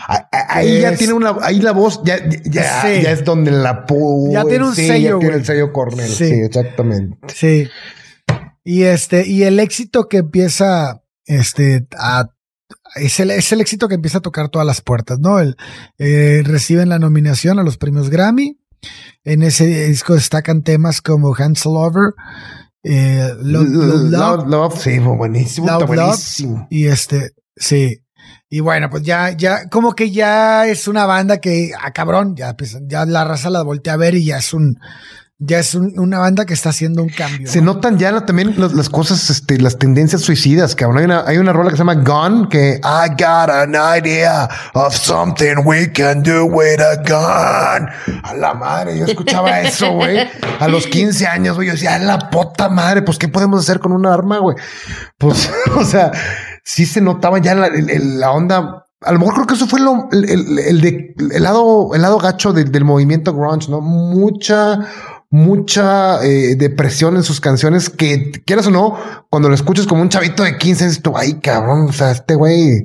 Ah, 0.06 0.28
ahí 0.48 0.80
ya 0.80 0.94
tiene 0.94 1.14
una, 1.14 1.36
ahí 1.40 1.60
la 1.60 1.72
voz 1.72 2.02
ya, 2.04 2.18
ya, 2.44 2.82
ya 2.84 3.12
es 3.12 3.24
donde 3.24 3.50
la 3.50 3.86
Ya 4.30 4.44
tiene 4.44 4.64
un 4.64 4.74
sello. 4.74 5.18
Ya 5.18 5.18
tiene 5.20 5.36
el 5.36 5.44
sello 5.44 5.72
Cornell. 5.72 6.10
Sí. 6.10 6.24
exactamente. 6.24 7.16
Sí. 7.34 7.68
Y 8.64 8.82
este, 8.82 9.26
y 9.26 9.44
el 9.44 9.58
éxito 9.58 10.08
que 10.08 10.18
empieza, 10.18 11.02
este, 11.26 11.86
a 11.98 12.28
es 12.94 13.20
el, 13.20 13.30
es 13.30 13.52
el 13.52 13.60
éxito 13.60 13.88
que 13.88 13.94
empieza 13.94 14.18
a 14.18 14.22
tocar 14.22 14.48
todas 14.48 14.66
las 14.66 14.80
puertas, 14.80 15.18
¿no? 15.18 15.40
El, 15.40 15.56
eh, 15.98 16.42
reciben 16.44 16.88
la 16.88 16.98
nominación 16.98 17.58
a 17.58 17.62
los 17.62 17.78
premios 17.78 18.10
Grammy. 18.10 18.58
En 19.24 19.42
ese 19.42 19.86
disco 19.86 20.14
destacan 20.14 20.62
temas 20.62 21.00
como 21.00 21.34
Hansel 21.34 21.72
Over, 21.76 22.14
eh, 22.84 23.34
love, 23.40 24.46
love, 24.46 24.78
sí, 24.78 24.98
buenísimo, 24.98 25.86
buenísimo. 25.86 26.66
y 26.70 26.86
este, 26.86 27.30
sí. 27.56 27.98
Y 28.48 28.60
bueno, 28.60 28.90
pues 28.90 29.02
ya, 29.02 29.30
ya, 29.30 29.68
como 29.70 29.94
que 29.94 30.10
ya 30.10 30.66
es 30.66 30.86
una 30.86 31.06
banda 31.06 31.38
que, 31.38 31.70
ah, 31.80 31.90
cabrón, 31.92 32.36
ya, 32.36 32.54
pues, 32.54 32.78
ya 32.82 33.06
la 33.06 33.24
raza 33.24 33.48
la 33.48 33.62
voltea 33.62 33.94
a 33.94 33.96
ver 33.96 34.14
y 34.14 34.26
ya 34.26 34.38
es 34.38 34.52
un, 34.52 34.78
ya 35.44 35.58
es 35.58 35.74
una 35.74 36.20
banda 36.20 36.44
que 36.46 36.54
está 36.54 36.68
haciendo 36.68 37.02
un 37.02 37.08
cambio. 37.08 37.50
Se 37.50 37.60
notan 37.60 37.98
ya 37.98 38.24
también 38.24 38.54
las, 38.56 38.88
cosas, 38.88 39.28
este, 39.28 39.58
las 39.58 39.76
tendencias 39.76 40.22
suicidas, 40.22 40.76
cabrón. 40.76 40.98
Hay 40.98 41.04
una, 41.04 41.24
hay 41.26 41.38
una 41.38 41.52
rola 41.52 41.70
que 41.70 41.76
se 41.76 41.80
llama 41.80 41.96
Gone, 41.96 42.48
que 42.48 42.80
I 42.84 43.08
got 43.10 43.50
an 43.50 43.74
idea 43.74 44.48
of 44.74 44.94
something 44.94 45.56
we 45.64 45.90
can 45.90 46.22
do 46.22 46.44
with 46.44 46.80
a 46.80 46.96
gun. 46.96 47.88
A 48.22 48.34
la 48.36 48.54
madre, 48.54 48.96
yo 48.98 49.04
escuchaba 49.04 49.60
eso, 49.62 49.90
güey. 49.92 50.18
A 50.60 50.68
los 50.68 50.86
15 50.86 51.26
años, 51.26 51.56
güey. 51.56 51.66
Yo 51.66 51.72
decía, 51.72 51.96
a 51.96 51.98
la 51.98 52.30
puta 52.30 52.68
madre, 52.68 53.02
pues, 53.02 53.18
¿qué 53.18 53.26
podemos 53.26 53.60
hacer 53.60 53.80
con 53.80 53.92
un 53.92 54.06
arma, 54.06 54.38
güey? 54.38 54.56
Pues, 55.18 55.50
o 55.76 55.84
sea, 55.84 56.12
sí 56.64 56.86
se 56.86 57.00
notaba 57.00 57.38
ya 57.38 57.54
la, 57.56 57.68
la 57.68 58.30
onda 58.30 58.86
a 59.04 59.10
lo 59.10 59.18
mejor 59.18 59.34
creo 59.34 59.46
que 59.48 59.54
eso 59.54 59.66
fue 59.66 59.80
lo, 59.80 60.08
el, 60.12 60.58
el, 60.60 60.80
de, 60.80 61.14
el 61.32 61.42
lado, 61.42 61.92
el 61.92 62.02
lado 62.02 62.18
gacho 62.18 62.52
del 62.52 62.84
movimiento 62.84 63.34
grunge, 63.34 63.68
¿no? 63.68 63.80
Mucha 63.80 64.78
mucha 65.32 66.22
eh, 66.22 66.56
depresión 66.56 67.16
en 67.16 67.22
sus 67.22 67.40
canciones 67.40 67.88
que 67.88 68.30
quieras 68.44 68.66
o 68.66 68.70
no, 68.70 68.98
cuando 69.30 69.48
lo 69.48 69.54
escuchas 69.54 69.86
como 69.86 70.02
un 70.02 70.10
chavito 70.10 70.42
de 70.42 70.58
15, 70.58 70.84
dices 70.84 71.02
tú, 71.02 71.16
ay 71.16 71.40
cabrón, 71.40 71.86
o 71.88 71.92
sea, 71.92 72.10
este 72.10 72.34
güey, 72.34 72.84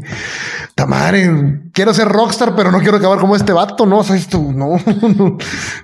madre, 0.87 1.61
quiero 1.73 1.93
ser 1.93 2.07
rockstar, 2.07 2.55
pero 2.55 2.71
no 2.71 2.79
quiero 2.79 2.97
acabar 2.97 3.19
como 3.19 3.35
este 3.35 3.51
vato, 3.51 3.85
¿no? 3.85 3.99
O 3.99 4.03
sea, 4.05 4.15
esto, 4.15 4.41
no. 4.55 4.77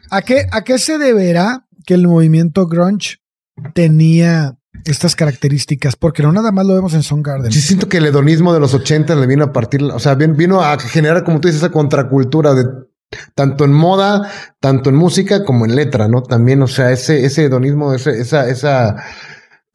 ¿A 0.09 0.21
qué, 0.21 0.45
¿A 0.51 0.63
qué 0.63 0.79
se 0.79 0.97
deberá 0.97 1.67
que 1.85 1.95
el 1.95 2.07
movimiento 2.07 2.65
grunge 2.65 3.17
tenía 3.73 4.57
estas 4.85 5.17
características, 5.17 5.97
porque 5.97 6.23
no 6.23 6.31
nada 6.31 6.53
más 6.53 6.65
lo 6.65 6.75
vemos 6.75 6.93
en 6.93 7.23
Garden. 7.23 7.51
Sí, 7.51 7.61
siento 7.61 7.89
que 7.89 7.97
el 7.97 8.05
hedonismo 8.05 8.53
de 8.53 8.61
los 8.61 8.73
80 8.73 9.15
le 9.15 9.27
vino 9.27 9.43
a 9.43 9.51
partir, 9.51 9.83
o 9.83 9.99
sea, 9.99 10.15
vino 10.15 10.61
a 10.61 10.79
generar, 10.79 11.25
como 11.25 11.41
tú 11.41 11.49
dices, 11.49 11.61
esa 11.61 11.71
contracultura 11.71 12.53
de 12.53 12.65
tanto 13.35 13.65
en 13.65 13.73
moda, 13.73 14.29
tanto 14.59 14.89
en 14.89 14.95
música 14.95 15.43
como 15.43 15.65
en 15.65 15.75
letra, 15.75 16.07
¿no? 16.07 16.23
También, 16.23 16.61
o 16.61 16.67
sea, 16.67 16.91
ese, 16.91 17.25
ese 17.25 17.45
hedonismo, 17.45 17.93
esa, 17.93 18.47
esa 18.47 18.95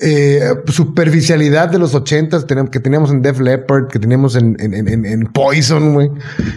eh, 0.01 0.41
superficialidad 0.67 1.69
de 1.71 1.79
los 1.79 1.95
ochentas 1.95 2.45
que 2.45 2.81
teníamos 2.81 3.11
en 3.11 3.23
Def 3.23 3.41
Leppard, 3.41 3.89
que 3.89 3.99
teníamos 3.99 4.37
en, 4.37 4.57
en, 4.61 5.05
en, 5.05 5.33
Poison, 5.33 5.95
güey, 5.95 6.11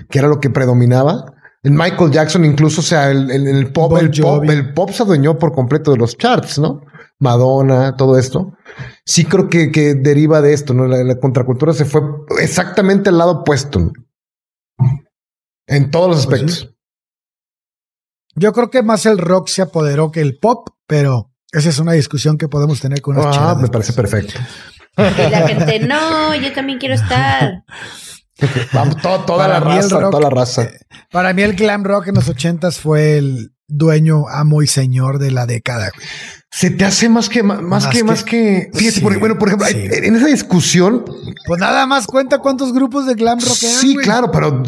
que 0.09 0.19
era 0.19 0.27
lo 0.27 0.39
que 0.39 0.49
predominaba. 0.49 1.33
En 1.63 1.75
Michael 1.75 2.11
Jackson, 2.11 2.45
incluso, 2.45 2.81
o 2.81 2.83
sea, 2.83 3.11
el, 3.11 3.29
el, 3.29 3.71
pop, 3.71 3.97
el 3.99 4.11
pop, 4.11 4.43
el 4.47 4.73
pop 4.73 4.89
se 4.91 5.03
adueñó 5.03 5.37
por 5.37 5.53
completo 5.53 5.91
de 5.91 5.97
los 5.97 6.17
charts, 6.17 6.59
¿no? 6.59 6.81
Madonna, 7.19 7.95
todo 7.95 8.17
esto. 8.17 8.53
Sí 9.05 9.25
creo 9.25 9.47
que, 9.47 9.71
que 9.71 9.93
deriva 9.93 10.41
de 10.41 10.53
esto, 10.53 10.73
¿no? 10.73 10.87
La, 10.87 11.19
contracultura 11.19 11.73
se 11.73 11.85
fue 11.85 12.01
exactamente 12.39 13.09
al 13.09 13.19
lado 13.19 13.41
opuesto. 13.41 13.91
En 15.71 15.89
todos 15.89 16.09
los 16.09 16.25
pues 16.27 16.41
aspectos. 16.41 16.75
Yo 18.35 18.53
creo 18.53 18.69
que 18.69 18.83
más 18.83 19.05
el 19.05 19.17
rock 19.17 19.47
se 19.47 19.61
apoderó 19.61 20.11
que 20.11 20.21
el 20.21 20.37
pop, 20.37 20.69
pero 20.85 21.31
esa 21.51 21.69
es 21.69 21.79
una 21.79 21.93
discusión 21.93 22.37
que 22.37 22.47
podemos 22.47 22.79
tener 22.79 23.01
con 23.01 23.17
unas 23.17 23.37
Ah, 23.37 23.57
me 23.59 23.67
parece 23.67 23.93
perfecto. 23.93 24.33
Y 24.97 25.29
la 25.29 25.47
gente, 25.47 25.79
no, 25.79 26.35
yo 26.35 26.53
también 26.53 26.77
quiero 26.77 26.95
estar. 26.95 27.63
Vamos, 28.73 28.97
toda 29.01 29.47
la 29.47 29.59
raza, 29.59 29.99
toda 30.09 30.19
la 30.19 30.29
raza. 30.29 30.69
Para 31.11 31.33
mí 31.33 31.41
el 31.43 31.55
glam 31.55 31.83
rock 31.83 32.07
en 32.07 32.15
los 32.15 32.27
ochentas 32.27 32.79
fue 32.79 33.17
el 33.17 33.53
dueño, 33.67 34.27
amo 34.27 34.63
y 34.63 34.67
señor 34.67 35.19
de 35.19 35.31
la 35.31 35.45
década. 35.45 35.91
Se 36.51 36.69
te 36.69 36.83
hace 36.83 37.07
más 37.07 37.29
que 37.29 37.43
más, 37.43 37.87
que, 37.87 38.03
más 38.03 38.23
que 38.25 38.69
fíjate 38.73 38.99
bueno 39.17 39.37
por 39.37 39.47
ejemplo 39.47 39.67
en 39.69 40.15
esa 40.15 40.27
discusión 40.27 41.05
pues 41.47 41.59
nada 41.59 41.85
más 41.85 42.07
cuenta 42.07 42.39
cuántos 42.39 42.73
grupos 42.73 43.05
de 43.05 43.15
glam 43.15 43.39
rock 43.39 43.63
eran, 43.63 43.75
sí 43.75 43.95
claro 43.95 44.29
pero 44.31 44.61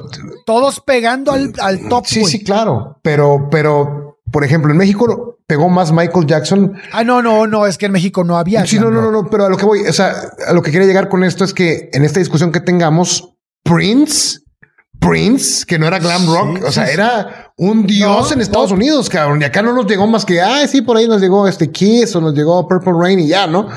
todos 0.45 0.79
pegando 0.79 1.33
al, 1.33 1.53
al 1.59 1.89
top 1.89 2.05
sí 2.07 2.23
sí 2.23 2.43
claro 2.43 2.99
pero 3.01 3.49
pero 3.51 4.21
por 4.31 4.45
ejemplo 4.45 4.71
en 4.71 4.77
México 4.77 5.39
pegó 5.45 5.69
más 5.69 5.91
Michael 5.91 6.25
Jackson. 6.25 6.73
Ah 6.93 7.03
no 7.03 7.21
no 7.21 7.45
no 7.47 7.67
es 7.67 7.77
que 7.77 7.87
en 7.87 7.91
México 7.91 8.23
no 8.23 8.37
había 8.37 8.65
sí 8.65 8.79
no 8.79 8.89
no 8.89 9.01
no 9.01 9.11
no 9.11 9.29
pero 9.29 9.45
a 9.45 9.49
lo 9.49 9.57
que 9.57 9.65
voy 9.65 9.81
o 9.81 9.93
sea 9.93 10.15
a 10.47 10.53
lo 10.53 10.61
que 10.61 10.71
quería 10.71 10.87
llegar 10.87 11.09
con 11.09 11.23
esto 11.23 11.43
es 11.43 11.53
que 11.53 11.89
en 11.91 12.05
esta 12.05 12.19
discusión 12.19 12.51
que 12.51 12.61
tengamos 12.61 13.35
Prince 13.63 14.39
Prince, 15.05 15.65
que 15.65 15.77
no 15.77 15.87
era 15.87 15.99
glam 15.99 16.25
rock, 16.25 16.63
o 16.65 16.71
sea, 16.71 16.89
era 16.89 17.51
un 17.57 17.85
dios 17.85 18.31
en 18.31 18.41
Estados 18.41 18.71
Unidos, 18.71 19.09
cabrón. 19.09 19.41
Y 19.41 19.45
acá 19.45 19.61
no 19.61 19.73
nos 19.73 19.85
llegó 19.85 20.07
más 20.07 20.25
que, 20.25 20.41
ah, 20.41 20.65
sí, 20.67 20.81
por 20.81 20.97
ahí 20.97 21.07
nos 21.07 21.21
llegó 21.21 21.47
este 21.47 21.71
Kiss 21.71 22.15
o 22.15 22.21
nos 22.21 22.33
llegó 22.33 22.67
Purple 22.67 22.93
Rain 22.97 23.19
y 23.19 23.27
ya, 23.27 23.45
¿no? 23.47 23.67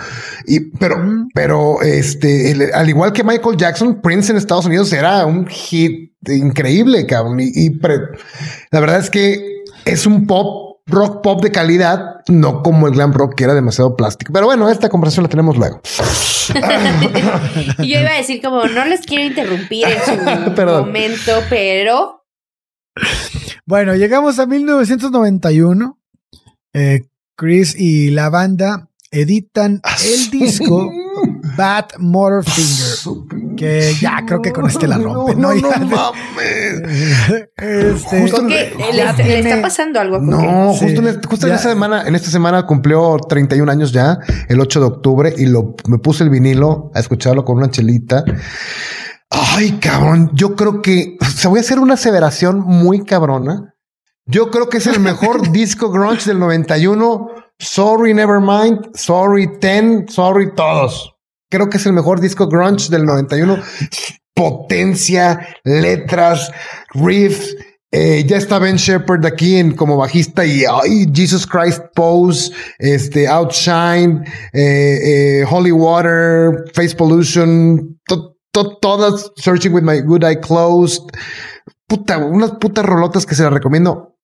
Y, 0.47 0.61
pero, 0.79 0.97
pero, 1.35 1.83
este, 1.83 2.71
al 2.73 2.89
igual 2.89 3.13
que 3.13 3.25
Michael 3.25 3.57
Jackson, 3.57 4.01
Prince 4.01 4.31
en 4.31 4.39
Estados 4.39 4.67
Unidos 4.67 4.93
era 4.93 5.27
un 5.27 5.47
hit 5.47 6.13
increíble, 6.29 7.07
cabrón. 7.07 7.41
Y, 7.41 7.71
la 8.71 8.81
verdad 8.81 8.99
es 9.01 9.11
que 9.11 9.65
es 9.85 10.07
un 10.07 10.27
pop, 10.27 10.66
rock 10.87 11.23
pop 11.23 11.43
de 11.43 11.51
calidad, 11.51 12.21
no 12.29 12.63
como 12.63 12.87
el 12.87 12.95
glam 12.95 13.13
rock 13.13 13.35
que 13.35 13.45
era 13.45 13.55
demasiado 13.55 13.97
plástico. 13.97 14.33
Pero 14.33 14.47
bueno, 14.47 14.69
esta 14.71 14.89
conversación 14.89 15.25
la 15.25 15.29
tenemos 15.29 15.57
luego. 15.57 15.81
y 17.79 17.89
yo 17.93 18.01
iba 18.01 18.11
a 18.11 18.17
decir 18.17 18.41
como, 18.43 18.65
no 18.65 18.85
les 18.85 19.01
quiero 19.03 19.25
interrumpir 19.25 19.87
en 19.87 20.05
su 20.05 20.23
momento, 20.65 21.43
pero... 21.51 22.25
Bueno, 23.67 23.95
llegamos 23.97 24.39
a 24.39 24.47
1991. 24.47 25.99
Eh, 26.73 27.01
Chris 27.37 27.75
y 27.79 28.11
la 28.11 28.31
banda 28.31 28.89
editan 29.11 29.83
el 30.05 30.31
disco 30.31 30.91
Bad 31.57 31.87
Finger 31.99 33.27
Que 33.57 33.95
ya 34.01 34.23
creo 34.27 34.43
que 34.43 34.53
con 34.53 34.67
este 34.67 34.87
la 34.87 34.99
rompe. 34.99 35.35
No, 35.35 35.55
no, 35.55 35.71
mames. 35.71 37.49
Este, 37.57 38.21
justo 38.21 38.47
que 38.47 38.75
le, 38.93 39.39
está 39.39 39.63
pasando 39.63 40.01
algo. 40.01 40.19
No, 40.19 40.73
justo, 40.75 41.07
en, 41.07 41.23
justo 41.23 41.47
en, 41.47 41.55
esta 41.55 41.71
semana, 41.71 42.07
en 42.07 42.15
esta 42.15 42.31
semana 42.31 42.67
cumplió 42.67 43.17
31 43.17 43.71
años 43.71 43.93
ya, 43.93 44.19
el 44.49 44.61
8 44.61 44.81
de 44.81 44.87
octubre, 44.87 45.35
y 45.37 45.47
lo, 45.47 45.75
me 45.89 45.99
puse 45.99 46.25
el 46.25 46.31
vinilo 46.31 46.91
a 46.95 47.01
escucharlo 47.01 47.45
con 47.45 47.57
una 47.57 47.71
chelita. 47.71 48.25
Ay, 49.31 49.79
cabrón, 49.81 50.31
yo 50.35 50.55
creo 50.55 50.83
que 50.83 51.17
se 51.35 51.49
voy 51.49 51.59
a 51.59 51.61
hacer 51.63 51.79
una 51.79 51.95
aseveración 51.95 52.61
muy 52.61 53.05
cabrona. 53.05 53.75
Yo 54.27 54.51
creo 54.51 54.69
que 54.69 54.79
es 54.79 54.87
el 54.87 55.01
mejor 55.01 55.51
disco 55.53 55.91
grunge 55.91 56.27
del 56.27 56.39
91. 56.39 57.29
Sorry, 57.59 58.13
Nevermind, 58.13 58.95
Sorry, 58.95 59.59
Ten, 59.59 60.07
Sorry, 60.09 60.55
todos. 60.55 61.16
Creo 61.57 61.71
que 61.71 61.79
es 61.79 61.87
el 61.87 61.95
mejor 61.95 62.21
disco 62.21 62.49
grunge 62.49 62.91
del 62.91 63.07
91. 63.07 63.59
Potencia, 64.35 65.57
letras, 65.65 66.53
riffs. 66.93 67.57
Eh, 67.91 68.27
ya 68.27 68.37
está 68.37 68.59
Ben 68.59 68.77
Shepard 68.77 69.25
aquí 69.25 69.57
en, 69.57 69.75
como 69.75 69.97
bajista 69.97 70.45
y 70.45 70.65
ay, 70.71 71.11
Jesus 71.15 71.47
Christ 71.47 71.81
Pose, 71.95 72.53
este, 72.79 73.27
Outshine, 73.27 74.23
eh, 74.53 74.99
eh, 75.41 75.47
Holy 75.51 75.73
Water, 75.73 76.65
Face 76.75 76.95
Pollution, 76.95 77.99
todas 78.83 79.33
Searching 79.37 79.73
with 79.73 79.83
My 79.83 80.03
Good 80.03 80.25
Eye 80.25 80.39
Closed. 80.39 81.05
Puta, 81.89 82.19
unas 82.19 82.51
putas 82.61 82.85
rolotas 82.85 83.25
que 83.25 83.35
se 83.35 83.45
las 83.45 83.53
recomiendo. 83.55 84.15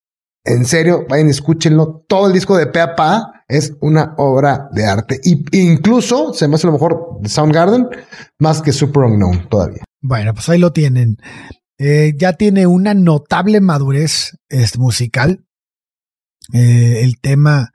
En 0.45 0.67
serio, 0.67 1.07
vayan 1.09 1.31
escúchenlo. 1.31 2.05
Todo 2.07 2.27
el 2.27 2.35
disco 2.35 2.59
de 2.59 2.67
Peapa 2.67 3.42
es 3.53 3.75
una 3.81 4.15
obra 4.17 4.69
de 4.73 4.87
arte. 4.87 5.21
Y 5.23 5.45
incluso 5.61 6.33
se 6.33 6.49
me 6.49 6.55
hace 6.55 6.67
lo 6.67 6.73
mejor 6.73 7.19
de 7.21 7.29
Soundgarden 7.29 7.87
más 8.39 8.63
que 8.63 8.73
Super 8.73 9.05
Unknown 9.05 9.49
todavía. 9.51 9.85
Bueno, 10.01 10.33
pues 10.33 10.49
ahí 10.49 10.59
lo 10.59 10.73
tienen. 10.73 11.19
Eh, 11.79 12.15
ya 12.17 12.33
tiene 12.33 12.67
una 12.67 12.95
notable 12.95 13.61
madurez 13.61 14.39
este, 14.49 14.79
musical. 14.79 15.45
Eh, 16.55 17.03
el 17.03 17.21
tema. 17.21 17.71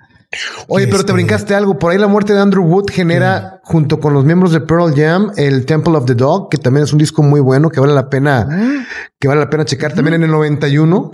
Oye, 0.67 0.87
pero 0.87 0.97
te 0.97 1.01
este, 1.01 1.13
brincaste 1.13 1.53
algo. 1.53 1.77
Por 1.77 1.91
ahí 1.91 1.99
la 1.99 2.07
muerte 2.07 2.33
de 2.33 2.39
Andrew 2.39 2.65
Wood 2.65 2.89
genera, 2.91 3.61
junto 3.63 3.99
con 3.99 4.13
los 4.13 4.25
miembros 4.25 4.51
de 4.51 4.61
Pearl 4.61 4.93
Jam, 4.95 5.31
el 5.37 5.65
Temple 5.65 5.95
of 5.95 6.05
the 6.05 6.15
Dog, 6.15 6.49
que 6.49 6.57
también 6.57 6.85
es 6.85 6.91
un 6.91 6.99
disco 6.99 7.21
muy 7.21 7.39
bueno, 7.39 7.69
que 7.69 7.79
vale 7.79 7.93
la 7.93 8.09
pena, 8.09 8.47
ah. 8.49 8.85
que 9.19 9.27
vale 9.27 9.41
la 9.41 9.49
pena 9.49 9.63
checar. 9.63 9.93
También 9.93 10.15
en 10.15 10.23
el 10.23 10.31
91. 10.31 11.11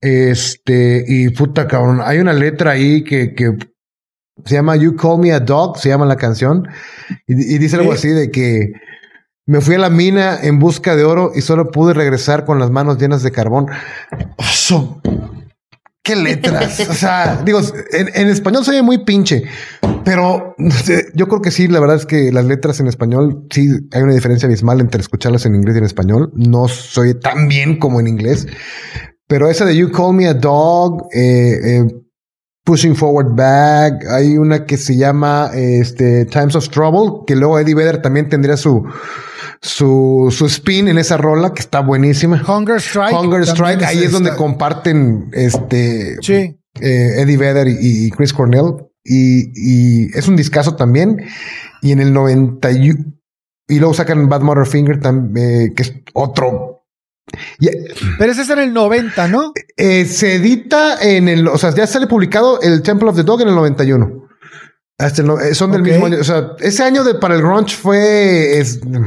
Este, 0.00 1.04
y 1.06 1.28
puta 1.30 1.66
cabrón, 1.66 2.00
hay 2.02 2.18
una 2.18 2.32
letra 2.32 2.72
ahí 2.72 3.02
que, 3.02 3.34
que 3.34 3.56
se 4.44 4.54
llama 4.54 4.76
You 4.76 4.96
Call 4.96 5.20
Me 5.20 5.32
a 5.32 5.40
Dog, 5.40 5.78
se 5.78 5.88
llama 5.88 6.06
la 6.06 6.16
canción, 6.16 6.68
y, 7.26 7.58
dice 7.58 7.76
algo 7.76 7.92
así 7.92 8.08
de 8.08 8.30
que 8.30 8.72
me 9.46 9.60
fui 9.60 9.76
a 9.76 9.78
la 9.78 9.90
mina 9.90 10.38
en 10.42 10.58
busca 10.58 10.96
de 10.96 11.04
oro 11.04 11.32
y 11.34 11.40
solo 11.40 11.70
pude 11.70 11.94
regresar 11.94 12.44
con 12.44 12.58
las 12.58 12.70
manos 12.70 12.98
llenas 12.98 13.22
de 13.22 13.30
carbón. 13.30 13.66
¿Qué 16.06 16.14
letras? 16.14 16.78
o 16.88 16.94
sea, 16.94 17.42
digo, 17.44 17.60
en, 17.90 18.08
en, 18.14 18.28
español 18.28 18.64
soy 18.64 18.80
muy 18.80 18.98
pinche, 18.98 19.42
pero 20.04 20.54
yo 21.14 21.26
creo 21.26 21.42
que 21.42 21.50
sí, 21.50 21.66
la 21.66 21.80
verdad 21.80 21.96
es 21.96 22.06
que 22.06 22.30
las 22.30 22.44
letras 22.44 22.78
en 22.78 22.86
español, 22.86 23.44
sí, 23.50 23.68
hay 23.92 24.02
una 24.02 24.14
diferencia 24.14 24.46
abismal 24.46 24.80
entre 24.80 25.00
escucharlas 25.00 25.46
en 25.46 25.56
inglés 25.56 25.74
y 25.74 25.78
en 25.78 25.84
español. 25.84 26.30
No 26.36 26.68
soy 26.68 27.18
tan 27.18 27.48
bien 27.48 27.80
como 27.80 27.98
en 27.98 28.06
inglés, 28.06 28.46
pero 29.26 29.50
esa 29.50 29.64
de 29.64 29.76
You 29.76 29.90
Call 29.90 30.14
Me 30.14 30.28
a 30.28 30.34
Dog, 30.34 31.08
eh, 31.12 31.58
eh, 31.64 31.88
Pushing 32.66 32.96
Forward 32.96 33.36
Back, 33.36 34.04
hay 34.10 34.36
una 34.36 34.66
que 34.66 34.76
se 34.76 34.96
llama 34.96 35.50
este, 35.54 36.24
Times 36.24 36.56
of 36.56 36.68
Trouble, 36.68 37.24
que 37.24 37.36
luego 37.36 37.60
Eddie 37.60 37.76
Vedder 37.76 38.02
también 38.02 38.28
tendría 38.28 38.56
su, 38.56 38.84
su, 39.62 40.34
su 40.36 40.46
spin 40.46 40.88
en 40.88 40.98
esa 40.98 41.16
rola, 41.16 41.54
que 41.54 41.60
está 41.60 41.78
buenísima. 41.78 42.42
Hunger 42.44 42.80
Strike. 42.80 43.16
Hunger 43.16 43.42
Strike, 43.42 43.84
ahí 43.84 44.02
es, 44.02 44.10
donde 44.10 44.34
comparten 44.34 45.30
este, 45.32 46.16
sí. 46.20 46.58
Eh, 46.80 47.20
Eddie 47.20 47.36
Vedder 47.36 47.68
y, 47.68 48.10
Chris 48.10 48.32
Cornell. 48.32 48.74
Y, 49.04 49.52
y, 49.54 50.18
es 50.18 50.26
un 50.26 50.34
discazo 50.34 50.74
también. 50.74 51.24
Y 51.82 51.92
en 51.92 52.00
el 52.00 52.12
90 52.12 52.68
y, 52.72 52.94
luego 53.78 53.94
sacan 53.94 54.28
Bad 54.28 54.40
Mother 54.40 54.66
Finger, 54.66 54.98
también, 54.98 55.72
que 55.72 55.82
es 55.84 55.94
otro 56.14 56.75
pero 58.18 58.32
ese 58.32 58.42
es 58.42 58.50
en 58.50 58.58
el 58.58 58.72
90, 58.72 59.28
¿no? 59.28 59.52
Eh, 59.76 60.04
se 60.04 60.36
edita 60.36 60.98
en 61.00 61.28
el, 61.28 61.48
o 61.48 61.58
sea, 61.58 61.74
ya 61.74 61.86
sale 61.86 62.06
publicado 62.06 62.60
el 62.60 62.82
Temple 62.82 63.10
of 63.10 63.16
the 63.16 63.22
Dog 63.22 63.42
en 63.42 63.48
el 63.48 63.54
91. 63.54 64.26
Hasta 64.98 65.22
eh, 65.22 65.54
son 65.54 65.72
del 65.72 65.82
mismo 65.82 66.06
año. 66.06 66.18
O 66.20 66.24
sea, 66.24 66.52
ese 66.58 66.82
año 66.82 67.04
de, 67.04 67.14
para 67.16 67.34
el 67.34 67.42
grunge 67.42 67.76
fue. 67.76 68.62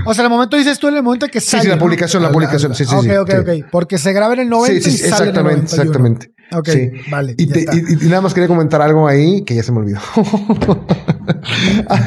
o 0.05 0.13
sea, 0.13 0.23
el 0.23 0.29
momento 0.29 0.55
dices 0.55 0.77
tú 0.77 0.87
en 0.87 0.97
el 0.97 1.03
momento 1.03 1.27
que 1.27 1.41
sale. 1.41 1.63
Sí, 1.63 1.67
sí, 1.67 1.73
la 1.73 1.79
publicación, 1.79 2.21
la 2.21 2.31
publicación. 2.31 2.75
Sí, 2.75 2.85
sí, 2.85 2.95
sí. 3.01 3.09
Ok, 3.09 3.27
ok, 3.27 3.39
ok. 3.41 3.69
Porque 3.71 3.97
se 3.97 4.13
graba 4.13 4.33
en 4.33 4.41
el 4.41 4.49
90 4.49 4.83
sí, 4.83 4.91
sí, 4.91 4.95
y 4.95 5.09
sale 5.09 5.29
exactamente, 5.29 5.51
en 5.51 5.57
el 5.57 5.63
exactamente. 5.63 6.33
Ok, 6.51 6.69
vale. 7.11 7.35
Y, 7.37 7.43
y, 7.43 8.07
nada 8.07 8.21
más 8.21 8.33
quería 8.33 8.47
comentar 8.47 8.81
algo 8.81 9.07
ahí 9.07 9.43
que 9.43 9.55
ya 9.55 9.63
se 9.63 9.71
me 9.71 9.79
olvidó. 9.79 9.99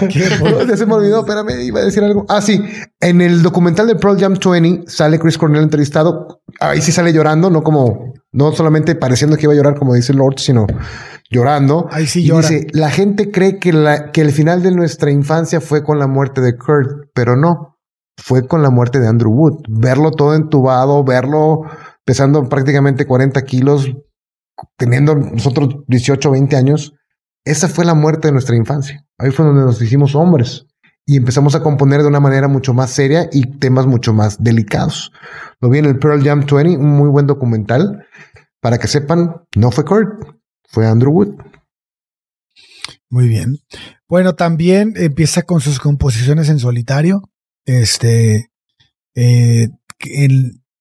ya 0.69 0.77
se 0.77 0.87
me 0.87 0.95
olvidó, 0.95 1.21
espérame, 1.21 1.61
iba 1.63 1.81
a 1.81 1.85
decir 1.85 2.03
algo. 2.03 2.27
Ah, 2.29 2.41
sí. 2.41 2.63
En 3.01 3.21
el 3.21 3.43
documental 3.43 3.87
de 3.87 3.97
Pearl 3.97 4.19
Jam 4.19 4.35
20 4.35 4.91
sale 4.91 5.19
Chris 5.19 5.39
Cornell 5.39 5.63
entrevistado. 5.63 6.43
Ahí 6.61 6.81
sí 6.81 6.93
sale 6.93 7.13
llorando, 7.13 7.51
no 7.51 7.63
como, 7.63 8.15
no 8.33 8.53
solamente 8.53 8.95
pareciendo 8.95 9.37
que 9.37 9.45
iba 9.45 9.53
a 9.53 9.57
llorar 9.57 9.79
como 9.79 9.95
dice 9.95 10.13
Lord, 10.13 10.39
sino 10.39 10.67
llorando. 11.31 11.89
Ahí 11.91 12.07
sí 12.07 12.25
y 12.27 12.31
Dice, 12.31 12.67
la 12.73 12.91
gente 12.91 13.31
cree 13.31 13.59
que, 13.59 13.73
la, 13.73 14.11
que 14.11 14.21
el 14.21 14.33
final 14.33 14.63
de 14.63 14.73
nuestra 14.73 15.11
infancia 15.11 15.61
fue 15.61 15.83
con 15.83 15.99
la 15.99 16.07
muerte 16.07 16.41
de 16.41 16.57
Kurt, 16.57 17.11
pero 17.15 17.37
no, 17.37 17.79
fue 18.17 18.47
con 18.47 18.63
la 18.63 18.71
muerte 18.71 19.01
de 19.01 19.09
Andrew 19.09 19.33
Wood. 19.33 19.65
Verlo 19.69 20.11
todo 20.11 20.35
entubado, 20.35 21.05
verlo 21.05 21.63
pesando 22.05 22.49
prácticamente 22.49 23.07
40 23.07 23.43
kilos, 23.43 23.87
teniendo 24.77 25.15
nosotros 25.15 25.85
18, 25.87 26.31
20 26.31 26.57
años, 26.57 26.95
esa 27.45 27.69
fue 27.69 27.85
la 27.85 27.95
muerte 27.95 28.29
de 28.29 28.33
nuestra 28.33 28.57
infancia. 28.57 29.05
Ahí 29.19 29.31
fue 29.31 29.45
donde 29.45 29.63
nos 29.63 29.81
hicimos 29.83 30.15
hombres 30.15 30.67
y 31.05 31.17
empezamos 31.17 31.55
a 31.55 31.63
componer 31.63 32.03
de 32.03 32.09
una 32.09 32.21
manera 32.21 32.49
mucho 32.49 32.75
más 32.75 32.91
seria 32.91 33.29
y 33.33 33.59
temas 33.59 33.87
mucho 33.87 34.13
más 34.13 34.43
delicados. 34.43 35.13
Lo 35.61 35.69
vi 35.69 35.79
en 35.79 35.87
el 35.87 35.99
Pearl 35.99 36.23
Jam 36.23 36.41
20, 36.41 36.79
un 36.79 36.91
muy 36.91 37.09
buen 37.09 37.27
documental. 37.27 38.07
Para 38.61 38.79
que 38.79 38.87
sepan, 38.87 39.43
no 39.57 39.73
fue 39.73 39.85
Kurt, 39.85 40.25
fue 40.69 40.87
Andrew 40.87 41.13
Wood. 41.13 41.35
Muy 43.11 43.29
bien. 43.29 43.59
Bueno, 44.09 44.35
también 44.35 44.95
empieza 44.97 45.43
con 45.43 45.61
sus 45.61 45.81
composiciones 45.81 46.49
en 46.49 46.61
solitario. 46.61 47.23
Este 47.65 48.51
eh, 49.15 49.69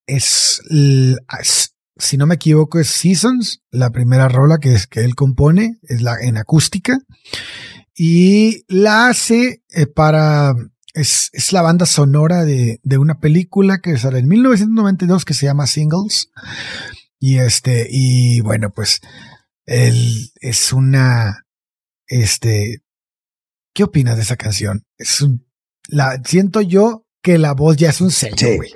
es, 0.05 0.61
si 2.01 2.17
no 2.17 2.25
me 2.25 2.35
equivoco, 2.35 2.79
es 2.79 2.89
Seasons, 2.89 3.61
la 3.69 3.91
primera 3.91 4.27
rola 4.27 4.57
que, 4.57 4.73
es, 4.73 4.87
que 4.87 5.01
él 5.01 5.15
compone, 5.15 5.79
es 5.83 6.01
la 6.01 6.15
en 6.21 6.37
acústica. 6.37 6.97
Y 7.95 8.65
la 8.67 9.07
hace 9.07 9.63
eh, 9.69 9.87
para. 9.87 10.53
Es, 10.93 11.29
es, 11.31 11.53
la 11.53 11.61
banda 11.61 11.85
sonora 11.85 12.43
de, 12.43 12.81
de, 12.83 12.97
una 12.97 13.19
película 13.19 13.79
que 13.79 13.97
sale 13.97 14.19
en 14.19 14.27
1992 14.27 15.23
que 15.23 15.33
se 15.33 15.45
llama 15.45 15.67
Singles. 15.67 16.29
Y 17.19 17.37
este, 17.37 17.87
y 17.89 18.41
bueno, 18.41 18.71
pues 18.71 18.99
él 19.65 20.31
es 20.41 20.73
una, 20.73 21.45
este, 22.07 22.81
¿qué 23.73 23.83
opinas 23.83 24.17
de 24.17 24.23
esa 24.23 24.35
canción? 24.35 24.85
Es 24.97 25.21
un, 25.21 25.47
la, 25.87 26.21
siento 26.25 26.61
yo 26.61 27.05
que 27.21 27.37
la 27.37 27.53
voz 27.53 27.77
ya 27.77 27.89
es 27.89 28.01
un 28.01 28.11
sello, 28.11 28.55
güey. 28.57 28.73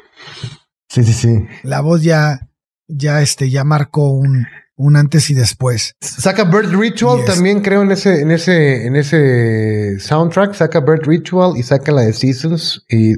Sí. 0.90 1.04
sí, 1.04 1.14
sí, 1.14 1.30
La 1.64 1.82
voz 1.82 2.04
ya, 2.04 2.50
ya, 2.88 3.22
este, 3.22 3.50
ya 3.50 3.64
marcó 3.64 4.12
un, 4.12 4.46
un 4.76 4.96
antes 4.96 5.30
y 5.30 5.34
después. 5.34 5.96
Saca 6.02 6.44
Bird 6.44 6.74
Ritual 6.76 7.24
también 7.26 7.62
creo 7.62 7.82
en 7.82 7.92
ese, 7.92 8.22
en 8.22 8.32
ese, 8.32 8.86
en 8.86 8.96
ese 8.96 10.00
soundtrack. 10.00 10.54
Saca 10.54 10.82
Bird 10.82 11.06
Ritual 11.06 11.58
y 11.58 11.64
saca 11.64 11.92
la 11.92 12.02
de 12.02 12.14
Seasons 12.14 12.86
y 12.90 13.16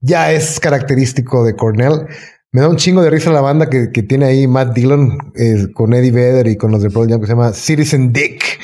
ya 0.00 0.32
es 0.32 0.60
característico 0.60 1.44
de 1.44 1.54
Cornell. 1.56 2.06
Me 2.52 2.60
da 2.62 2.68
un 2.68 2.76
chingo 2.76 3.02
de 3.02 3.10
risa 3.10 3.30
la 3.30 3.40
banda 3.40 3.70
que, 3.70 3.88
tiene 3.88 4.24
ahí 4.26 4.48
Matt 4.48 4.74
Dillon 4.74 5.32
eh, 5.36 5.68
con 5.72 5.94
Eddie 5.94 6.10
Vedder 6.10 6.48
y 6.48 6.56
con 6.56 6.72
los 6.72 6.82
de 6.82 6.90
Pearl 6.90 7.08
Jam 7.08 7.20
que 7.20 7.26
se 7.26 7.32
llama 7.32 7.52
Citizen 7.52 8.12
Dick. 8.12 8.60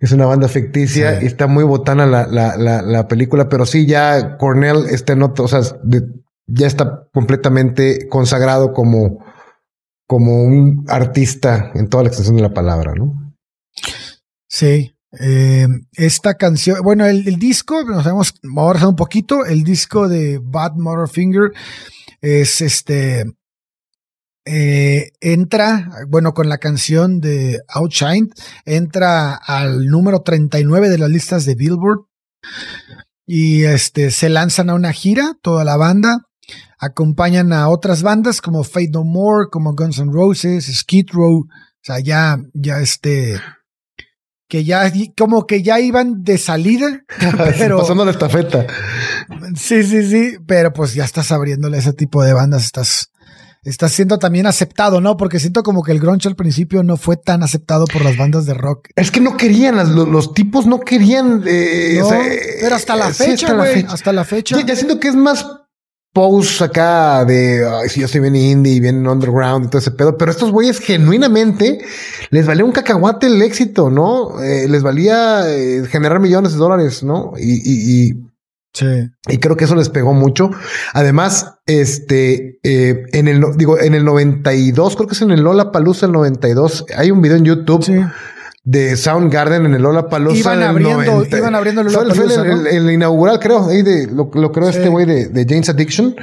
Es 0.00 0.12
una 0.12 0.26
banda 0.26 0.46
ficticia 0.46 1.20
y 1.20 1.26
está 1.26 1.48
muy 1.48 1.64
botana 1.64 2.06
la, 2.06 2.28
la, 2.28 2.82
la, 2.82 3.08
película, 3.08 3.48
pero 3.48 3.66
sí 3.66 3.84
ya 3.84 4.36
Cornell 4.36 4.86
está 4.88 5.14
en 5.14 5.22
otro, 5.22 5.46
o 5.46 5.48
sea, 5.48 5.60
ya 6.46 6.68
está 6.68 7.08
completamente 7.12 8.08
consagrado 8.08 8.72
como, 8.72 9.18
como 10.08 10.42
un 10.42 10.86
artista 10.88 11.70
en 11.74 11.88
toda 11.88 12.02
la 12.02 12.08
extensión 12.08 12.36
de 12.36 12.42
la 12.42 12.54
palabra, 12.54 12.94
¿no? 12.94 13.34
Sí. 14.48 14.94
Eh, 15.20 15.66
esta 15.92 16.34
canción, 16.34 16.78
bueno, 16.82 17.06
el, 17.06 17.38
disco, 17.38 17.84
nos 17.84 18.04
vamos 18.04 18.34
a 18.82 18.88
un 18.88 18.96
poquito, 18.96 19.44
el 19.44 19.64
disco 19.64 20.08
de 20.08 20.38
Bad 20.42 20.74
Finger 21.10 21.52
es 22.20 22.60
este, 22.60 23.24
eh, 24.44 25.10
entra, 25.20 25.90
bueno, 26.08 26.32
con 26.32 26.48
la 26.48 26.58
canción 26.58 27.20
de 27.20 27.60
Outshine, 27.68 28.30
entra 28.64 29.34
al 29.34 29.88
número 29.88 30.22
39 30.22 30.88
de 30.88 30.98
las 30.98 31.10
listas 31.10 31.44
de 31.44 31.54
Billboard 31.54 32.06
y 33.26 33.64
este, 33.64 34.10
se 34.10 34.30
lanzan 34.30 34.70
a 34.70 34.74
una 34.74 34.92
gira, 34.92 35.34
toda 35.42 35.64
la 35.64 35.76
banda, 35.76 36.27
acompañan 36.78 37.52
a 37.52 37.68
otras 37.68 38.02
bandas 38.02 38.40
como 38.40 38.64
Fate 38.64 38.90
No 38.92 39.04
More, 39.04 39.48
como 39.50 39.74
Guns 39.74 39.98
N' 39.98 40.12
Roses, 40.12 40.66
Skid 40.66 41.08
Row, 41.12 41.40
o 41.40 41.80
sea, 41.82 42.00
ya, 42.00 42.38
ya 42.54 42.80
este, 42.80 43.40
que 44.48 44.64
ya 44.64 44.90
como 45.16 45.46
que 45.46 45.62
ya 45.62 45.80
iban 45.80 46.22
de 46.24 46.38
salida, 46.38 47.04
pero 47.58 47.78
pasando 47.78 48.04
la 48.04 48.12
estafeta. 48.12 48.66
Sí, 49.56 49.82
sí, 49.82 50.08
sí, 50.08 50.36
pero 50.46 50.72
pues 50.72 50.94
ya 50.94 51.04
estás 51.04 51.32
abriéndole 51.32 51.78
ese 51.78 51.92
tipo 51.92 52.22
de 52.22 52.32
bandas, 52.32 52.64
estás 52.64 53.10
estás 53.64 53.92
siendo 53.92 54.18
también 54.18 54.46
aceptado, 54.46 55.00
¿no? 55.00 55.16
Porque 55.16 55.40
siento 55.40 55.62
como 55.62 55.82
que 55.82 55.92
el 55.92 56.00
grunge 56.00 56.28
al 56.28 56.36
principio 56.36 56.82
no 56.82 56.96
fue 56.96 57.16
tan 57.16 57.42
aceptado 57.42 57.86
por 57.86 58.02
las 58.02 58.16
bandas 58.16 58.46
de 58.46 58.54
rock. 58.54 58.88
Es 58.96 59.10
que 59.10 59.20
no 59.20 59.36
querían, 59.36 59.94
los, 59.94 60.32
tipos 60.32 60.66
no 60.66 60.80
querían. 60.80 61.42
Eh, 61.46 62.00
pero 62.60 62.76
hasta 62.76 62.96
la 62.96 63.12
fecha, 63.12 63.52
güey, 63.54 63.84
hasta, 63.88 64.12
la 64.12 64.24
fecha. 64.24 64.60
ya 64.60 64.74
siento 64.76 64.98
que 64.98 65.08
es 65.08 65.16
más 65.16 65.44
posts 66.18 66.62
acá 66.62 67.24
de, 67.24 67.64
ay, 67.64 67.88
si 67.88 68.00
yo 68.00 68.08
soy 68.08 68.20
bien 68.20 68.34
indie, 68.34 68.80
bien 68.80 69.06
underground 69.06 69.66
y 69.66 69.68
todo 69.68 69.78
ese 69.78 69.92
pedo, 69.92 70.18
pero 70.18 70.32
estos 70.32 70.50
güeyes 70.50 70.80
genuinamente 70.80 71.78
les 72.30 72.44
valía 72.44 72.64
un 72.64 72.72
cacahuate 72.72 73.28
el 73.28 73.40
éxito, 73.40 73.88
¿no? 73.88 74.42
Eh, 74.42 74.66
les 74.68 74.82
valía 74.82 75.48
eh, 75.48 75.84
generar 75.86 76.18
millones 76.18 76.54
de 76.54 76.58
dólares, 76.58 77.04
¿no? 77.04 77.34
Y, 77.38 78.08
y, 78.08 78.14
sí. 78.72 78.86
y 79.28 79.38
creo 79.38 79.56
que 79.56 79.66
eso 79.66 79.76
les 79.76 79.90
pegó 79.90 80.12
mucho. 80.12 80.50
Además, 80.92 81.54
este, 81.66 82.58
eh, 82.64 83.04
en 83.12 83.28
el, 83.28 83.40
digo, 83.56 83.78
en 83.78 83.94
el 83.94 84.04
92, 84.04 84.96
creo 84.96 85.06
que 85.06 85.14
es 85.14 85.22
en 85.22 85.30
el 85.30 85.42
Lola 85.42 85.70
Palusa 85.70 86.06
el 86.06 86.12
92, 86.12 86.86
hay 86.96 87.12
un 87.12 87.22
video 87.22 87.36
en 87.36 87.44
YouTube. 87.44 87.84
Sí 87.84 87.94
de 88.68 88.98
Soundgarden 88.98 89.64
en 89.64 89.74
el 89.74 89.82
Lola 89.82 90.10
Palusa. 90.10 90.54
Iban 90.54 90.62
abriendo, 90.62 91.24
iban 91.24 91.54
abriendo 91.54 91.80
el 91.80 91.90
Lola 91.90 92.14
Fue, 92.14 92.76
el, 92.76 92.90
inaugural, 92.90 93.40
creo, 93.40 93.66
ahí 93.66 93.80
de, 93.80 94.06
lo, 94.08 94.30
creo 94.30 94.68
este 94.68 94.90
güey 94.90 95.06
de, 95.06 95.28
de, 95.28 95.46
James 95.48 95.70
Addiction. 95.70 96.14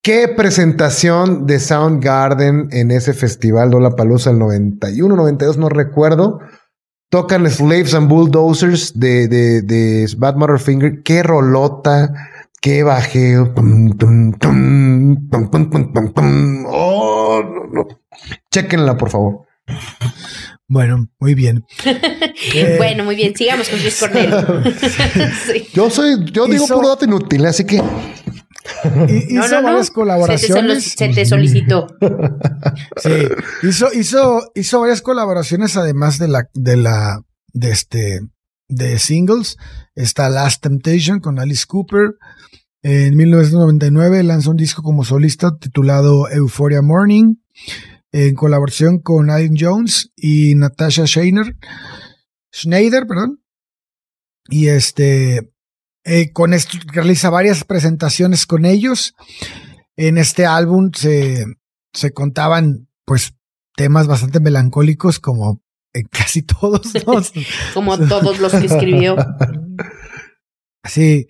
Qué 0.00 0.28
presentación 0.28 1.46
de 1.46 1.58
Soundgarden 1.58 2.68
en 2.70 2.92
ese 2.92 3.12
festival 3.12 3.72
Lola 3.72 3.96
Palusa 3.96 4.30
el 4.30 4.38
91, 4.38 5.16
92, 5.16 5.58
no 5.58 5.68
recuerdo. 5.68 6.38
Tocan 7.10 7.50
Slaves 7.50 7.92
and 7.94 8.08
Bulldozers 8.08 8.96
de, 8.96 9.26
de, 9.26 9.62
de 9.62 10.06
Bad 10.16 10.36
Finger. 10.58 11.02
Qué 11.02 11.24
rolota, 11.24 12.14
qué 12.60 12.84
bajeo. 12.84 13.52
Oh, 16.68 17.42
Chequenla, 18.52 18.96
por 18.96 19.10
favor. 19.10 19.48
Bueno, 20.68 21.08
muy 21.18 21.34
bien. 21.34 21.64
Eh, 22.54 22.76
bueno, 22.78 23.04
muy 23.04 23.16
bien. 23.16 23.34
Sigamos 23.34 23.68
con 23.68 23.80
Luis 23.80 23.98
Cornell. 23.98 24.30
Yo 25.74 25.90
soy, 25.90 26.24
yo 26.32 26.46
digo 26.46 26.68
puro 26.68 26.88
dato 26.88 27.04
inútil, 27.04 27.44
así 27.46 27.64
que. 27.64 27.76
hizo 29.28 29.62
varias 29.62 29.90
colaboraciones. 29.90 30.84
Se 30.84 31.08
te, 31.08 31.26
solicitó. 31.26 31.88
sí, 32.96 33.10
hizo, 33.64 33.88
hizo, 33.92 34.52
hizo 34.54 34.80
varias 34.80 35.02
colaboraciones 35.02 35.76
además 35.76 36.18
de 36.18 36.28
la, 36.28 36.44
de 36.54 36.76
la, 36.76 37.20
de 37.52 37.70
este, 37.70 38.20
de 38.68 38.98
singles. 39.00 39.56
Está 39.96 40.28
Last 40.28 40.62
Temptation 40.62 41.18
con 41.18 41.40
Alice 41.40 41.64
Cooper. 41.66 42.14
En 42.82 43.16
1999 43.16 44.22
lanzó 44.22 44.52
un 44.52 44.56
disco 44.56 44.82
como 44.82 45.04
solista 45.04 45.50
titulado 45.58 46.30
Euphoria 46.30 46.82
Morning 46.82 47.34
en 48.12 48.34
colaboración 48.34 49.00
con 49.00 49.30
Adam 49.30 49.54
Jones 49.58 50.12
y 50.16 50.54
Natasha 50.54 51.06
Schneider, 51.06 51.56
Schneider, 52.54 53.06
perdón. 53.06 53.42
Y 54.48 54.68
este, 54.68 55.52
eh, 56.04 56.32
con 56.32 56.54
esto 56.54 56.78
realiza 56.92 57.30
varias 57.30 57.64
presentaciones 57.64 58.46
con 58.46 58.64
ellos. 58.64 59.14
En 59.96 60.16
este 60.16 60.46
álbum 60.46 60.90
se, 60.94 61.44
se 61.92 62.12
contaban, 62.12 62.88
pues, 63.04 63.34
temas 63.76 64.06
bastante 64.06 64.40
melancólicos 64.40 65.18
como 65.18 65.62
en 65.92 66.06
casi 66.10 66.42
todos 66.42 66.92
los. 67.06 67.32
como 67.74 67.98
todos 68.08 68.38
los 68.38 68.52
que 68.52 68.66
escribió. 68.66 69.16
Sí. 70.84 71.26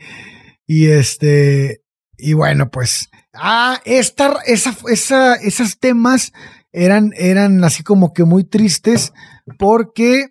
Y 0.67 0.89
este, 0.89 1.83
y 2.17 2.35
bueno, 2.35 2.71
pues, 2.71 3.09
ah, 3.33 3.81
esta, 3.85 4.39
esa, 4.47 4.77
esa, 4.89 5.35
esos 5.37 5.79
temas 5.79 6.33
eran, 6.73 7.13
eran 7.17 7.63
así 7.65 7.83
como 7.83 8.13
que 8.13 8.25
muy 8.25 8.45
tristes 8.45 9.13
porque 9.59 10.31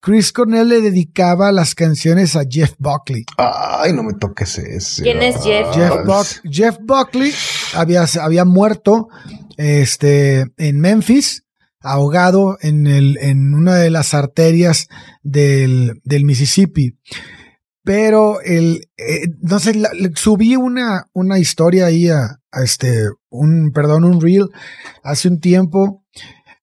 Chris 0.00 0.32
Cornell 0.32 0.68
le 0.68 0.80
dedicaba 0.80 1.52
las 1.52 1.76
canciones 1.76 2.34
a 2.34 2.42
Jeff 2.48 2.74
Buckley. 2.78 3.24
Ay, 3.38 3.92
no 3.92 4.02
me 4.02 4.14
toques 4.14 4.58
ese. 4.58 5.04
¿Quién 5.04 5.22
es 5.22 5.36
Jeff? 5.44 5.68
Jeff, 6.50 6.76
Buckley 6.82 7.32
había, 7.74 8.04
había 8.20 8.44
muerto 8.44 9.08
este, 9.56 10.46
en 10.56 10.80
Memphis, 10.80 11.44
ahogado 11.80 12.58
en, 12.60 12.88
el, 12.88 13.16
en 13.18 13.54
una 13.54 13.76
de 13.76 13.90
las 13.90 14.12
arterias 14.12 14.88
del, 15.22 16.00
del 16.02 16.24
Mississippi. 16.24 16.98
Pero 17.84 18.40
el, 18.40 18.88
eh, 18.96 19.28
no 19.40 19.60
sé, 19.60 19.80
subí 20.16 20.56
una, 20.56 21.08
una 21.12 21.38
historia 21.38 21.86
ahí 21.86 22.08
a, 22.08 22.40
este, 22.64 23.06
un, 23.32 23.72
perdón, 23.72 24.04
un 24.04 24.20
reel 24.20 24.48
hace 25.02 25.28
un 25.28 25.40
tiempo 25.40 26.04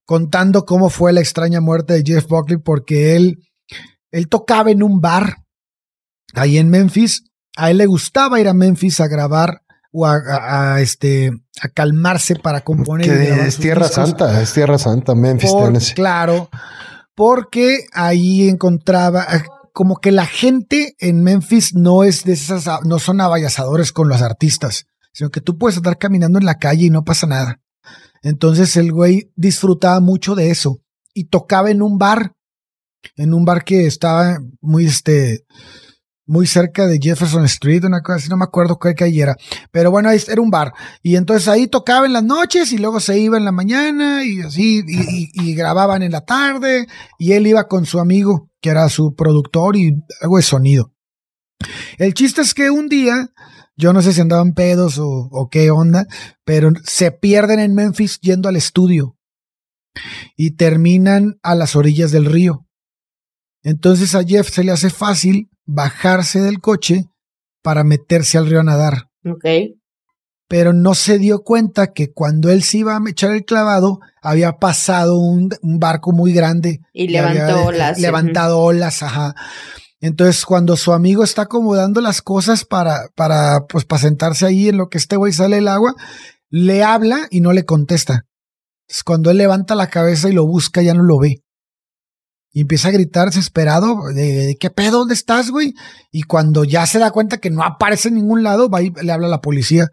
contando 0.06 0.66
cómo 0.66 0.90
fue 0.90 1.14
la 1.14 1.20
extraña 1.20 1.62
muerte 1.62 1.94
de 1.94 2.04
Jeff 2.06 2.28
Buckley 2.28 2.58
porque 2.58 3.16
él, 3.16 3.44
él 4.12 4.28
tocaba 4.28 4.72
en 4.72 4.82
un 4.82 5.02
bar 5.02 5.38
ahí 6.34 6.58
en 6.58 6.70
Memphis. 6.70 7.24
A 7.58 7.72
él 7.72 7.78
le 7.78 7.86
gustaba 7.86 8.40
ir 8.40 8.48
a 8.48 8.54
Memphis 8.54 9.02
a 9.02 9.08
grabar 9.08 9.62
o 9.92 10.06
a, 10.06 10.80
este 10.82 11.32
a 11.62 11.68
calmarse 11.70 12.36
para 12.36 12.62
componer. 12.62 13.10
es 13.10 13.58
Tierra 13.58 13.88
Santa, 13.88 14.42
es 14.42 14.54
Tierra 14.54 14.78
Santa, 14.78 15.16
Memphis, 15.16 15.94
Claro, 15.94 16.50
porque 17.16 17.86
ahí 17.92 18.48
encontraba 18.48 19.26
como 19.74 19.98
que 19.98 20.12
la 20.12 20.26
gente 20.26 20.96
en 21.00 21.24
Memphis 21.24 21.74
no 21.74 22.04
es 22.04 22.24
de 22.24 22.34
esas, 22.34 22.68
no 22.84 23.00
son 23.00 23.22
abayazadores 23.22 23.92
con 23.92 24.08
los 24.10 24.22
artistas, 24.22 24.86
sino 25.12 25.30
que 25.30 25.42
tú 25.42 25.58
puedes 25.58 25.78
estar 25.78 25.98
caminando 25.98 26.40
en 26.40 26.46
la 26.46 26.58
calle 26.58 26.86
y 26.86 26.90
no 26.90 27.04
pasa 27.04 27.28
nada. 27.28 27.62
Entonces 28.22 28.76
el 28.78 28.92
güey 28.92 29.32
disfrutaba 29.36 30.00
mucho 30.00 30.36
de 30.36 30.52
eso 30.52 30.82
y 31.14 31.26
tocaba 31.26 31.72
en 31.72 31.82
un 31.82 31.98
bar, 31.98 32.34
en 33.16 33.34
un 33.34 33.46
bar 33.46 33.64
que 33.64 33.86
estaba 33.86 34.40
muy, 34.62 34.86
este, 34.86 35.46
muy 36.30 36.46
cerca 36.46 36.86
de 36.86 37.00
Jefferson 37.02 37.44
Street, 37.46 37.84
una 37.84 38.02
cosa 38.02 38.18
así, 38.18 38.30
no 38.30 38.38
me 38.38 38.44
acuerdo 38.44 38.78
qué 38.78 38.94
calle 38.94 39.20
era. 39.20 39.36
Pero 39.72 39.90
bueno, 39.90 40.12
era 40.12 40.42
un 40.42 40.52
bar. 40.52 40.74
Y 41.02 41.16
entonces 41.16 41.48
ahí 41.48 41.68
tocaba 41.68 42.06
en 42.06 42.14
las 42.14 42.24
noches 42.24 42.72
y 42.72 42.78
luego 42.78 43.00
se 43.00 43.18
iba 43.18 43.38
en 43.38 43.46
la 43.46 43.52
mañana 43.52 44.24
y 44.24 44.42
así, 44.42 44.84
y, 44.88 45.56
grababan 45.56 46.04
en 46.04 46.12
la 46.12 46.22
tarde. 46.22 46.86
Y 47.18 47.32
él 47.32 47.48
iba 47.48 47.68
con 47.68 47.88
su 47.88 48.00
amigo, 48.00 48.48
que 48.62 48.70
era 48.70 48.88
su 48.90 49.16
productor 49.16 49.76
y 49.76 49.96
algo 50.22 50.38
de 50.38 50.44
sonido. 50.44 50.94
El 51.98 52.14
chiste 52.14 52.42
es 52.42 52.54
que 52.54 52.70
un 52.70 52.90
día, 52.90 53.32
yo 53.80 53.94
no 53.94 54.02
sé 54.02 54.12
si 54.12 54.20
andaban 54.20 54.54
pedos 54.54 55.00
o, 55.00 55.30
o 55.32 55.50
qué 55.50 55.72
onda, 55.72 56.06
pero 56.44 56.72
se 56.84 57.12
pierden 57.12 57.60
en 57.60 57.74
Memphis 57.74 58.20
yendo 58.20 58.50
al 58.50 58.58
estudio 58.58 59.18
y 60.36 60.52
terminan 60.52 61.40
a 61.44 61.56
las 61.56 61.78
orillas 61.78 62.12
del 62.12 62.26
río. 62.26 62.68
Entonces 63.64 64.16
a 64.16 64.24
Jeff 64.24 64.50
se 64.50 64.66
le 64.66 64.74
hace 64.74 64.90
fácil 64.90 65.50
bajarse 65.66 66.42
del 66.42 66.60
coche 66.60 67.06
para 67.64 67.86
meterse 67.86 68.38
al 68.38 68.48
río 68.48 68.60
a 68.60 68.64
nadar. 68.64 69.10
Ok. 69.26 69.46
Pero 70.50 70.74
no 70.74 70.94
se 70.94 71.18
dio 71.18 71.44
cuenta 71.44 71.94
que 71.94 72.12
cuando 72.12 72.50
él 72.50 72.64
se 72.64 72.80
iba 72.80 72.98
a 72.98 73.02
echar 73.10 73.32
el 73.32 73.46
clavado, 73.46 74.00
había 74.22 74.58
pasado 74.58 75.18
un, 75.20 75.52
un 75.62 75.80
barco 75.80 76.12
muy 76.12 76.34
grande. 76.34 76.82
Y 76.92 77.08
levantó 77.08 77.68
olas. 77.68 77.98
Levantado 77.98 78.60
olas, 78.60 79.04
ajá. 79.04 79.36
Entonces, 80.02 80.46
cuando 80.46 80.78
su 80.78 80.94
amigo 80.94 81.24
está 81.24 81.44
acomodando 81.44 82.00
las 82.00 82.22
cosas 82.22 82.64
para, 82.64 83.10
para, 83.16 83.66
pues, 83.68 83.86
para 83.86 84.02
sentarse 84.02 84.46
ahí 84.46 84.70
en 84.70 84.78
lo 84.78 84.88
que 84.88 84.98
este 84.98 85.18
güey 85.18 85.34
sale 85.34 85.58
el 85.58 85.68
agua, 85.68 85.94
le 86.50 86.84
habla 86.84 87.28
y 87.30 87.42
no 87.42 87.52
le 87.52 87.66
contesta. 87.66 88.26
Entonces, 88.88 89.04
cuando 89.04 89.30
él 89.30 89.38
levanta 89.38 89.76
la 89.76 89.90
cabeza 89.90 90.30
y 90.30 90.34
lo 90.34 90.46
busca, 90.48 90.82
ya 90.82 90.94
no 90.94 91.04
lo 91.04 91.20
ve. 91.20 91.44
Y 92.52 92.62
empieza 92.62 92.88
a 92.88 92.92
gritar 92.92 93.28
desesperado, 93.28 94.08
de, 94.14 94.58
¿qué 94.60 94.70
pedo? 94.70 95.00
¿Dónde 95.00 95.14
estás, 95.14 95.52
güey? 95.52 95.74
Y 96.12 96.24
cuando 96.24 96.64
ya 96.64 96.88
se 96.88 96.98
da 96.98 97.12
cuenta 97.12 97.38
que 97.38 97.52
no 97.52 97.64
aparece 97.64 98.08
en 98.08 98.16
ningún 98.16 98.42
lado, 98.42 98.70
va 98.70 98.82
y 98.82 98.92
le 98.92 99.12
habla 99.12 99.28
a 99.28 99.32
la 99.32 99.42
policía. 99.42 99.88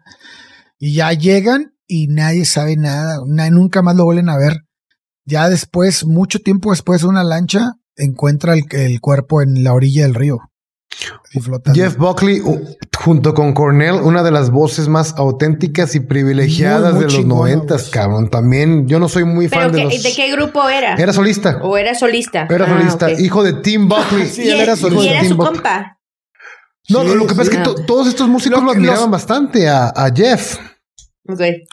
Y 0.79 0.93
ya 0.93 1.11
llegan 1.11 1.75
y 1.85 2.07
nadie 2.07 2.45
sabe 2.45 2.75
nada, 2.75 3.19
nunca 3.51 3.81
más 3.81 3.95
lo 3.95 4.05
vuelven 4.05 4.29
a 4.29 4.37
ver. 4.37 4.63
Ya 5.25 5.49
después, 5.49 6.05
mucho 6.05 6.39
tiempo 6.39 6.71
después, 6.71 7.03
una 7.03 7.23
lancha 7.23 7.73
encuentra 7.97 8.53
el, 8.53 8.63
el 8.71 9.01
cuerpo 9.01 9.41
en 9.41 9.63
la 9.63 9.73
orilla 9.73 10.03
del 10.03 10.15
río. 10.15 10.39
Jeff 11.73 11.97
Buckley, 11.97 12.41
junto 12.97 13.33
con 13.33 13.53
Cornell, 13.53 13.95
una 13.95 14.23
de 14.23 14.31
las 14.31 14.49
voces 14.49 14.87
más 14.87 15.13
auténticas 15.17 15.93
y 15.95 15.99
privilegiadas 15.99 16.93
muy, 16.93 17.03
muy 17.03 17.11
de 17.11 17.17
los 17.17 17.25
noventas, 17.25 17.89
cabrón. 17.89 18.29
También 18.29 18.87
yo 18.87 18.99
no 18.99 19.07
soy 19.07 19.23
muy 19.23 19.47
fan 19.47 19.71
de 19.71 19.83
los... 19.83 20.03
¿De 20.03 20.13
qué 20.15 20.31
grupo 20.31 20.67
era? 20.67 20.95
Era 20.95 21.13
solista. 21.13 21.59
¿O 21.61 21.77
era 21.77 21.93
solista? 21.93 22.47
Era 22.49 22.65
ah, 22.65 22.79
solista, 22.79 23.05
okay. 23.07 23.23
hijo 23.23 23.43
de 23.43 23.53
Tim 23.53 23.87
Buckley. 23.89 24.27
sí, 24.27 24.43
y 24.43 24.49
él 24.49 24.61
era 24.61 24.75
solista. 24.75 25.05
Y 25.05 25.09
era 25.09 25.23
su 25.23 25.35
Buckley. 25.35 25.53
compa. 25.53 25.99
No, 26.89 27.03
sí, 27.03 27.15
lo 27.15 27.27
que 27.27 27.33
sí. 27.33 27.37
pasa 27.37 27.51
es 27.51 27.57
que 27.57 27.63
to 27.63 27.75
todos 27.85 28.07
estos 28.07 28.27
músicos 28.27 28.59
lo, 28.59 28.65
lo 28.65 28.71
admiraban 28.71 29.01
los... 29.01 29.11
bastante 29.11 29.67
a, 29.67 29.89
a 29.89 30.09
Jeff. 30.13 30.57
Okay. 31.27 31.65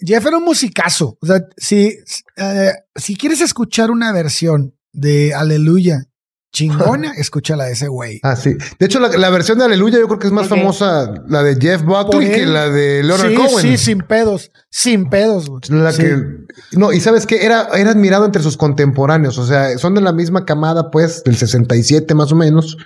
Jeff 0.00 0.24
era 0.26 0.38
un 0.38 0.44
musicazo. 0.44 1.18
O 1.20 1.26
sea, 1.26 1.40
si, 1.56 1.94
uh, 2.38 2.72
si 2.96 3.16
quieres 3.16 3.42
escuchar 3.42 3.90
una 3.90 4.10
versión 4.12 4.74
de 4.94 5.34
Aleluya 5.34 6.08
chingona, 6.54 7.12
escúchala 7.18 7.64
de 7.64 7.72
ese 7.72 7.88
güey. 7.88 8.20
Ah, 8.22 8.36
sí. 8.36 8.54
De 8.78 8.86
hecho, 8.86 9.00
la, 9.00 9.08
la, 9.08 9.28
versión 9.28 9.58
de 9.58 9.64
Aleluya 9.64 9.98
yo 9.98 10.06
creo 10.06 10.18
que 10.18 10.28
es 10.28 10.32
más 10.32 10.46
okay. 10.46 10.58
famosa 10.58 11.12
la 11.28 11.42
de 11.42 11.56
Jeff 11.60 11.82
Buckley 11.82 12.30
que 12.30 12.46
la 12.46 12.70
de 12.70 13.02
Leonard 13.02 13.30
sí, 13.30 13.34
Cohen. 13.34 13.60
Sí, 13.60 13.76
sin 13.76 13.98
pedos. 13.98 14.50
Sin 14.70 15.10
pedos, 15.10 15.50
güey. 15.50 15.60
La 15.68 15.92
sí. 15.92 16.02
que. 16.02 16.43
No, 16.72 16.92
y 16.92 17.00
sabes 17.00 17.26
que 17.26 17.44
era, 17.44 17.68
era 17.76 17.90
admirado 17.90 18.24
entre 18.24 18.42
sus 18.42 18.56
contemporáneos. 18.56 19.38
O 19.38 19.46
sea, 19.46 19.76
son 19.78 19.94
de 19.94 20.00
la 20.00 20.12
misma 20.12 20.44
camada, 20.44 20.90
pues, 20.90 21.22
del 21.24 21.36
67 21.36 22.14
más 22.14 22.32
o 22.32 22.36
menos. 22.36 22.76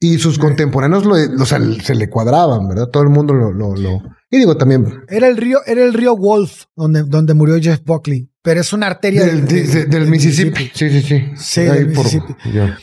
Y 0.00 0.18
sus 0.18 0.38
contemporáneos 0.38 1.04
lo, 1.04 1.14
o 1.14 1.46
sea, 1.46 1.60
se 1.82 1.94
le 1.94 2.08
cuadraban, 2.08 2.68
¿verdad? 2.68 2.88
Todo 2.88 3.02
el 3.02 3.10
mundo 3.10 3.34
lo, 3.34 3.52
lo, 3.52 3.74
lo. 3.76 4.02
Y 4.30 4.38
digo 4.38 4.56
también. 4.56 5.04
Era 5.08 5.28
el 5.28 5.36
río, 5.36 5.60
era 5.66 5.84
el 5.84 5.94
río 5.94 6.16
Wolf 6.16 6.64
donde, 6.74 7.04
donde 7.04 7.34
murió 7.34 7.58
Jeff 7.60 7.80
Buckley. 7.84 8.28
Pero 8.42 8.60
es 8.60 8.72
una 8.72 8.86
arteria 8.86 9.24
del, 9.24 9.46
del, 9.46 9.70
del, 9.70 9.90
del 9.90 10.06
Mississippi. 10.06 10.64
Mississippi. 10.64 10.78
Sí, 10.78 10.90
sí, 10.90 11.02
sí. 11.02 11.24
Sí, 11.36 11.60
del 11.62 11.92
por, 11.92 12.04
Mississippi. 12.04 12.34
Ya. 12.52 12.78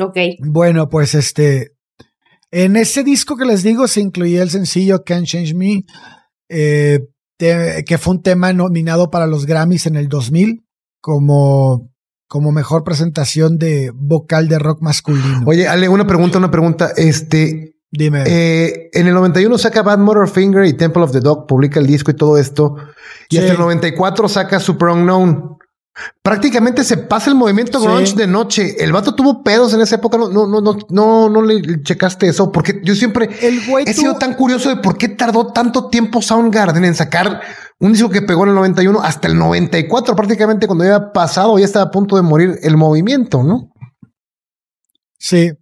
Ok. 0.00 0.16
Bueno, 0.40 0.88
pues 0.88 1.14
este. 1.14 1.72
En 2.50 2.76
ese 2.76 3.04
disco 3.04 3.36
que 3.36 3.44
les 3.44 3.62
digo 3.62 3.86
se 3.86 4.00
incluía 4.00 4.42
el 4.42 4.50
sencillo 4.50 5.04
Can't 5.04 5.26
Change 5.26 5.54
Me, 5.54 5.84
eh, 6.48 7.00
que 7.40 7.98
fue 7.98 8.14
un 8.14 8.22
tema 8.22 8.52
nominado 8.52 9.10
para 9.10 9.26
los 9.26 9.46
Grammys 9.46 9.86
en 9.86 9.96
el 9.96 10.08
2000 10.08 10.64
como, 11.00 11.90
como 12.28 12.52
mejor 12.52 12.84
presentación 12.84 13.58
de 13.58 13.92
vocal 13.94 14.48
de 14.48 14.58
rock 14.58 14.82
masculino. 14.82 15.42
Oye, 15.46 15.66
Ale, 15.66 15.88
una 15.88 16.06
pregunta, 16.06 16.38
una 16.38 16.50
pregunta. 16.50 16.90
Este. 16.96 17.76
Dime. 17.92 18.22
Eh, 18.26 18.90
en 18.92 19.08
el 19.08 19.14
91 19.14 19.58
saca 19.58 19.82
Bad 19.82 19.98
Motorfinger 19.98 20.64
y 20.64 20.74
Temple 20.74 21.02
of 21.02 21.10
the 21.10 21.20
Dog, 21.20 21.48
publica 21.48 21.80
el 21.80 21.86
disco 21.86 22.12
y 22.12 22.14
todo 22.14 22.38
esto. 22.38 22.76
Y 23.28 23.36
sí. 23.36 23.38
hasta 23.38 23.52
el 23.52 23.58
94 23.58 24.28
saca 24.28 24.60
Super 24.60 24.90
Unknown. 24.90 25.58
Prácticamente 26.22 26.84
se 26.84 26.96
pasa 26.96 27.30
el 27.30 27.36
movimiento 27.36 27.80
grunge 27.80 28.08
sí. 28.08 28.16
de 28.16 28.26
noche. 28.26 28.82
El 28.82 28.92
vato 28.92 29.14
tuvo 29.14 29.42
pedos 29.42 29.74
en 29.74 29.80
esa 29.80 29.96
época. 29.96 30.18
No, 30.18 30.28
no, 30.28 30.46
no, 30.46 30.60
no, 30.60 30.78
no, 30.88 31.28
no 31.28 31.42
le 31.42 31.82
checaste 31.82 32.28
eso. 32.28 32.52
Porque 32.52 32.80
yo 32.84 32.94
siempre 32.94 33.28
el 33.42 33.60
he 33.86 33.92
sido 33.92 34.16
tan 34.16 34.34
curioso 34.34 34.68
de 34.68 34.76
por 34.76 34.96
qué 34.96 35.08
tardó 35.08 35.48
tanto 35.48 35.88
tiempo 35.88 36.22
Soundgarden 36.22 36.84
en 36.84 36.94
sacar 36.94 37.40
un 37.80 37.92
disco 37.92 38.10
que 38.10 38.22
pegó 38.22 38.44
en 38.44 38.50
el 38.50 38.54
91 38.56 39.00
hasta 39.02 39.26
el 39.26 39.38
94, 39.38 40.14
prácticamente 40.14 40.66
cuando 40.66 40.84
ya 40.84 40.96
había 40.96 41.12
pasado, 41.12 41.58
ya 41.58 41.64
estaba 41.64 41.86
a 41.86 41.90
punto 41.90 42.16
de 42.16 42.22
morir 42.22 42.58
el 42.62 42.76
movimiento, 42.76 43.42
¿no? 43.42 43.72
Sí. 45.18 45.52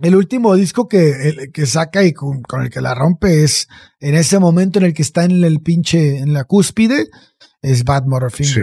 El 0.00 0.16
último 0.16 0.54
disco 0.54 0.88
que, 0.88 1.28
el, 1.28 1.52
que 1.52 1.66
saca 1.66 2.04
y 2.04 2.12
con, 2.12 2.42
con, 2.42 2.62
el 2.62 2.70
que 2.70 2.80
la 2.80 2.94
rompe 2.94 3.44
es 3.44 3.68
en 3.98 4.14
ese 4.14 4.38
momento 4.38 4.78
en 4.78 4.86
el 4.86 4.94
que 4.94 5.02
está 5.02 5.24
en 5.24 5.44
el 5.44 5.60
pinche, 5.60 6.18
en 6.18 6.32
la 6.32 6.44
cúspide, 6.44 7.10
es 7.60 7.84
Bad. 7.84 8.04
Sí. 8.32 8.62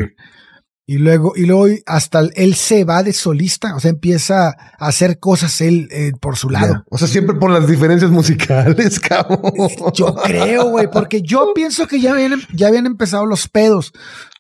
Y 0.89 0.99
luego, 0.99 1.33
y 1.35 1.45
luego 1.45 1.67
hasta 1.85 2.21
él 2.35 2.55
se 2.55 2.85
va 2.85 3.03
de 3.03 3.11
solista, 3.11 3.75
o 3.75 3.79
sea, 3.81 3.91
empieza 3.91 4.55
a 4.79 4.88
hacer 4.88 5.19
cosas 5.19 5.59
él 5.59 5.89
eh, 5.91 6.13
por 6.17 6.38
su 6.38 6.49
lado. 6.49 6.75
Yeah. 6.75 6.83
O 6.89 6.97
sea, 6.97 7.09
siempre 7.09 7.35
por 7.35 7.51
las 7.51 7.67
diferencias 7.67 8.09
musicales, 8.09 8.97
cabrón. 9.01 9.51
Yo 9.93 10.15
creo, 10.15 10.69
güey, 10.69 10.89
porque 10.89 11.21
yo 11.21 11.51
pienso 11.53 11.89
que 11.89 11.99
ya 11.99 12.13
habían, 12.13 12.41
ya 12.53 12.69
habían 12.69 12.85
empezado 12.85 13.25
los 13.25 13.49
pedos, 13.49 13.91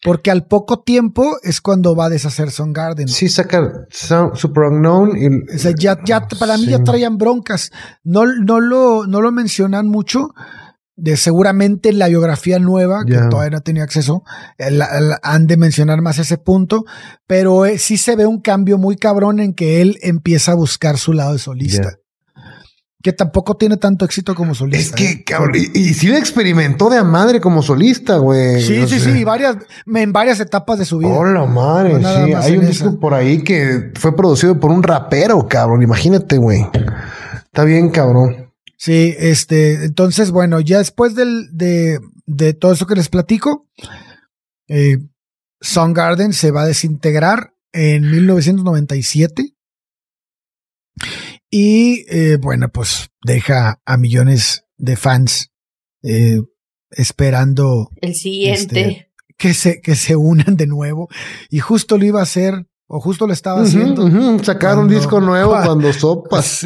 porque 0.03 0.31
al 0.31 0.45
poco 0.45 0.79
tiempo 0.79 1.35
es 1.43 1.59
cuando 1.59 1.97
va 1.97 2.05
a 2.05 2.09
deshacer 2.09 2.49
Son 2.49 2.71
Garden. 2.71 3.09
Sí, 3.09 3.27
saca 3.27 3.85
Super 3.89 4.63
Unknown. 4.71 5.17
Y... 5.17 5.53
O 5.53 5.59
sea, 5.59 5.73
ya, 5.77 5.99
ya, 6.05 6.29
para 6.39 6.55
mí 6.55 6.63
sí. 6.63 6.71
ya 6.71 6.81
traían 6.81 7.17
broncas. 7.17 7.71
No, 8.05 8.25
no, 8.25 8.61
lo, 8.61 9.05
no 9.05 9.19
lo 9.19 9.33
mencionan 9.33 9.89
mucho, 9.89 10.33
de 10.97 11.15
seguramente 11.15 11.89
en 11.89 11.99
la 11.99 12.07
biografía 12.07 12.57
nueva, 12.59 13.03
yeah. 13.05 13.21
que 13.21 13.29
todavía 13.29 13.51
no 13.51 13.61
tenía 13.61 13.83
acceso, 13.83 14.23
el, 14.57 14.81
el, 14.81 15.13
han 15.21 15.45
de 15.45 15.55
mencionar 15.55 16.01
más 16.01 16.17
ese 16.17 16.37
punto, 16.37 16.85
pero 17.27 17.65
eh, 17.65 17.77
sí 17.77 17.97
se 17.97 18.15
ve 18.15 18.25
un 18.25 18.41
cambio 18.41 18.79
muy 18.79 18.97
cabrón 18.97 19.39
en 19.39 19.53
que 19.53 19.81
él 19.81 19.99
empieza 20.01 20.51
a 20.51 20.55
buscar 20.55 20.97
su 20.97 21.13
lado 21.13 21.33
de 21.33 21.39
solista. 21.39 21.83
Yeah. 21.83 21.99
Que 23.03 23.13
tampoco 23.13 23.55
tiene 23.55 23.77
tanto 23.77 24.05
éxito 24.05 24.33
como 24.33 24.55
solista. 24.55 24.79
Es 24.79 24.91
que, 24.91 25.11
¿eh? 25.11 25.23
cabrón, 25.23 25.53
y, 25.55 25.79
y, 25.79 25.93
sí 25.93 26.07
le 26.07 26.17
experimentó 26.17 26.89
de 26.89 26.97
a 26.97 27.03
madre 27.03 27.39
como 27.39 27.61
solista, 27.61 28.17
güey. 28.17 28.61
Sí, 28.61 28.79
no 28.79 28.87
sí, 28.87 28.99
sé. 28.99 29.13
sí, 29.13 29.23
varias, 29.23 29.55
en 29.85 30.11
varias 30.11 30.39
etapas 30.39 30.79
de 30.79 30.85
su 30.85 30.97
vida. 30.97 31.11
Hola, 31.11 31.45
madre, 31.45 31.99
no 31.99 32.25
sí. 32.25 32.33
Hay 32.33 32.57
un 32.57 32.63
esa. 32.63 32.71
disco 32.71 32.99
por 32.99 33.13
ahí 33.13 33.43
que 33.43 33.91
fue 33.93 34.15
producido 34.15 34.59
por 34.59 34.71
un 34.71 34.81
rapero, 34.81 35.47
cabrón. 35.47 35.83
Imagínate, 35.83 36.37
güey. 36.37 36.67
Está 37.45 37.63
bien, 37.63 37.91
cabrón. 37.91 38.46
Sí, 38.77 39.15
este, 39.17 39.85
entonces, 39.85 40.29
bueno, 40.31 40.59
ya 40.59 40.77
después 40.77 41.15
del, 41.15 41.49
de, 41.51 41.99
de 42.25 42.53
todo 42.53 42.73
eso 42.73 42.85
que 42.85 42.95
les 42.95 43.09
platico, 43.09 43.67
eh, 44.67 44.99
Soundgarden 45.59 46.33
se 46.33 46.51
va 46.51 46.61
a 46.61 46.67
desintegrar 46.67 47.55
en 47.73 48.09
1997 48.09 49.55
y, 51.49 52.05
eh, 52.09 52.37
bueno, 52.39 52.69
pues 52.69 53.09
deja 53.23 53.81
a 53.83 53.97
millones 53.97 54.65
de 54.77 54.95
fans 54.95 55.51
eh, 56.03 56.39
esperando 56.91 57.89
el 58.01 58.13
siguiente. 58.13 58.81
este, 58.81 59.11
que 59.37 59.53
se 59.53 59.81
que 59.81 59.95
se 59.95 60.15
unan 60.15 60.55
de 60.55 60.67
nuevo. 60.67 61.09
Y 61.49 61.59
justo 61.59 61.97
lo 61.97 62.05
iba 62.05 62.19
a 62.19 62.23
hacer 62.23 62.67
o 62.87 62.99
justo 62.99 63.27
lo 63.27 63.33
estaba 63.33 63.61
haciendo 63.61 64.05
uh 64.05 64.09
-huh, 64.09 64.35
uh 64.35 64.39
-huh. 64.39 64.43
sacar 64.43 64.75
cuando, 64.75 64.81
un 64.93 64.99
disco 64.99 65.19
nuevo 65.19 65.51
cuando, 65.51 65.65
cuando 65.67 65.93
sopas 65.93 66.65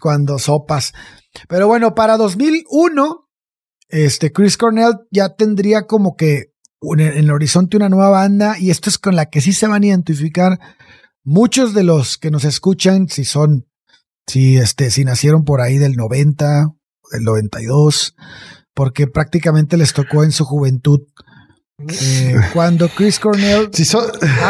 cuando 0.00 0.38
sopas 0.38 0.92
pero 1.48 1.66
bueno, 1.66 1.94
para 1.94 2.16
2001, 2.16 3.28
este 3.88 4.32
Chris 4.32 4.56
Cornell 4.56 4.94
ya 5.10 5.34
tendría 5.34 5.86
como 5.86 6.16
que 6.16 6.52
en 6.82 7.00
el 7.00 7.30
horizonte 7.30 7.76
una 7.76 7.88
nueva 7.88 8.10
banda 8.10 8.58
y 8.58 8.70
esto 8.70 8.90
es 8.90 8.98
con 8.98 9.16
la 9.16 9.26
que 9.26 9.40
sí 9.40 9.52
se 9.52 9.66
van 9.66 9.82
a 9.82 9.86
identificar 9.86 10.58
muchos 11.24 11.74
de 11.74 11.82
los 11.82 12.18
que 12.18 12.30
nos 12.30 12.44
escuchan, 12.44 13.08
si 13.08 13.24
son, 13.24 13.66
si 14.26 14.56
este, 14.56 14.90
si 14.90 15.04
nacieron 15.04 15.44
por 15.44 15.60
ahí 15.60 15.78
del 15.78 15.96
90, 15.96 16.72
del 17.12 17.24
92, 17.24 18.14
porque 18.74 19.06
prácticamente 19.06 19.76
les 19.76 19.92
tocó 19.92 20.22
en 20.22 20.32
su 20.32 20.44
juventud 20.44 21.00
eh, 21.78 22.36
cuando 22.54 22.88
Chris 22.88 23.18
Cornell. 23.18 23.68
Si 23.72 23.84
son, 23.84 24.04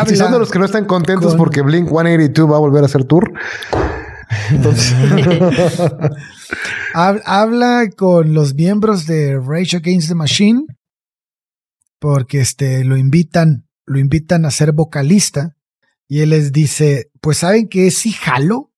si 0.06 0.16
son, 0.16 0.32
de 0.32 0.38
los 0.38 0.50
que 0.50 0.58
no 0.58 0.64
están 0.64 0.84
contentos 0.84 1.32
con, 1.32 1.38
porque 1.38 1.62
Blink 1.62 1.88
182 1.88 2.50
va 2.50 2.56
a 2.56 2.60
volver 2.60 2.82
a 2.82 2.86
hacer 2.86 3.04
tour. 3.04 3.32
Entonces. 4.50 4.94
Habla 6.94 7.90
con 7.96 8.34
los 8.34 8.54
miembros 8.54 9.06
de 9.06 9.38
Rage 9.38 9.76
Against 9.76 10.08
the 10.08 10.14
Machine 10.14 10.66
porque 11.98 12.40
este, 12.40 12.84
lo 12.84 12.96
invitan, 12.96 13.66
lo 13.84 13.98
invitan 13.98 14.44
a 14.44 14.50
ser 14.50 14.72
vocalista 14.72 15.56
y 16.08 16.20
él 16.20 16.30
les 16.30 16.52
dice, 16.52 17.10
pues 17.20 17.38
saben 17.38 17.68
que 17.68 17.90
sí 17.90 18.12
jalo, 18.12 18.72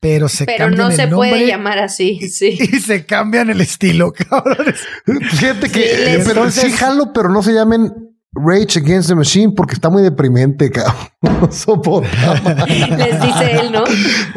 pero 0.00 0.28
se 0.28 0.46
pero 0.46 0.66
cambian 0.66 0.88
no 0.88 0.94
se 0.94 1.02
el 1.02 1.10
puede 1.10 1.46
llamar 1.46 1.78
así, 1.78 2.18
y, 2.20 2.28
sí. 2.28 2.58
Y 2.60 2.80
se 2.80 3.04
cambian 3.04 3.50
el 3.50 3.60
estilo, 3.60 4.12
cabrones. 4.30 4.80
Fíjate 5.04 5.70
que, 5.70 6.16
sí, 6.18 6.22
pero 6.26 6.50
sí 6.50 6.70
jalo, 6.72 7.12
pero 7.12 7.28
no 7.28 7.42
se 7.42 7.52
llamen 7.52 7.92
Rage 8.34 8.78
Against 8.78 9.08
the 9.08 9.14
Machine 9.14 9.52
porque 9.54 9.74
está 9.74 9.88
muy 9.90 10.02
deprimente, 10.02 10.70
cabrón. 10.70 10.94
No 11.40 11.50
soportaba. 11.52 12.66
Les 12.66 13.20
dice 13.22 13.52
él, 13.60 13.72
¿no? 13.72 13.84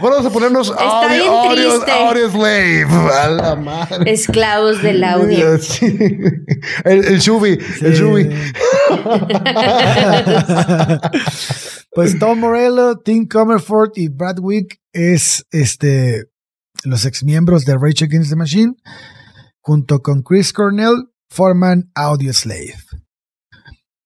Vamos 0.02 0.26
a 0.26 0.30
ponernos 0.30 0.70
Está 0.70 1.04
audio, 1.04 1.10
bien 1.10 1.34
audio, 1.34 1.70
triste. 1.72 1.92
audio 1.92 2.30
slave. 2.32 2.88
A 3.14 3.28
la 3.30 3.56
madre. 3.56 4.12
Esclavos 4.12 4.82
del 4.82 5.04
audio. 5.04 5.58
Sí. 5.60 5.98
El, 6.84 7.06
el 7.06 7.20
Shubi, 7.20 7.58
el 7.82 7.94
Shubi. 7.94 8.30
pues 11.94 12.18
Tom 12.20 12.40
Morello, 12.40 12.98
Tim 13.00 13.28
Comerford 13.28 13.92
y 13.96 14.08
Brad 14.10 14.40
Wick 14.40 14.80
es 14.94 15.46
este 15.52 16.26
los 16.84 17.06
exmiembros 17.06 17.66
de 17.66 17.78
Rage 17.78 18.06
Against 18.06 18.30
the 18.32 18.36
Machine, 18.36 18.74
junto 19.60 20.02
con 20.02 20.24
Chris 20.24 20.52
Cornell, 20.54 21.10
forman 21.30 21.92
Audioslave. 21.96 22.76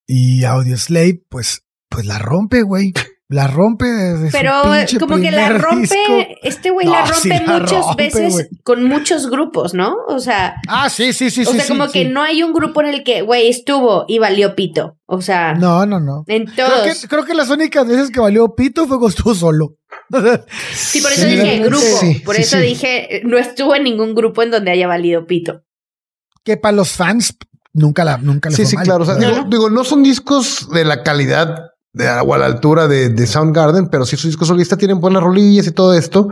Y 0.08 0.44
Audioslave, 0.44 1.22
pues, 1.30 1.64
pues 1.90 2.06
la 2.06 2.20
rompe, 2.20 2.62
güey. 2.62 2.94
La 3.28 3.48
rompe 3.48 3.86
desde 3.88 4.30
Pero 4.32 4.62
como 5.00 5.16
que 5.16 5.32
la 5.32 5.50
rompe, 5.50 5.82
disco. 5.82 6.38
este 6.44 6.70
güey 6.70 6.86
la 6.86 7.06
rompe 7.06 7.16
sí 7.22 7.30
la 7.30 7.40
muchas 7.60 7.86
rompe, 7.88 8.04
veces 8.04 8.50
con 8.64 8.84
muchos 8.84 9.32
grupos, 9.32 9.74
¿no? 9.74 9.96
O 10.08 10.20
sea, 10.20 10.58
Ah, 10.68 10.92
sí, 10.92 11.12
sí, 11.12 11.32
sí, 11.32 11.42
o 11.42 11.46
sí. 11.46 11.54
sea, 11.54 11.62
sí, 11.64 11.68
como 11.74 11.90
que 11.92 12.06
no 12.06 12.22
hay 12.22 12.44
un 12.44 12.54
grupo 12.54 12.82
en 12.82 12.88
el 12.90 13.04
que, 13.04 13.24
güey, 13.24 13.50
estuvo 13.50 14.06
y 14.08 14.20
valió 14.20 14.56
pito. 14.56 15.00
O 15.08 15.22
sea, 15.24 15.56
No, 15.56 15.88
no, 15.88 16.00
no. 16.00 16.24
en 16.28 16.46
Creo 16.46 16.84
que, 16.84 17.08
creo 17.08 17.26
que 17.26 17.34
las 17.34 17.50
únicas 17.50 17.88
veces 17.88 18.12
que 18.12 18.20
valió 18.20 18.54
pito 18.54 18.82
fue 18.86 19.00
cuando 19.00 19.08
estuvo 19.18 19.34
solo. 19.34 19.76
Sí, 20.76 21.02
por 21.02 21.12
eso 21.12 21.26
dije 21.26 21.60
grupo. 21.62 21.84
por 22.26 22.36
eso 22.36 22.60
dije, 22.60 23.22
no 23.26 23.40
estuvo 23.40 23.76
en 23.76 23.86
ningún 23.86 24.14
grupo 24.14 24.44
en 24.44 24.52
donde 24.52 24.70
haya 24.70 24.86
valido 24.88 25.26
pito. 25.26 25.64
que 26.44 26.58
para 26.58 26.76
los 26.76 26.92
fans 26.92 27.36
nunca 27.76 28.04
la 28.04 28.18
nunca 28.18 28.50
le 28.50 28.56
Sí, 28.56 28.64
fue 28.64 28.70
sí, 28.72 28.76
mal. 28.78 28.86
claro. 28.86 29.04
O 29.04 29.06
sea, 29.06 29.16
digo, 29.16 29.32
no. 29.44 29.50
digo, 29.50 29.70
no 29.70 29.84
son 29.84 30.02
discos 30.02 30.68
de 30.74 30.84
la 30.86 31.04
calidad 31.04 31.56
de, 31.94 32.10
o 32.10 32.34
a 32.34 32.38
la 32.40 32.46
altura 32.48 32.88
de, 32.88 33.10
de 33.10 33.28
Soundgarden, 33.28 33.88
pero 33.88 34.06
sí 34.06 34.16
sus 34.18 34.32
discos 34.32 34.48
solistas 34.48 34.78
tienen 34.80 35.00
buenas 35.00 35.22
rolillas 35.24 35.68
y 35.68 35.72
todo 35.72 35.94
esto. 35.94 36.30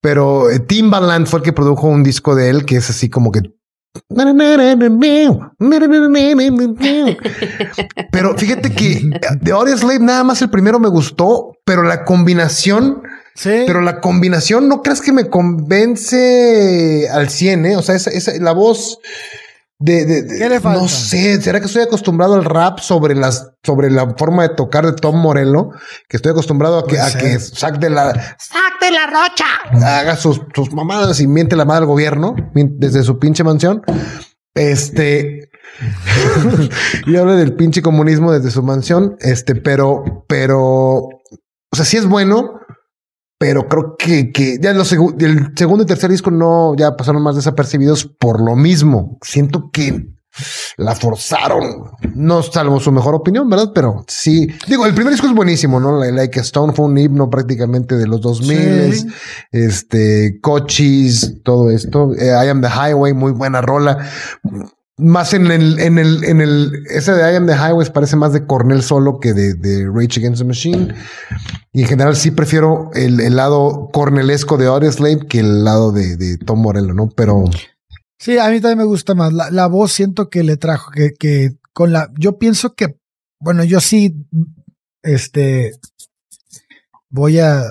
Pero 0.00 0.50
eh, 0.50 0.58
Timbaland 0.58 1.26
fue 1.26 1.38
el 1.40 1.44
que 1.44 1.52
produjo 1.52 1.86
un 1.86 2.02
disco 2.02 2.34
de 2.34 2.48
él 2.48 2.64
que 2.64 2.76
es 2.76 2.90
así 2.90 3.08
como 3.10 3.30
que. 3.30 3.42
Pero 8.10 8.36
fíjate 8.36 8.72
que 8.72 9.10
de 9.40 9.52
Audio 9.52 9.76
Slave 9.76 9.98
nada 10.00 10.24
más 10.24 10.40
el 10.42 10.50
primero 10.50 10.78
me 10.78 10.88
gustó, 10.88 11.52
pero 11.64 11.82
la 11.82 12.04
combinación, 12.04 13.02
Sí. 13.34 13.64
pero 13.66 13.80
la 13.80 14.00
combinación 14.00 14.68
no 14.68 14.82
crees 14.82 15.00
que 15.00 15.12
me 15.12 15.28
convence 15.30 17.08
al 17.10 17.30
100, 17.30 17.64
¿eh? 17.66 17.76
O 17.76 17.82
sea, 17.82 17.94
esa, 17.94 18.10
esa- 18.10 18.32
la 18.38 18.52
voz 18.52 18.98
de, 19.82 20.04
de- 20.06 20.22
de- 20.22 20.38
¿Qué 20.38 20.48
le 20.48 20.60
falta? 20.60 20.80
no 20.80 20.88
sé, 20.88 21.40
será 21.42 21.58
que 21.60 21.66
estoy 21.66 21.82
acostumbrado 21.82 22.34
al 22.34 22.44
rap 22.44 22.78
sobre 22.78 23.14
las 23.14 23.50
sobre 23.64 23.90
la 23.90 24.14
forma 24.16 24.42
de 24.42 24.54
tocar 24.54 24.84
de 24.86 24.92
Tom 24.92 25.16
Morello, 25.20 25.70
que 26.08 26.16
estoy 26.16 26.32
acostumbrado 26.32 26.78
a 26.78 26.82
que, 26.86 26.96
Puede 26.96 27.02
a 27.02 27.18
que 27.18 27.38
Zack 27.38 27.78
de 27.78 27.90
la 27.90 28.12
Zack 28.12 28.80
de 28.80 28.90
la 28.90 29.06
Rocha 29.06 29.96
haga 30.00 30.16
sus, 30.16 30.40
sus 30.54 30.72
mamadas 30.72 31.20
y 31.20 31.26
miente 31.26 31.56
la 31.56 31.64
madre 31.64 31.80
al 31.82 31.86
gobierno 31.86 32.34
desde 32.54 33.02
su 33.02 33.18
pinche 33.18 33.44
mansión. 33.44 33.82
Este 34.54 35.48
y 37.06 37.16
habla 37.16 37.34
del 37.34 37.54
pinche 37.54 37.82
comunismo 37.82 38.32
desde 38.32 38.50
su 38.50 38.62
mansión. 38.62 39.16
Este, 39.20 39.54
pero, 39.54 40.24
pero, 40.28 40.58
o 41.08 41.20
sea, 41.72 41.84
sí 41.84 41.96
es 41.96 42.06
bueno, 42.06 42.60
pero 43.42 43.66
creo 43.66 43.96
que, 43.98 44.30
que 44.30 44.58
ya 44.62 44.72
los 44.72 44.92
segu- 44.92 45.20
el 45.20 45.50
segundo 45.56 45.82
y 45.82 45.86
tercer 45.88 46.08
disco 46.12 46.30
no 46.30 46.76
ya 46.76 46.96
pasaron 46.96 47.22
más 47.24 47.34
desapercibidos 47.34 48.04
por 48.04 48.40
lo 48.40 48.54
mismo. 48.54 49.18
Siento 49.20 49.68
que 49.72 50.06
la 50.76 50.94
forzaron. 50.94 51.90
No 52.14 52.44
salvo 52.44 52.78
su 52.78 52.92
mejor 52.92 53.16
opinión, 53.16 53.50
¿verdad? 53.50 53.72
Pero 53.74 54.04
sí. 54.06 54.46
Digo, 54.68 54.86
el 54.86 54.94
primer 54.94 55.12
disco 55.12 55.26
es 55.26 55.34
buenísimo, 55.34 55.80
¿no? 55.80 55.98
Like 55.98 56.12
Like 56.14 56.38
a 56.38 56.42
Stone 56.42 56.72
fue 56.72 56.84
un 56.86 56.96
himno 56.96 57.28
prácticamente 57.30 57.96
de 57.96 58.06
los 58.06 58.20
2000. 58.20 58.94
Sí. 58.94 59.06
Este, 59.50 60.38
Cochis, 60.40 61.42
todo 61.42 61.68
esto. 61.70 62.12
Eh, 62.14 62.28
I 62.28 62.48
Am 62.48 62.60
the 62.62 62.68
Highway, 62.68 63.12
muy 63.12 63.32
buena 63.32 63.60
rola. 63.60 64.08
Más 64.98 65.32
en 65.32 65.50
el, 65.50 65.80
en 65.80 65.98
el, 65.98 66.22
en 66.24 66.40
el, 66.40 66.84
ese 66.90 67.12
de 67.12 67.32
I 67.32 67.36
Am 67.36 67.46
the 67.46 67.54
Highways 67.54 67.90
parece 67.90 68.14
más 68.16 68.32
de 68.32 68.46
Cornell 68.46 68.82
solo 68.82 69.18
que 69.20 69.32
de, 69.32 69.54
de 69.54 69.86
Rage 69.86 70.20
Against 70.20 70.42
the 70.42 70.44
Machine. 70.44 70.94
Y 71.72 71.82
en 71.82 71.88
general 71.88 72.14
sí 72.14 72.30
prefiero 72.30 72.90
el, 72.94 73.18
el 73.20 73.36
lado 73.36 73.88
cornelesco 73.92 74.58
de 74.58 74.66
Audioslave 74.66 75.26
que 75.26 75.40
el 75.40 75.64
lado 75.64 75.92
de, 75.92 76.16
de 76.16 76.36
Tom 76.36 76.60
Morello, 76.60 76.92
¿no? 76.92 77.08
Pero 77.08 77.44
Sí, 78.22 78.38
a 78.38 78.50
mí 78.50 78.60
también 78.60 78.78
me 78.78 78.84
gusta 78.84 79.16
más. 79.16 79.32
La, 79.32 79.50
la 79.50 79.66
voz 79.66 79.92
siento 79.92 80.30
que 80.30 80.44
le 80.44 80.56
trajo, 80.56 80.92
que, 80.92 81.12
que 81.12 81.56
con 81.72 81.90
la, 81.90 82.08
yo 82.16 82.38
pienso 82.38 82.74
que, 82.74 82.96
bueno, 83.40 83.64
yo 83.64 83.80
sí, 83.80 84.14
este, 85.02 85.72
voy 87.08 87.40
a, 87.40 87.62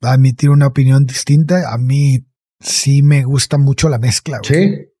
a 0.00 0.14
emitir 0.14 0.48
una 0.48 0.68
opinión 0.68 1.04
distinta. 1.04 1.70
A 1.70 1.76
mí 1.76 2.24
sí 2.60 3.02
me 3.02 3.24
gusta 3.24 3.58
mucho 3.58 3.90
la 3.90 3.98
mezcla. 3.98 4.38
güey. 4.38 4.68
sí. 4.68 4.92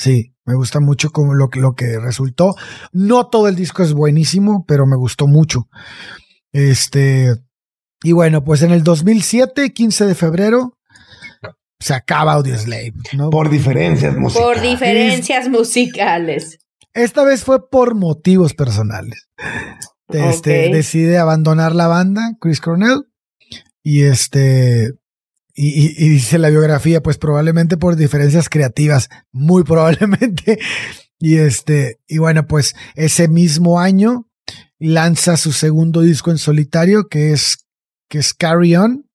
Sí, 0.00 0.34
me 0.46 0.54
gusta 0.54 0.80
mucho 0.80 1.10
como 1.10 1.34
lo, 1.34 1.50
que- 1.50 1.60
lo 1.60 1.74
que 1.74 1.98
resultó. 1.98 2.54
No 2.90 3.26
todo 3.28 3.48
el 3.48 3.54
disco 3.54 3.82
es 3.82 3.92
buenísimo, 3.92 4.64
pero 4.66 4.86
me 4.86 4.96
gustó 4.96 5.26
mucho. 5.26 5.68
Este, 6.52 7.34
y 8.02 8.12
bueno, 8.12 8.42
pues 8.42 8.62
en 8.62 8.70
el 8.70 8.82
2007, 8.82 9.74
15 9.74 10.06
de 10.06 10.14
febrero, 10.14 10.78
se 11.78 11.92
acaba 11.92 12.32
Audioslave, 12.32 12.94
¿no? 13.12 13.28
Por 13.28 13.50
diferencias 13.50 14.16
musicales. 14.16 14.54
Por 14.54 14.62
diferencias 14.62 15.48
musicales. 15.50 16.58
Esta 16.94 17.22
vez 17.22 17.44
fue 17.44 17.68
por 17.68 17.94
motivos 17.94 18.54
personales. 18.54 19.28
Este, 20.08 20.70
decide 20.72 21.18
abandonar 21.18 21.74
la 21.74 21.88
banda, 21.88 22.32
Chris 22.40 22.60
Cornell, 22.62 23.04
y 23.82 24.04
este, 24.04 24.92
y, 25.62 26.08
dice 26.08 26.38
la 26.38 26.48
biografía, 26.48 27.02
pues 27.02 27.18
probablemente 27.18 27.76
por 27.76 27.96
diferencias 27.96 28.48
creativas, 28.48 29.10
muy 29.32 29.62
probablemente. 29.62 30.58
Y 31.18 31.36
este, 31.36 32.00
y 32.08 32.18
bueno, 32.18 32.46
pues 32.46 32.74
ese 32.94 33.28
mismo 33.28 33.78
año 33.78 34.26
lanza 34.78 35.36
su 35.36 35.52
segundo 35.52 36.00
disco 36.00 36.30
en 36.30 36.38
solitario, 36.38 37.08
que 37.08 37.32
es, 37.32 37.66
que 38.08 38.18
es 38.18 38.32
Carry 38.32 38.76
On. 38.76 39.06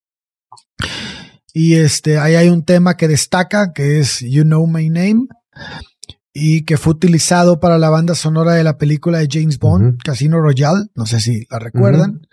Y 1.52 1.76
este, 1.76 2.20
ahí 2.20 2.36
hay 2.36 2.50
un 2.50 2.64
tema 2.64 2.96
que 2.96 3.08
destaca, 3.08 3.74
que 3.74 4.00
es 4.00 4.20
You 4.20 4.43
Know 4.43 4.68
My 4.68 4.89
Name 4.89 5.28
y 6.32 6.64
que 6.66 6.78
fue 6.78 6.91
utilizado 6.91 7.62
para 7.62 7.80
la 7.80 7.89
banda 7.89 8.14
sonora 8.14 8.54
de 8.54 8.64
la 8.64 8.78
película 8.78 9.20
de 9.20 9.30
James 9.32 9.58
Bond. 9.58 10.00
Casino 10.04 10.41
Royale. 10.41 10.88
No 10.93 11.06
sé 11.06 11.22
si 11.22 11.48
la 11.50 11.60
recuerdan. 11.60 12.28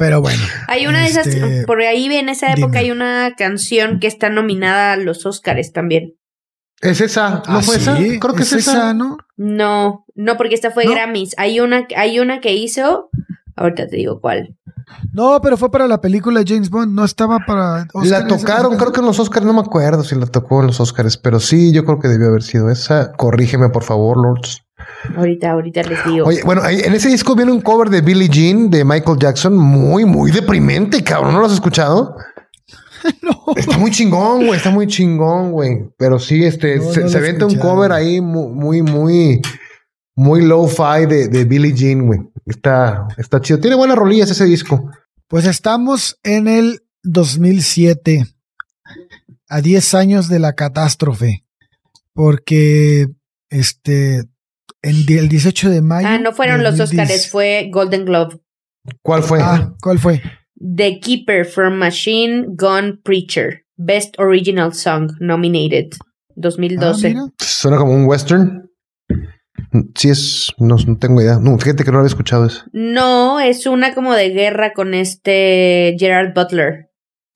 Pero 0.00 0.22
bueno. 0.22 0.42
Hay 0.66 0.86
una 0.86 1.00
de 1.00 1.08
esas, 1.08 1.26
Este, 1.26 1.64
por 1.66 1.80
ahí 1.82 2.06
en 2.06 2.28
esa 2.30 2.50
época 2.52 2.78
dime. 2.78 2.78
hay 2.78 2.90
una 2.90 3.34
canción 3.36 4.00
que 4.00 4.06
está 4.06 4.30
nominada 4.30 4.94
a 4.94 4.96
los 4.96 5.26
Oscars 5.26 5.72
también. 5.72 6.16
Es 6.80 7.02
esa, 7.02 7.42
¿no 7.46 7.58
¿ah, 7.58 7.62
fue 7.62 7.76
esa? 7.76 7.94
Creo 7.96 8.34
que 8.34 8.42
es, 8.42 8.52
esa. 8.54 8.94
¿no? 8.94 9.18
No, 9.36 10.06
no, 10.14 10.36
porque 10.38 10.54
esta 10.54 10.70
fue 10.70 10.86
¿No? 10.86 10.92
Grammys. 10.92 11.34
Hay 11.36 11.60
una, 11.60 11.86
hay 11.94 12.18
una 12.18 12.40
que 12.40 12.54
hizo, 12.54 13.10
ahorita 13.56 13.88
te 13.88 13.96
digo 13.96 14.20
cuál. 14.22 14.56
No, 15.12 15.40
pero 15.42 15.58
fue 15.58 15.70
para 15.70 15.86
la 15.86 16.00
película 16.00 16.40
de 16.40 16.46
James 16.54 16.70
Bond. 16.70 16.94
No 16.94 17.04
estaba 17.04 17.40
para. 17.46 17.86
Oscar 17.92 18.22
la 18.22 18.26
tocaron, 18.26 18.76
creo 18.78 18.92
que 18.92 19.00
en 19.00 19.06
los 19.06 19.18
Oscars, 19.18 19.44
no 19.44 19.52
me 19.52 19.60
acuerdo 19.60 20.02
si 20.02 20.14
la 20.14 20.26
tocó 20.26 20.60
en 20.60 20.68
los 20.68 20.80
Oscars, 20.80 21.18
pero 21.18 21.38
sí, 21.38 21.70
yo 21.72 21.84
creo 21.84 21.98
que 21.98 22.08
debió 22.08 22.28
haber 22.28 22.42
sido 22.42 22.70
esa. 22.70 23.12
Corrígeme, 23.12 23.68
por 23.68 23.84
favor, 23.84 24.16
Lords. 24.16 24.62
Ahorita, 25.16 25.50
ahorita 25.52 25.82
les 25.82 26.04
digo. 26.04 26.26
Oye, 26.26 26.42
bueno, 26.44 26.62
ahí- 26.62 26.80
en 26.80 26.94
ese 26.94 27.08
disco 27.08 27.34
viene 27.34 27.52
un 27.52 27.60
cover 27.60 27.88
de 27.88 28.00
Billie 28.02 28.28
Jean 28.28 28.68
de 28.70 28.84
Michael 28.84 29.18
Jackson, 29.18 29.56
muy, 29.56 30.04
muy 30.04 30.30
deprimente, 30.30 31.02
cabrón. 31.02 31.32
¿No 31.34 31.40
lo 31.40 31.46
has 31.46 31.52
escuchado? 31.52 32.16
No. 33.22 33.54
Está 33.56 33.78
muy 33.78 33.90
chingón, 33.90 34.44
güey. 34.44 34.58
Está 34.58 34.70
muy 34.70 34.86
chingón, 34.86 35.52
güey. 35.52 35.88
Pero 35.96 36.18
sí, 36.18 36.44
este, 36.44 36.76
No, 36.76 36.92
se, 36.92 37.00
no 37.00 37.08
se 37.08 37.18
vende 37.20 37.46
un 37.46 37.56
cover 37.56 37.92
ahí 37.92 38.20
mu- 38.20 38.50
muy, 38.50 38.82
muy, 38.82 39.40
muy 40.14 40.42
low-fi 40.44 41.06
de, 41.08 41.28
de 41.28 41.44
Billie 41.46 41.72
Jean, 41.72 42.04
güey. 42.06 42.20
Está, 42.44 43.08
está 43.16 43.40
chido. 43.40 43.58
Tiene 43.58 43.76
buenas 43.76 43.96
rolillas 43.96 44.30
ese 44.30 44.44
disco. 44.44 44.90
Pues 45.28 45.46
estamos 45.46 46.18
en 46.24 46.46
el 46.46 46.82
2007, 47.02 48.26
a 49.48 49.60
10 49.62 49.94
años 49.94 50.28
de 50.28 50.38
la 50.38 50.52
catástrofe, 50.52 51.46
porque 52.12 53.06
este, 53.48 54.24
di- 54.82 55.18
el 55.18 55.28
18 55.28 55.70
de 55.70 55.82
mayo. 55.82 56.08
ah, 56.08 56.18
no 56.18 56.32
fueron 56.32 56.62
los 56.62 56.76
2010 56.76 57.10
Oscars, 57.10 57.30
fue 57.30 57.68
Golden 57.72 58.04
Globe. 58.04 58.38
¿Cuál 59.02 59.22
fue? 59.22 59.38
Ah, 59.42 59.74
¿cuál 59.82 59.98
fue? 59.98 60.22
The 60.58 61.00
Keeper 61.00 61.44
from 61.44 61.74
Machine 61.74 62.46
Gun 62.48 63.00
Preacher. 63.02 63.64
Best 63.76 64.18
Original 64.18 64.72
Song 64.74 65.10
nominated. 65.20 65.88
Ah, 65.94 66.04
2012. 66.36 67.08
mira. 67.08 67.26
Suena 67.38 67.76
como 67.78 67.94
un 67.94 68.04
western. 68.06 68.70
Sí 69.94 70.08
es, 70.08 70.52
no, 70.58 70.76
no 70.86 70.96
tengo 70.98 71.20
idea. 71.20 71.38
No, 71.38 71.58
fíjate 71.58 71.84
que 71.84 71.92
no 71.92 71.98
había 71.98 72.08
escuchado 72.08 72.46
eso. 72.46 72.64
no, 72.72 73.38
es 73.40 73.66
una 73.66 73.94
como 73.94 74.14
de 74.14 74.30
guerra 74.30 74.72
con 74.72 74.94
este 74.94 75.94
Gerard 75.98 76.32
Butler 76.34 76.88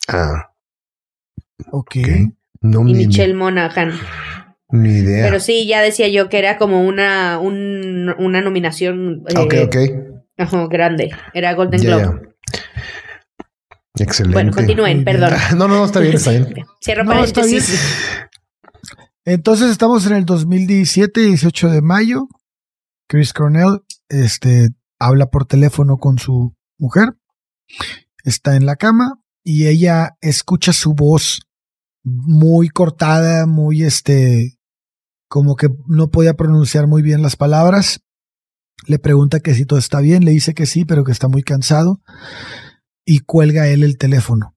Ah, 0.08 0.50
Ok. 1.70 1.96
ok. 1.96 2.08
No 2.62 2.80
y 2.88 2.92
me- 2.92 2.98
Michelle 3.06 3.34
Monaghan. 3.34 3.92
Ni 4.70 4.98
idea. 4.98 5.26
Pero 5.26 5.40
sí, 5.40 5.66
ya 5.66 5.80
decía 5.80 6.08
yo 6.08 6.28
que 6.28 6.38
era 6.38 6.56
como 6.58 6.84
una, 6.84 7.38
una 7.38 8.40
nominación. 8.40 9.24
ok, 9.36 9.54
ok. 9.66 10.68
grande. 10.68 11.10
Era 11.32 11.54
Golden 11.54 11.80
Globe. 11.82 12.34
Excelente. 13.98 14.34
Bueno, 14.34 14.52
continúen, 14.52 15.04
perdón. 15.04 15.32
no, 15.56 15.68
no, 15.68 15.84
está 15.84 16.00
bien, 16.00 16.14
está 16.14 16.30
bien. 16.32 16.54
Cierro 16.84 17.04
paréntesis. 17.04 17.80
Entonces 19.24 19.70
estamos 19.70 20.06
en 20.06 20.16
el 20.16 20.24
2017, 20.24 21.20
18 21.20 21.70
de 21.70 21.82
mayo. 21.82 22.28
Chris 23.08 23.32
Cornell 23.32 23.82
este, 24.08 24.70
habla 24.98 25.26
por 25.26 25.46
teléfono 25.46 25.98
con 25.98 26.18
su 26.18 26.54
mujer. 26.78 27.14
Está 28.24 28.56
en 28.56 28.66
la 28.66 28.76
cama 28.76 29.20
y 29.42 29.66
ella 29.68 30.16
escucha 30.20 30.72
su 30.72 30.94
voz 30.94 31.40
muy 32.04 32.68
cortada, 32.68 33.46
muy 33.46 33.82
este, 33.82 34.58
como 35.28 35.56
que 35.56 35.68
no 35.86 36.10
podía 36.10 36.34
pronunciar 36.34 36.86
muy 36.86 37.02
bien 37.02 37.22
las 37.22 37.36
palabras. 37.36 38.00
Le 38.86 38.98
pregunta 38.98 39.40
que 39.40 39.54
si 39.54 39.64
todo 39.64 39.78
está 39.78 40.00
bien, 40.00 40.24
le 40.24 40.30
dice 40.30 40.54
que 40.54 40.66
sí, 40.66 40.84
pero 40.84 41.04
que 41.04 41.12
está 41.12 41.28
muy 41.28 41.42
cansado 41.42 42.00
y 43.04 43.20
cuelga 43.20 43.68
él 43.68 43.82
el 43.82 43.98
teléfono. 43.98 44.54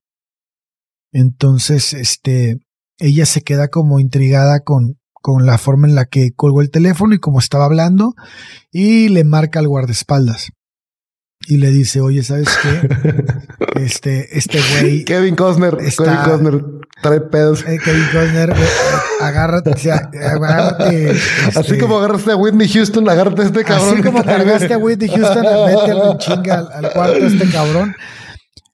Entonces, 1.14 1.94
este, 1.94 2.60
ella 3.00 3.26
se 3.26 3.42
queda 3.42 3.70
como 3.70 4.00
intrigada 4.00 4.60
con, 4.60 5.00
con 5.14 5.46
la 5.46 5.58
forma 5.58 5.88
en 5.88 5.96
la 5.96 6.06
que 6.06 6.34
colgó 6.36 6.62
el 6.62 6.70
teléfono 6.70 7.16
y 7.16 7.20
como 7.20 7.40
estaba 7.40 7.66
hablando 7.66 8.16
y 8.72 9.08
le 9.10 9.24
marca 9.24 9.60
al 9.60 9.68
guardaespaldas 9.68 10.52
y 11.48 11.58
le 11.58 11.72
dice, 11.72 12.02
oye, 12.02 12.24
¿sabes 12.24 12.50
qué? 12.62 12.90
Este, 13.78 14.36
este 14.36 14.60
güey. 14.72 15.06
Kevin 15.06 15.36
Costner, 15.36 15.78
Kevin 15.78 16.18
Costner, 16.26 16.64
trae 17.04 17.22
pedos. 17.22 17.64
Eh, 17.68 17.78
Kevin 17.78 18.08
Costner, 18.12 18.50
eh, 18.50 18.56
agárrate, 19.22 19.72
agárrate. 19.92 21.12
Así 21.12 21.60
este 21.60 21.78
como 21.78 22.00
agarraste 22.00 22.32
a 22.32 22.36
Whitney 22.36 22.68
Houston, 22.68 23.08
agárrate 23.08 23.44
a 23.44 23.46
este 23.46 23.64
cabrón. 23.64 23.94
Así 23.94 24.02
como 24.02 24.24
cargaste 24.24 24.74
a 24.74 24.80
Whitney 24.80 25.10
Houston, 25.10 25.44
mételo 25.44 26.12
en 26.14 26.18
chinga 26.18 26.56
al, 26.56 26.86
al 26.86 26.92
cuarto 26.92 27.18
este 27.28 27.50
cabrón. 27.52 27.96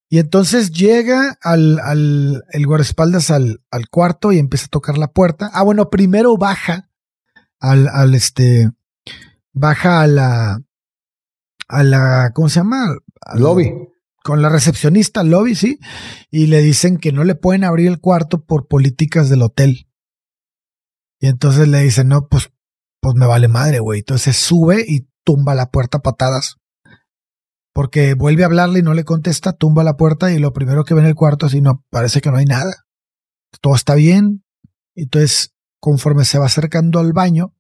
Y 0.07 0.19
entonces 0.19 0.71
llega 0.71 1.38
al, 1.41 1.80
al 1.80 2.43
el 2.51 2.65
guardaespaldas 2.65 3.30
al, 3.30 3.61
al 3.71 3.89
cuarto 3.89 4.32
y 4.32 4.39
empieza 4.39 4.67
a 4.67 4.69
tocar 4.69 4.97
la 4.97 5.11
puerta. 5.11 5.49
Ah, 5.53 5.63
bueno, 5.63 5.89
primero 5.89 6.38
baja 6.38 6.89
al, 7.59 7.89
al 7.89 8.15
este, 8.15 8.71
baja 9.51 10.01
a 10.01 10.07
la, 10.07 10.61
a 11.74 11.84
la, 11.84 12.32
¿cómo 12.34 12.49
se 12.49 12.59
llama? 12.59 12.95
lobby. 13.36 13.74
Con 14.24 14.41
la 14.41 14.49
recepcionista 14.49 15.24
lobby, 15.24 15.55
sí. 15.55 15.80
Y 16.32 16.47
le 16.47 16.61
dicen 16.61 16.97
que 16.97 17.11
no 17.11 17.24
le 17.24 17.36
pueden 17.36 17.63
abrir 17.63 17.88
el 17.88 17.99
cuarto 17.99 18.45
por 18.45 18.67
políticas 18.67 19.30
del 19.30 19.41
hotel. 19.41 19.88
Y 21.19 21.28
entonces 21.28 21.67
le 21.67 21.82
dicen, 21.82 22.07
no, 22.07 22.28
pues, 22.28 22.51
pues 23.01 23.15
me 23.15 23.26
vale 23.26 23.47
madre, 23.47 23.80
güey. 23.80 23.99
Entonces 23.99 24.38
sube 24.38 24.86
y 24.88 25.09
tumba 25.26 25.55
la 25.55 25.71
puerta 25.71 25.97
a 25.97 26.01
patadas 26.01 26.57
porque 27.74 28.13
vuelve 28.13 28.43
a 28.43 28.45
hablarle 28.45 28.80
y 28.80 28.84
no 28.84 28.93
le 28.93 29.03
contesta, 29.03 29.53
tumba 29.53 29.84
la 29.84 29.97
puerta 29.97 30.32
y 30.32 30.38
lo 30.38 30.53
primero 30.53 30.86
que 30.86 30.93
ve 30.93 31.01
en 31.01 31.07
el 31.07 31.15
cuarto 31.15 31.47
así 31.47 31.59
no 31.59 31.84
parece 31.89 32.21
que 32.21 32.30
no 32.30 32.38
hay 32.38 32.45
nada. 32.45 32.86
Todo 33.61 33.76
está 33.76 33.95
bien. 33.95 34.43
Entonces, 34.95 35.55
conforme 35.80 36.24
se 36.24 36.38
va 36.38 36.45
acercando 36.45 36.99
al 36.99 37.13
baño, 37.13 37.55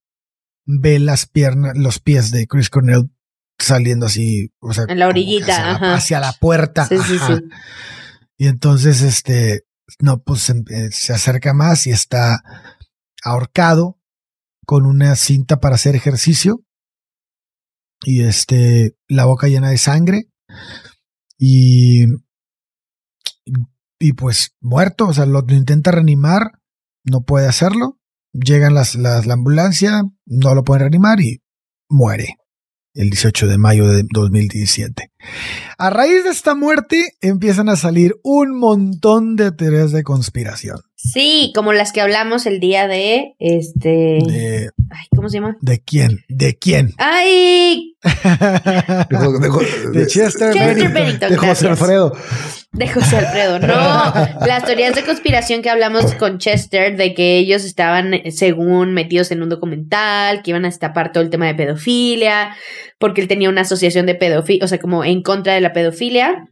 ve 0.65 0.99
las 0.99 1.25
piernas, 1.25 1.75
los 1.75 1.99
pies 1.99 2.31
de 2.31 2.47
Chris 2.47 2.69
Cornell 2.69 3.11
saliendo 3.63 4.05
así, 4.05 4.51
o 4.59 4.73
sea, 4.73 4.85
en 4.87 4.99
la 4.99 5.07
orillita, 5.07 5.95
hacia, 5.95 6.19
La, 6.19 6.33
puerta. 6.33 6.85
Sí, 6.87 6.97
sí, 6.99 7.17
sí. 7.19 7.33
Y 8.37 8.47
entonces, 8.47 9.01
este, 9.01 9.61
no, 9.99 10.21
pues 10.21 10.41
se, 10.41 10.53
eh, 10.69 10.89
se 10.91 11.13
acerca 11.13 11.53
más 11.53 11.87
y 11.87 11.91
está 11.91 12.41
ahorcado 13.23 13.99
con 14.65 14.85
una 14.85 15.15
cinta 15.15 15.59
para 15.59 15.75
hacer 15.75 15.95
ejercicio. 15.95 16.63
Y 18.05 18.23
este, 18.23 18.97
la 19.07 19.25
boca 19.25 19.47
llena 19.47 19.69
de 19.69 19.77
sangre. 19.77 20.29
Y, 21.37 22.05
y 23.99 24.13
pues 24.13 24.55
muerto, 24.59 25.07
o 25.07 25.13
sea, 25.13 25.25
lo, 25.25 25.43
intenta 25.47 25.91
reanimar, 25.91 26.59
no 27.03 27.23
puede 27.23 27.47
hacerlo, 27.47 27.99
llegan 28.33 28.73
las, 28.73 28.95
las, 28.95 29.25
la 29.25 29.33
ambulancia, 29.33 30.03
no 30.25 30.55
lo 30.55 30.63
pueden 30.63 30.81
reanimar 30.81 31.21
y 31.21 31.41
muere 31.89 32.37
el 32.93 33.09
18 33.09 33.47
de 33.47 33.57
mayo 33.57 33.87
de 33.87 34.03
2017. 34.09 35.11
A 35.77 35.89
raíz 35.89 36.23
de 36.23 36.29
esta 36.29 36.55
muerte 36.55 37.15
empiezan 37.21 37.69
a 37.69 37.75
salir 37.75 38.15
un 38.23 38.57
montón 38.57 39.35
de 39.35 39.51
teorías 39.51 39.91
de 39.91 40.03
conspiración. 40.03 40.81
Sí, 41.03 41.51
como 41.53 41.73
las 41.73 41.91
que 41.91 41.99
hablamos 41.99 42.45
el 42.45 42.61
día 42.61 42.87
de 42.87 43.35
este. 43.37 44.19
Ay, 44.89 45.05
¿cómo 45.13 45.27
se 45.27 45.37
llama? 45.37 45.57
¿De 45.59 45.81
quién? 45.81 46.23
¿De 46.29 46.55
quién? 46.57 46.93
¡Ay! 46.97 47.97
de, 49.93 50.07
Chester, 50.07 50.53
Bennington. 50.53 51.29
De 51.29 51.35
José 51.37 51.67
Alfredo. 51.67 52.13
De 52.71 52.87
José 52.87 53.17
Alfredo. 53.17 53.59
No, 53.59 53.67
las 54.47 54.63
teorías 54.63 54.95
de 54.95 55.03
conspiración 55.03 55.61
que 55.61 55.69
hablamos 55.69 56.15
con 56.15 56.37
Chester 56.37 56.95
de 56.95 57.13
que 57.13 57.37
ellos 57.37 57.65
estaban, 57.65 58.13
según, 58.31 58.93
metidos 58.93 59.29
en 59.31 59.43
un 59.43 59.49
documental, 59.49 60.41
que 60.41 60.51
iban 60.51 60.63
a 60.63 60.69
destapar 60.69 61.11
todo 61.11 61.21
el 61.21 61.29
tema 61.29 61.47
de 61.47 61.55
pedofilia, 61.55 62.55
porque 62.97 63.19
él 63.19 63.27
tenía 63.27 63.49
una 63.49 63.61
asociación 63.61 64.05
de 64.05 64.15
pedofilia, 64.15 64.63
o 64.63 64.69
sea, 64.69 64.79
como 64.79 65.03
en 65.03 65.21
contra 65.21 65.53
de 65.53 65.61
la 65.61 65.73
pedofilia. 65.73 66.47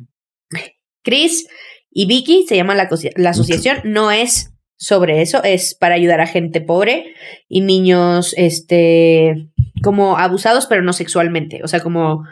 Chris 1.03 1.47
y 1.91 2.05
Vicky 2.05 2.45
se 2.47 2.55
llama 2.55 2.73
la, 2.73 2.89
la 3.15 3.29
asociación, 3.29 3.81
no 3.83 4.11
es 4.11 4.51
sobre 4.77 5.21
eso, 5.21 5.43
es 5.43 5.75
para 5.75 5.95
ayudar 5.95 6.21
a 6.21 6.27
gente 6.27 6.61
pobre 6.61 7.13
y 7.47 7.61
niños, 7.61 8.33
este, 8.37 9.49
como 9.83 10.17
abusados, 10.17 10.65
pero 10.65 10.81
no 10.81 10.93
sexualmente, 10.93 11.61
o 11.63 11.67
sea, 11.67 11.81
como 11.81 12.23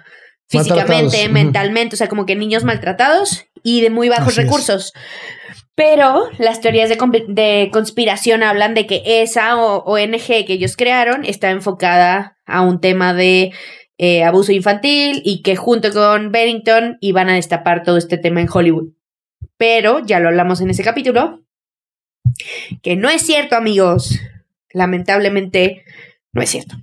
físicamente, 0.47 1.29
mentalmente, 1.29 1.95
o 1.95 1.97
sea, 1.97 2.07
como 2.07 2.25
que 2.25 2.35
niños 2.35 2.63
maltratados 2.63 3.45
y 3.61 3.81
de 3.81 3.89
muy 3.89 4.09
bajos 4.09 4.35
recursos. 4.35 4.93
Pero 5.75 6.23
las 6.39 6.59
teorías 6.59 6.89
de, 6.89 7.69
conspiración 7.71 8.43
hablan 8.43 8.73
de 8.73 8.85
que 8.85 9.01
esa 9.05 9.55
ONG 9.55 10.45
que 10.45 10.53
ellos 10.53 10.75
crearon 10.75 11.23
está 11.23 11.51
enfocada 11.51 12.37
a 12.45 12.61
un 12.61 12.81
tema 12.81 13.13
de 13.13 13.51
eh, 13.97 14.23
abuso 14.23 14.51
infantil 14.51 15.21
y 15.23 15.41
que 15.41 15.55
junto 15.55 15.93
con 15.93 16.31
Bennington 16.31 16.97
iban 16.99 17.29
a 17.29 17.35
destapar 17.35 17.83
todo 17.83 17.97
este 17.97 18.17
tema 18.17 18.41
en 18.41 18.49
Hollywood. 18.51 18.89
Pero 19.59 19.99
ya 20.05 20.21
lo 20.21 20.29
hablamos 20.29 20.61
en 20.61 20.69
ese 20.69 20.85
capítulo, 20.85 21.43
que 22.81 22.95
no 22.95 23.09
es 23.09 23.23
cierto, 23.23 23.57
amigos. 23.57 24.17
Lamentablemente, 24.71 25.83
no 26.31 26.41
es 26.41 26.49
cierto. 26.49 26.77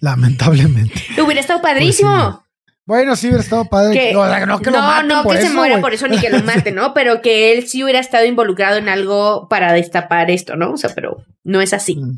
Lamentablemente. 0.00 0.94
Hubiera 1.22 1.42
estado 1.42 1.60
padrísimo. 1.60 2.42
Bueno, 2.88 3.16
sí 3.16 3.26
hubiera 3.26 3.42
estado 3.42 3.66
padre. 3.66 4.14
no, 4.14 4.24
no 4.46 4.60
que, 4.60 4.70
no, 4.70 5.02
no 5.02 5.22
que 5.22 5.42
se 5.42 5.50
muera 5.50 5.78
por 5.78 5.92
eso 5.92 6.08
ni 6.08 6.18
que 6.18 6.30
lo 6.30 6.42
mate, 6.42 6.72
¿no? 6.72 6.94
Pero 6.94 7.20
que 7.20 7.52
él 7.52 7.68
sí 7.68 7.84
hubiera 7.84 8.00
estado 8.00 8.24
involucrado 8.24 8.78
en 8.78 8.88
algo 8.88 9.46
para 9.50 9.74
destapar 9.74 10.30
esto, 10.30 10.56
¿no? 10.56 10.72
O 10.72 10.78
sea, 10.78 10.94
pero 10.94 11.22
no 11.44 11.60
es 11.60 11.74
así. 11.74 11.96
Mm, 11.96 12.16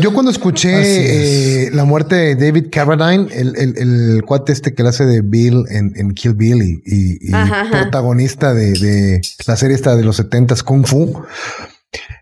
yo, 0.00 0.12
cuando 0.12 0.30
escuché 0.30 1.66
eh, 1.66 1.70
la 1.72 1.86
muerte 1.86 2.14
de 2.14 2.34
David 2.34 2.66
Carradine, 2.70 3.26
el, 3.32 3.56
el, 3.56 3.78
el, 3.78 4.22
cuate 4.26 4.52
este 4.52 4.74
que 4.74 4.82
le 4.82 4.90
hace 4.90 5.06
de 5.06 5.22
Bill 5.22 5.64
en, 5.70 6.12
Kill 6.12 6.34
Bill 6.34 6.82
y, 6.84 7.30
protagonista 7.70 8.52
de, 8.52 8.72
de, 8.72 9.22
la 9.46 9.56
serie 9.56 9.76
esta 9.76 9.96
de 9.96 10.04
los 10.04 10.16
setentas 10.16 10.62
Kung 10.62 10.84
Fu, 10.84 11.24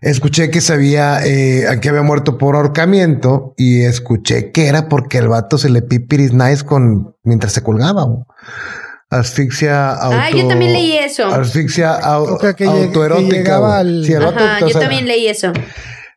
Escuché 0.01 0.49
que 0.49 0.61
sabía 0.61 1.19
eh, 1.25 1.65
que 1.81 1.89
había 1.89 2.01
muerto 2.01 2.37
por 2.37 2.55
ahorcamiento 2.55 3.53
y 3.57 3.81
escuché 3.81 4.51
que 4.51 4.67
era 4.67 4.89
porque 4.89 5.17
el 5.17 5.27
vato 5.27 5.57
se 5.57 5.69
le 5.69 5.81
pipiris 5.81 6.33
nice 6.33 6.63
con 6.63 7.15
mientras 7.23 7.53
se 7.53 7.61
colgaba. 7.61 8.05
Asfixia 9.09 9.93
auto. 9.93 10.17
Ah, 10.19 10.29
yo 10.31 10.47
también 10.47 10.73
leí 10.73 10.97
eso. 10.97 11.25
Asfixia 11.27 11.95
autoerótica. 11.95 13.83
yo 14.59 14.79
también 14.79 15.07
leí 15.07 15.27
eso. 15.27 15.53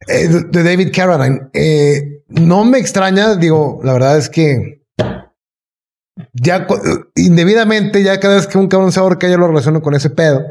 Eh, 0.08 0.28
de 0.28 0.62
David 0.62 0.90
Carradine. 0.94 1.40
Eh, 1.52 2.22
no 2.28 2.64
me 2.64 2.78
extraña, 2.78 3.36
digo, 3.36 3.80
la 3.82 3.92
verdad 3.92 4.18
es 4.18 4.28
que 4.28 4.85
ya 6.38 6.66
indebidamente, 7.14 8.02
ya 8.02 8.20
cada 8.20 8.36
vez 8.36 8.46
que 8.46 8.58
un 8.58 8.68
cabrón 8.68 8.92
se 8.92 9.00
ahorca, 9.00 9.28
yo 9.28 9.38
lo 9.38 9.48
relaciono 9.48 9.80
con 9.80 9.94
ese 9.94 10.10
pedo. 10.10 10.42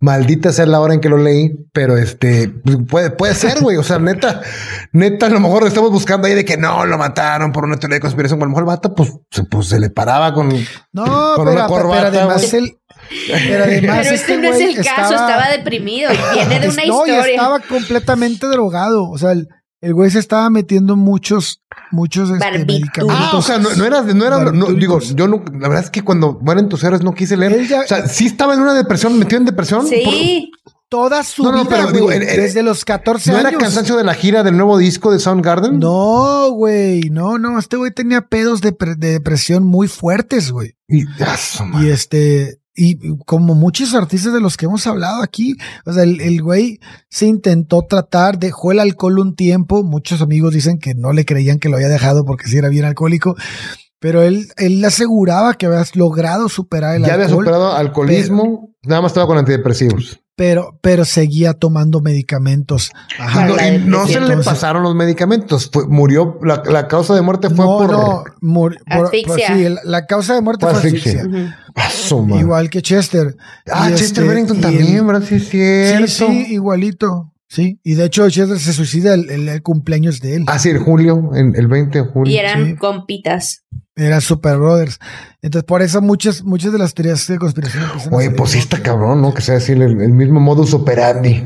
Maldita 0.00 0.52
sea 0.52 0.66
la 0.66 0.80
hora 0.80 0.94
en 0.94 1.00
que 1.00 1.08
lo 1.08 1.18
leí, 1.18 1.52
pero 1.72 1.96
este 1.96 2.48
pues, 2.48 2.78
puede, 2.88 3.10
puede 3.10 3.34
ser, 3.34 3.60
güey. 3.60 3.76
O 3.76 3.82
sea, 3.82 3.98
neta, 3.98 4.40
neta, 4.92 5.26
a 5.26 5.30
lo 5.30 5.40
mejor 5.40 5.66
estamos 5.66 5.90
buscando 5.90 6.26
ahí 6.26 6.34
de 6.34 6.44
que 6.44 6.56
no 6.56 6.86
lo 6.86 6.96
mataron 6.96 7.52
por 7.52 7.64
una 7.64 7.76
teoría 7.76 7.96
de 7.96 8.00
conspiración. 8.00 8.40
a 8.40 8.44
lo 8.44 8.50
mejor 8.50 8.62
el 8.62 8.68
vato, 8.68 8.94
pues, 8.94 9.12
se, 9.30 9.44
pues, 9.44 9.68
se 9.68 9.78
le 9.78 9.90
paraba 9.90 10.32
con, 10.32 10.48
no, 10.92 11.34
pero, 11.36 11.52
una 11.52 11.66
corbata. 11.66 12.10
Pero 12.10 12.22
además 12.22 12.54
él, 12.54 12.78
pero 13.28 13.64
además 13.64 13.98
pero 14.02 14.14
este, 14.14 14.36
no 14.38 14.48
es 14.48 14.60
el 14.60 14.84
caso, 14.84 15.14
estaba, 15.14 15.50
deprimido 15.50 16.10
y 16.12 16.34
viene 16.34 16.60
de 16.60 16.68
una 16.70 16.84
historia. 16.84 17.18
No, 17.18 17.24
estaba 17.24 17.60
completamente 17.60 18.46
drogado. 18.46 19.10
O 19.10 19.18
sea, 19.18 19.32
el, 19.32 19.48
el 19.84 19.92
güey 19.92 20.10
se 20.10 20.18
estaba 20.18 20.48
metiendo 20.48 20.96
muchos, 20.96 21.60
muchos 21.90 22.30
este, 22.30 22.64
medicamentos. 22.64 23.10
Ah, 23.10 23.36
o 23.36 23.42
sea, 23.42 23.58
no, 23.58 23.68
era, 23.84 24.00
no 24.02 24.26
era, 24.26 24.50
no, 24.50 24.66
digo, 24.68 24.98
yo 25.00 25.28
no, 25.28 25.44
la 25.52 25.68
verdad 25.68 25.84
es 25.84 25.90
que 25.90 26.02
cuando 26.02 26.38
mueren 26.40 26.70
tus 26.70 26.82
héroes 26.84 27.02
no 27.02 27.14
quise 27.14 27.36
leer. 27.36 27.70
o 27.84 27.86
sea, 27.86 28.08
sí 28.08 28.24
estaba 28.24 28.54
en 28.54 28.60
una 28.60 28.72
depresión, 28.72 29.18
metido 29.18 29.40
en 29.40 29.44
depresión. 29.44 29.86
Sí. 29.86 30.50
Toda 30.88 31.22
su 31.22 31.42
vida, 31.42 31.90
desde 31.90 32.62
los 32.62 32.84
14 32.84 33.30
años. 33.30 33.42
¿No 33.42 33.48
era 33.48 33.58
cansancio 33.58 33.96
de 33.96 34.04
la 34.04 34.14
gira 34.14 34.42
del 34.42 34.56
nuevo 34.56 34.78
disco 34.78 35.12
de 35.12 35.18
Soundgarden? 35.18 35.80
No, 35.80 36.50
güey, 36.52 37.10
no, 37.10 37.36
no, 37.38 37.58
este 37.58 37.76
güey 37.76 37.90
tenía 37.90 38.22
pedos 38.22 38.60
de, 38.60 38.74
depresión 38.96 39.64
muy 39.64 39.88
fuertes, 39.88 40.50
güey. 40.50 40.76
Y, 40.88 41.02
y 41.02 41.88
este, 41.88 42.60
y 42.74 43.16
como 43.24 43.54
muchos 43.54 43.94
artistas 43.94 44.32
de 44.32 44.40
los 44.40 44.56
que 44.56 44.66
hemos 44.66 44.86
hablado 44.86 45.22
aquí, 45.22 45.56
o 45.86 45.92
sea, 45.92 46.02
el, 46.02 46.42
güey 46.42 46.80
se 47.08 47.26
intentó 47.26 47.82
tratar, 47.88 48.38
dejó 48.38 48.72
el 48.72 48.80
alcohol 48.80 49.18
un 49.20 49.36
tiempo, 49.36 49.84
muchos 49.84 50.20
amigos 50.20 50.54
dicen 50.54 50.78
que 50.78 50.94
no 50.94 51.12
le 51.12 51.24
creían 51.24 51.58
que 51.58 51.68
lo 51.68 51.76
había 51.76 51.88
dejado 51.88 52.24
porque 52.24 52.48
sí 52.48 52.58
era 52.58 52.68
bien 52.68 52.84
alcohólico, 52.84 53.36
pero 54.00 54.22
él, 54.22 54.48
él 54.56 54.80
le 54.80 54.88
aseguraba 54.88 55.54
que 55.54 55.66
había 55.66 55.84
logrado 55.94 56.48
superar 56.48 56.96
el 56.96 57.04
alcohol. 57.04 57.08
Ya 57.08 57.14
había 57.24 57.28
superado 57.28 57.72
alcoholismo, 57.72 58.74
nada 58.82 59.02
más 59.02 59.12
estaba 59.12 59.26
con 59.26 59.38
antidepresivos 59.38 60.23
pero, 60.36 60.78
pero 60.80 61.04
seguía 61.04 61.54
tomando 61.54 62.00
medicamentos. 62.00 62.90
Ajá. 63.18 63.46
No, 63.46 63.54
y 63.54 63.78
no 63.78 64.06
se 64.06 64.20
le 64.20 64.36
pasaron 64.38 64.82
los 64.82 64.94
medicamentos. 64.94 65.70
murió, 65.88 66.38
la, 66.42 66.88
causa 66.88 67.14
de 67.14 67.22
muerte 67.22 67.50
fue 67.50 67.64
por, 67.64 67.92
no, 67.92 68.24
asfixia. 68.86 69.56
sí, 69.56 69.74
la, 69.84 70.06
causa 70.06 70.34
de 70.34 70.40
muerte 70.40 70.66
fue 70.66 70.74
asfixia. 70.74 71.24
Igual 72.38 72.70
que 72.70 72.82
Chester. 72.82 73.36
Ah, 73.70 73.88
Chester 73.90 74.04
este, 74.04 74.22
Bennington 74.22 74.60
también, 74.60 75.06
¿verdad? 75.06 75.26
Sí, 75.26 75.40
Sí, 75.40 76.08
sí, 76.08 76.46
igualito. 76.50 77.33
Sí, 77.48 77.78
y 77.84 77.94
de 77.94 78.06
hecho 78.06 78.28
Chester 78.30 78.58
se 78.58 78.72
suicida 78.72 79.14
el, 79.14 79.62
cumpleaños 79.62 80.20
de 80.20 80.36
él. 80.36 80.44
Ah, 80.46 80.58
sí, 80.58 80.70
en 80.70 80.82
julio, 80.82 81.30
en 81.34 81.54
el 81.54 81.68
20 81.68 81.98
de 81.98 82.04
julio. 82.04 82.32
Y 82.32 82.38
eran 82.38 82.76
compitas. 82.76 83.64
Eran 83.96 84.20
Super 84.20 84.56
Brothers. 84.58 84.98
Entonces, 85.40 85.64
por 85.64 85.82
eso 85.82 86.02
muchas, 86.02 86.42
muchas 86.42 86.72
de 86.72 86.78
las 86.78 86.94
teorías 86.94 87.26
de 87.28 87.38
conspiración. 87.38 87.84
Oye, 88.10 88.30
pues 88.30 88.50
sí 88.50 88.58
está 88.58 88.82
cabrón, 88.82 89.22
¿no? 89.22 89.32
Que 89.32 89.42
sea 89.42 89.54
decir 89.54 89.80
el, 89.80 89.94
mismo 89.94 90.40
modus 90.40 90.74
operandi. 90.74 91.44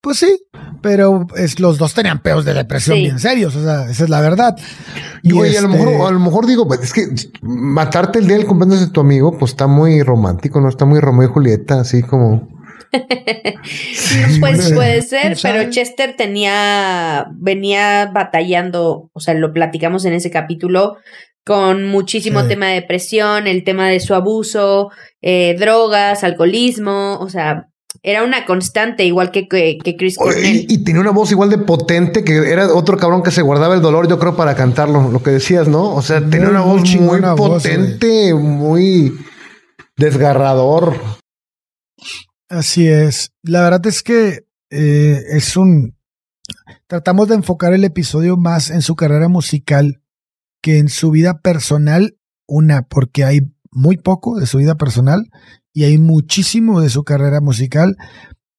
Pues 0.00 0.18
sí, 0.18 0.42
pero 0.82 1.26
es, 1.36 1.60
los 1.60 1.78
dos 1.78 1.92
tenían 1.94 2.22
peos 2.22 2.44
de 2.46 2.54
depresión 2.54 2.96
bien 2.96 3.18
serios, 3.18 3.54
o 3.54 3.62
sea, 3.62 3.90
esa 3.90 4.04
es 4.04 4.10
la 4.10 4.22
verdad. 4.22 4.56
Y, 5.22 5.32
oye, 5.32 5.58
a, 5.58 5.62
lo 5.62 5.68
mejor, 5.68 5.88
este 5.88 6.02
a 6.02 6.10
lo 6.10 6.20
mejor 6.20 6.46
digo, 6.46 6.66
pues, 6.66 6.80
es 6.80 6.92
que 6.94 7.06
matarte 7.42 8.18
el 8.18 8.26
día 8.26 8.38
del 8.38 8.46
cumpleaños 8.46 8.80
de 8.80 8.88
tu 8.88 9.00
amigo, 9.00 9.36
pues 9.38 9.52
está 9.52 9.66
muy 9.66 10.02
romántico, 10.02 10.60
¿no? 10.60 10.70
Está 10.70 10.86
muy 10.86 10.98
Romeo 10.98 11.28
y 11.28 11.32
Julieta, 11.32 11.80
así 11.80 12.02
como... 12.02 12.59
pues 14.40 14.72
puede 14.72 15.02
ser, 15.02 15.36
pero 15.42 15.70
Chester 15.70 16.16
tenía, 16.16 17.26
venía 17.32 18.10
batallando, 18.12 19.10
o 19.12 19.20
sea, 19.20 19.34
lo 19.34 19.52
platicamos 19.52 20.04
en 20.04 20.14
ese 20.14 20.30
capítulo, 20.30 20.96
con 21.44 21.84
muchísimo 21.84 22.46
tema 22.46 22.68
de 22.68 22.74
depresión, 22.74 23.46
el 23.46 23.64
tema 23.64 23.88
de 23.88 24.00
su 24.00 24.14
abuso, 24.14 24.90
eh, 25.22 25.56
drogas, 25.58 26.22
alcoholismo, 26.22 27.18
o 27.20 27.28
sea, 27.28 27.70
era 28.02 28.24
una 28.24 28.46
constante, 28.46 29.04
igual 29.04 29.30
que, 29.30 29.48
que, 29.48 29.96
Chris 29.96 30.16
Cornell. 30.16 30.66
Y, 30.68 30.84
tenía 30.84 31.00
una 31.00 31.10
voz 31.10 31.32
igual 31.32 31.50
de 31.50 31.58
potente, 31.58 32.24
que 32.24 32.50
era 32.50 32.72
otro 32.72 32.96
cabrón 32.96 33.22
que 33.22 33.30
se 33.30 33.42
guardaba 33.42 33.74
el 33.74 33.82
dolor, 33.82 34.08
yo 34.08 34.18
creo, 34.18 34.36
para 34.36 34.54
cantarlo, 34.54 35.10
lo 35.10 35.22
que 35.22 35.30
decías, 35.30 35.68
¿no? 35.68 35.94
O 35.94 36.02
sea, 36.02 36.20
tenía 36.20 36.48
una 36.48 36.62
voz 36.62 36.82
muy 36.96 37.20
potente, 37.36 38.32
muy 38.34 39.18
desgarrador. 39.96 40.94
Así 42.50 42.88
es. 42.88 43.32
La 43.42 43.62
verdad 43.62 43.86
es 43.86 44.02
que 44.02 44.46
eh, 44.70 45.22
es 45.30 45.56
un... 45.56 45.96
Tratamos 46.88 47.28
de 47.28 47.36
enfocar 47.36 47.72
el 47.72 47.84
episodio 47.84 48.36
más 48.36 48.70
en 48.70 48.82
su 48.82 48.96
carrera 48.96 49.28
musical 49.28 50.02
que 50.60 50.78
en 50.78 50.88
su 50.88 51.12
vida 51.12 51.40
personal. 51.40 52.18
Una, 52.46 52.82
porque 52.82 53.24
hay 53.24 53.52
muy 53.70 53.96
poco 53.96 54.38
de 54.38 54.46
su 54.46 54.58
vida 54.58 54.74
personal 54.74 55.30
y 55.72 55.84
hay 55.84 55.96
muchísimo 55.98 56.80
de 56.80 56.90
su 56.90 57.04
carrera 57.04 57.40
musical, 57.40 57.96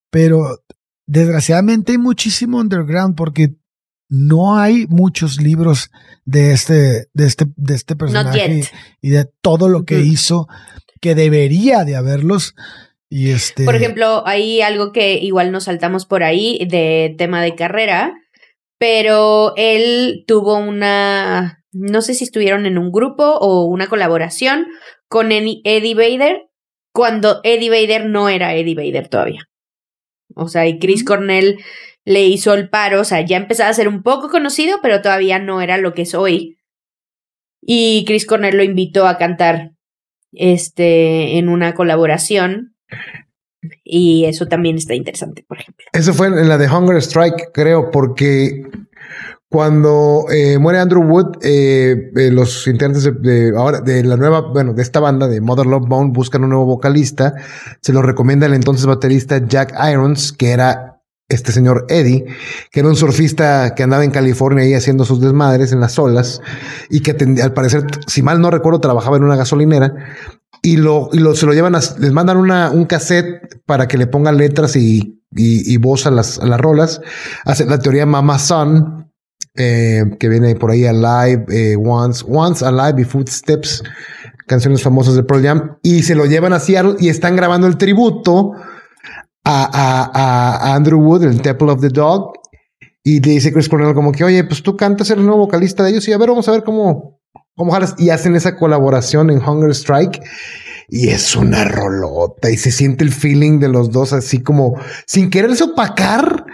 pero 0.10 0.64
desgraciadamente 1.06 1.92
hay 1.92 1.98
muchísimo 1.98 2.60
underground 2.60 3.16
porque 3.16 3.58
no 4.08 4.58
hay 4.58 4.88
muchos 4.88 5.42
libros 5.42 5.92
de 6.24 6.54
este, 6.54 7.10
de 7.14 7.26
este, 7.26 7.46
de 7.58 7.76
este 7.76 7.98
personaje 7.98 8.64
y 9.02 9.10
de 9.10 9.30
todo 9.42 9.68
lo 9.68 9.84
que 9.84 10.00
hizo 10.00 10.48
que 11.02 11.14
debería 11.14 11.84
de 11.84 11.98
haberlos. 11.98 12.56
Y 13.14 13.32
este... 13.32 13.66
Por 13.66 13.76
ejemplo, 13.76 14.24
hay 14.26 14.62
algo 14.62 14.93
que 14.93 15.16
igual 15.16 15.51
nos 15.51 15.66
saltamos 15.66 16.05
por 16.05 16.24
ahí 16.24 16.66
de 16.70 17.14
tema 17.18 17.43
de 17.43 17.55
carrera, 17.55 18.14
pero 18.80 19.53
él 19.57 20.24
tuvo 20.26 20.55
una, 20.55 21.66
no 21.74 22.01
sé 22.01 22.14
si 22.14 22.24
estuvieron 22.24 22.66
en 22.66 22.78
un 22.78 22.89
grupo 22.89 23.24
o 23.26 23.66
una 23.66 23.88
colaboración 23.88 24.66
con 25.09 25.34
Eddie 25.34 25.93
Vader 25.93 26.47
cuando 26.93 27.41
Eddie 27.43 27.70
Vader 27.70 28.05
no 28.05 28.30
era 28.30 28.55
Eddie 28.55 28.76
Vader 28.76 29.09
todavía. 29.09 29.49
O 30.34 30.47
sea, 30.47 30.66
y 30.66 30.80
Chris 30.80 31.03
Cornell 31.03 31.59
le 32.05 32.24
hizo 32.24 32.53
el 32.53 32.70
paro, 32.70 33.01
o 33.01 33.03
sea, 33.03 33.20
ya 33.26 33.36
empezaba 33.36 33.70
a 33.70 33.74
ser 33.74 33.89
un 33.89 34.03
poco 34.03 34.30
conocido, 34.30 34.80
pero 34.82 35.01
todavía 35.01 35.38
no 35.38 35.62
era 35.62 35.78
lo 35.78 35.93
que 35.93 36.03
es 36.03 36.16
hoy. 36.16 36.57
Y 37.62 38.05
Chris 38.07 38.26
Cornell 38.26 38.55
lo 38.55 38.64
invitó 38.64 39.05
a 39.05 39.18
cantar 39.18 39.72
este 40.32 41.38
en 41.38 41.49
una 41.49 41.74
colaboración 41.74 42.70
y 43.84 44.26
eso 44.26 44.48
también 44.48 44.78
está 44.78 44.94
interesante, 44.96 45.46
por 45.48 45.60
ejemplo. 45.60 45.86
Eso 45.94 46.14
fue 46.14 46.28
en 46.28 46.48
la 46.48 46.58
de 46.58 46.68
Hunger 46.68 46.98
Strike, 46.98 47.52
creo, 47.54 47.92
porque 47.92 48.64
cuando 49.52 50.28
eh, 50.32 50.58
muere 50.60 50.80
Andrew 50.80 51.04
Wood, 51.04 51.39
eh, 51.44 52.12
eh, 52.16 52.32
los 52.32 52.66
integrantes 52.68 53.04
de, 53.22 53.52
ahora 53.56 53.82
de 53.82 54.02
la 54.04 54.16
nueva, 54.16 54.42
bueno, 54.42 54.74
de 54.74 54.82
esta 54.82 55.02
banda 55.02 55.28
de 55.28 55.42
Mother 55.42 55.66
Love 55.66 55.88
Bone 55.89 56.12
buscan 56.14 56.44
un 56.46 56.52
nuevo 56.52 56.66
vocalista. 56.66 57.34
Se 57.82 57.92
lo 57.92 58.02
recomienda 58.02 58.46
el 58.46 58.54
entonces 58.54 58.86
baterista 58.86 59.46
Jack 59.46 59.74
Irons, 59.92 60.32
que 60.32 60.52
era 60.52 61.02
este 61.28 61.52
señor 61.52 61.86
Eddie, 61.89 62.26
que 62.72 62.80
era 62.80 62.89
un 62.89 62.96
surfista 62.96 63.76
que 63.76 63.84
andaba 63.84 64.06
en 64.06 64.12
California 64.12 64.64
ahí 64.64 64.74
haciendo 64.74 65.04
sus 65.04 65.20
desmadres 65.20 65.74
en 65.74 65.82
las 65.82 66.00
olas 66.00 66.42
y 66.89 67.02
que 67.02 67.16
al 67.42 67.54
parecer, 67.54 67.84
si 68.08 68.22
mal 68.22 68.39
no 68.39 68.52
recuerdo, 68.52 68.80
trabajaba 68.80 69.18
en 69.18 69.24
una 69.24 69.36
gasolinera 69.36 69.94
y 70.62 70.78
lo, 70.78 71.09
y 71.12 71.18
lo 71.18 71.36
se 71.36 71.45
lo 71.45 71.53
llevan 71.53 71.76
a, 71.76 71.80
les 71.99 72.12
mandan 72.12 72.38
una, 72.38 72.72
un 72.72 72.86
cassette 72.86 73.62
para 73.66 73.88
que 73.88 73.97
le 73.97 74.07
pongan 74.07 74.38
letras 74.38 74.76
y, 74.76 75.22
y, 75.36 75.74
y 75.74 75.78
voz 75.78 76.05
a 76.05 76.12
las, 76.12 76.39
a 76.39 76.45
las 76.45 76.59
rolas. 76.59 77.01
Hace 77.45 77.66
la 77.66 77.80
teoría 77.80 78.05
Mama 78.05 78.38
Son, 78.38 79.12
eh, 79.55 80.03
que 80.20 80.30
viene 80.30 80.55
por 80.55 80.72
ahí 80.72 80.86
Alive, 80.86 81.45
eh, 81.49 81.78
Once, 81.84 82.24
Once 82.28 82.64
Alive 82.66 83.01
y 83.01 83.05
Footsteps, 83.05 83.84
canciones 84.47 84.84
famosas 84.84 85.16
de 85.16 85.24
Pearl 85.24 85.43
Jam, 85.43 85.78
y 85.82 86.03
se 86.03 86.16
lo 86.16 86.26
llevan 86.26 86.53
a 86.53 86.59
Seattle 86.59 86.95
y 86.99 87.09
están 87.09 87.36
grabando 87.36 87.68
el 87.68 87.78
tributo 87.78 88.51
a, 89.43 89.64
a, 89.74 90.72
a 90.72 90.76
Andrew 90.76 90.99
Wood, 90.99 91.24
el 91.24 91.41
Temple 91.41 91.72
of 91.72 91.82
the 91.82 91.89
Dog, 91.89 92.34
y 93.03 93.20
le 93.20 93.32
dice 93.32 93.51
Chris 93.51 93.68
Cornell 93.68 93.95
como 93.95 94.12
que, 94.12 94.24
oye, 94.24 94.43
pues 94.43 94.62
tú 94.62 94.78
cantas 94.78 95.09
el 95.09 95.26
nuevo 95.26 95.45
vocalista 95.45 95.84
de 95.84 95.89
ellos 95.89 96.07
y 96.07 96.14
a 96.14 96.18
ver, 96.18 96.30
vamos 96.30 96.47
a 96.47 96.51
ver 96.51 96.64
cómo, 96.64 97.20
cómo 97.56 97.72
jalas. 97.72 97.95
Y 97.97 98.10
hacen 98.10 98.36
esa 98.36 98.56
colaboración 98.56 99.30
en 99.30 99.39
Hunger 99.39 99.72
Strike. 99.72 100.22
Y 100.89 101.10
es 101.10 101.36
una 101.36 101.64
rolota 101.64 102.49
y 102.49 102.58
se 102.58 102.70
siente 102.72 103.06
el 103.06 103.14
feeling 103.14 103.60
de 103.60 103.70
los 103.70 103.91
dos 103.91 104.12
así 104.12 104.43
como 104.43 104.78
sin 105.06 105.30
quererse 105.30 105.64
opacar, 105.64 106.45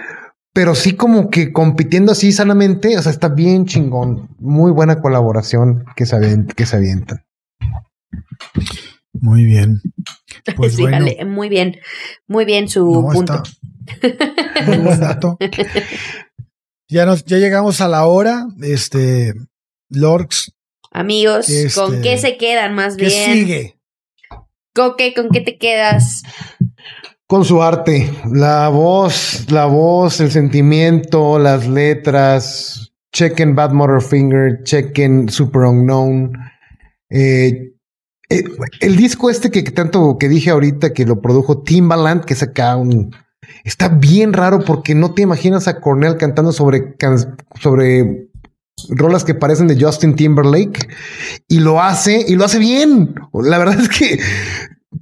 pero 0.54 0.76
sí 0.76 0.94
como 0.94 1.32
que 1.32 1.52
compitiendo 1.52 2.12
así 2.12 2.32
sanamente. 2.32 2.98
O 2.98 3.02
sea, 3.02 3.12
está 3.12 3.30
bien 3.30 3.66
chingón. 3.66 4.30
Muy 4.38 4.72
buena 4.72 5.02
colaboración 5.02 5.86
que 5.96 6.06
se, 6.06 6.18
que 6.56 6.66
se 6.68 6.76
avientan. 6.76 7.26
Muy 9.14 9.44
bien. 9.44 9.82
Pues 10.56 10.76
sí, 10.76 10.84
vale, 10.84 11.26
muy 11.26 11.50
bien. 11.50 11.78
Muy 12.28 12.46
bien 12.46 12.70
su 12.70 13.10
punto. 13.12 13.44
Muy 14.66 14.78
buen 14.78 15.00
dato. 15.00 15.38
Ya, 16.90 17.06
nos, 17.06 17.26
ya 17.26 17.38
llegamos 17.38 17.82
a 17.82 17.90
la 17.90 18.06
hora. 18.06 18.48
Este, 18.62 19.34
Lorx. 19.90 20.54
Amigos, 20.92 21.48
¿con 21.76 21.96
este, 21.96 22.02
qué 22.02 22.18
se 22.18 22.38
quedan 22.38 22.76
más 22.76 22.96
¿qué 22.96 23.06
bien? 23.06 23.34
sigue? 23.34 23.80
¿Con 24.74 24.96
qué, 24.98 25.14
¿Con 25.14 25.30
qué 25.30 25.42
te 25.42 25.58
quedas? 25.58 26.24
Con 27.26 27.44
su 27.44 27.62
arte. 27.62 28.10
La 28.32 28.70
voz, 28.70 29.46
la 29.50 29.66
voz, 29.66 30.20
el 30.20 30.32
sentimiento, 30.32 31.40
las 31.40 31.68
letras. 31.68 32.94
Checken 33.12 33.56
Bad 33.56 33.72
Finger, 34.02 34.64
checken 34.64 35.30
Super 35.30 35.64
Unknown. 35.64 36.34
Eh, 37.10 37.74
eh, 38.30 38.44
el 38.82 38.96
disco 38.96 39.30
este 39.30 39.50
que, 39.50 39.64
tanto 39.64 40.18
que 40.20 40.30
dije 40.30 40.52
ahorita 40.52 40.94
que 40.94 41.06
lo 41.06 41.22
produjo 41.22 41.64
Timbaland, 41.64 42.26
que 42.26 42.34
es 42.34 42.44
acá 42.44 42.76
un 42.76 43.12
Está 43.64 43.90
bien 43.90 44.34
raro 44.34 44.64
porque 44.64 44.96
no 44.96 45.14
te 45.14 45.22
imaginas 45.22 45.68
a 45.68 45.80
Cornell 45.80 46.18
cantando 46.18 46.52
sobre, 46.52 46.96
sobre 47.60 48.27
rolas 48.90 49.24
que 49.24 49.34
parecen 49.34 49.68
de 49.68 49.82
Justin 49.82 50.16
Timberlake 50.16 50.88
y 51.48 51.60
lo 51.60 51.82
hace 51.82 52.26
y 52.28 52.36
lo 52.36 52.46
hace 52.46 52.60
bien. 52.60 53.16
La 53.34 53.58
verdad 53.58 53.80
es 53.82 53.90
que 53.90 54.20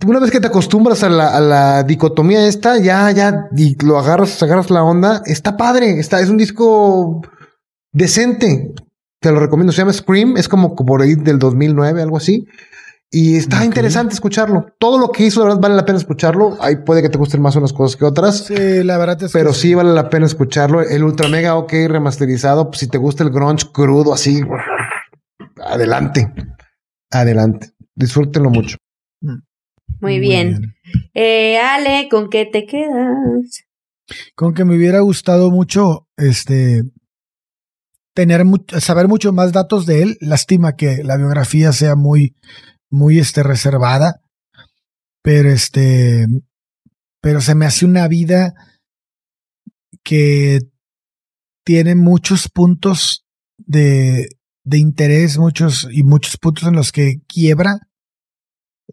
una 0.05 0.19
vez 0.19 0.31
que 0.31 0.39
te 0.39 0.47
acostumbras 0.47 1.03
a 1.03 1.09
la, 1.09 1.83
dicotomía 1.83 2.47
esta, 2.47 2.79
ya, 2.79 3.09
ya, 3.11 3.47
y 3.55 3.75
lo 3.83 3.97
agarras, 3.97 4.41
agarras 4.41 4.69
la 4.69 4.83
onda, 4.83 5.21
está 5.25 5.57
padre, 5.57 5.99
está, 5.99 6.19
es 6.19 6.29
un 6.29 6.37
disco 6.37 7.21
decente. 7.91 8.73
Te 9.19 9.31
lo 9.31 9.39
recomiendo, 9.39 9.71
se 9.71 9.79
llama 9.79 9.93
Scream, 9.93 10.37
es 10.37 10.47
como 10.47 10.75
por 10.75 11.01
ahí 11.01 11.15
del 11.15 11.39
2009, 11.39 12.01
algo 12.01 12.17
así. 12.17 12.45
Y 13.11 13.37
está 13.37 13.63
interesante 13.63 14.13
escucharlo. 14.13 14.65
Todo 14.79 14.99
lo 14.99 15.09
que 15.09 15.25
hizo, 15.25 15.39
la 15.39 15.45
verdad, 15.45 15.61
vale 15.61 15.75
la 15.75 15.85
pena 15.85 15.97
escucharlo. 15.97 16.57
Ahí 16.59 16.77
puede 16.77 17.01
que 17.01 17.09
te 17.09 17.17
gusten 17.17 17.41
más 17.41 17.55
unas 17.55 17.71
cosas 17.71 17.95
que 17.95 18.05
otras. 18.05 18.45
Sí, 18.45 18.83
la 18.83 18.97
verdad 18.97 19.23
es 19.23 19.31
Pero 19.31 19.53
sí 19.53 19.73
vale 19.73 19.93
la 19.93 20.09
pena 20.09 20.25
escucharlo. 20.25 20.81
El 20.81 21.03
Ultra 21.03 21.29
Mega 21.29 21.55
OK 21.55 21.71
remasterizado, 21.87 22.69
pues 22.69 22.79
si 22.79 22.87
te 22.87 22.97
gusta 22.97 23.23
el 23.23 23.29
grunge 23.29 23.71
crudo 23.71 24.13
así, 24.13 24.41
adelante. 25.63 26.33
Adelante. 27.11 27.71
Disfrútenlo 27.95 28.49
mucho. 28.49 28.77
Mm. 29.21 29.39
Muy, 30.01 30.19
bien. 30.19 30.75
Eh, 31.13 31.57
Ale, 31.57 32.09
¿con 32.09 32.29
qué 32.29 32.45
te 32.45 32.65
quedas? 32.65 33.63
Con 34.35 34.53
que 34.53 34.65
me 34.65 34.75
hubiera 34.75 34.99
gustado 34.99 35.51
mucho 35.51 36.07
este 36.17 36.83
tener 38.13 38.43
saber 38.79 39.07
mucho 39.07 39.31
más 39.31 39.51
datos 39.51 39.85
de 39.85 40.01
él. 40.01 40.17
Lástima 40.19 40.75
que 40.75 41.03
la 41.03 41.17
biografía 41.17 41.71
sea 41.71 41.95
muy 41.95 42.35
muy 42.89 43.19
este, 43.19 43.43
reservada, 43.43 44.21
pero 45.21 45.49
este, 45.49 46.27
pero 47.21 47.41
se 47.41 47.55
me 47.55 47.65
hace 47.65 47.85
una 47.85 48.07
vida 48.07 48.53
que 50.03 50.59
tiene 51.63 51.95
muchos 51.95 52.49
puntos 52.49 53.25
de, 53.57 54.29
de 54.63 54.77
interés, 54.77 55.37
muchos 55.37 55.87
y 55.91 56.03
muchos 56.03 56.37
puntos 56.37 56.67
en 56.67 56.75
los 56.75 56.91
que 56.91 57.21
quiebra. 57.27 57.79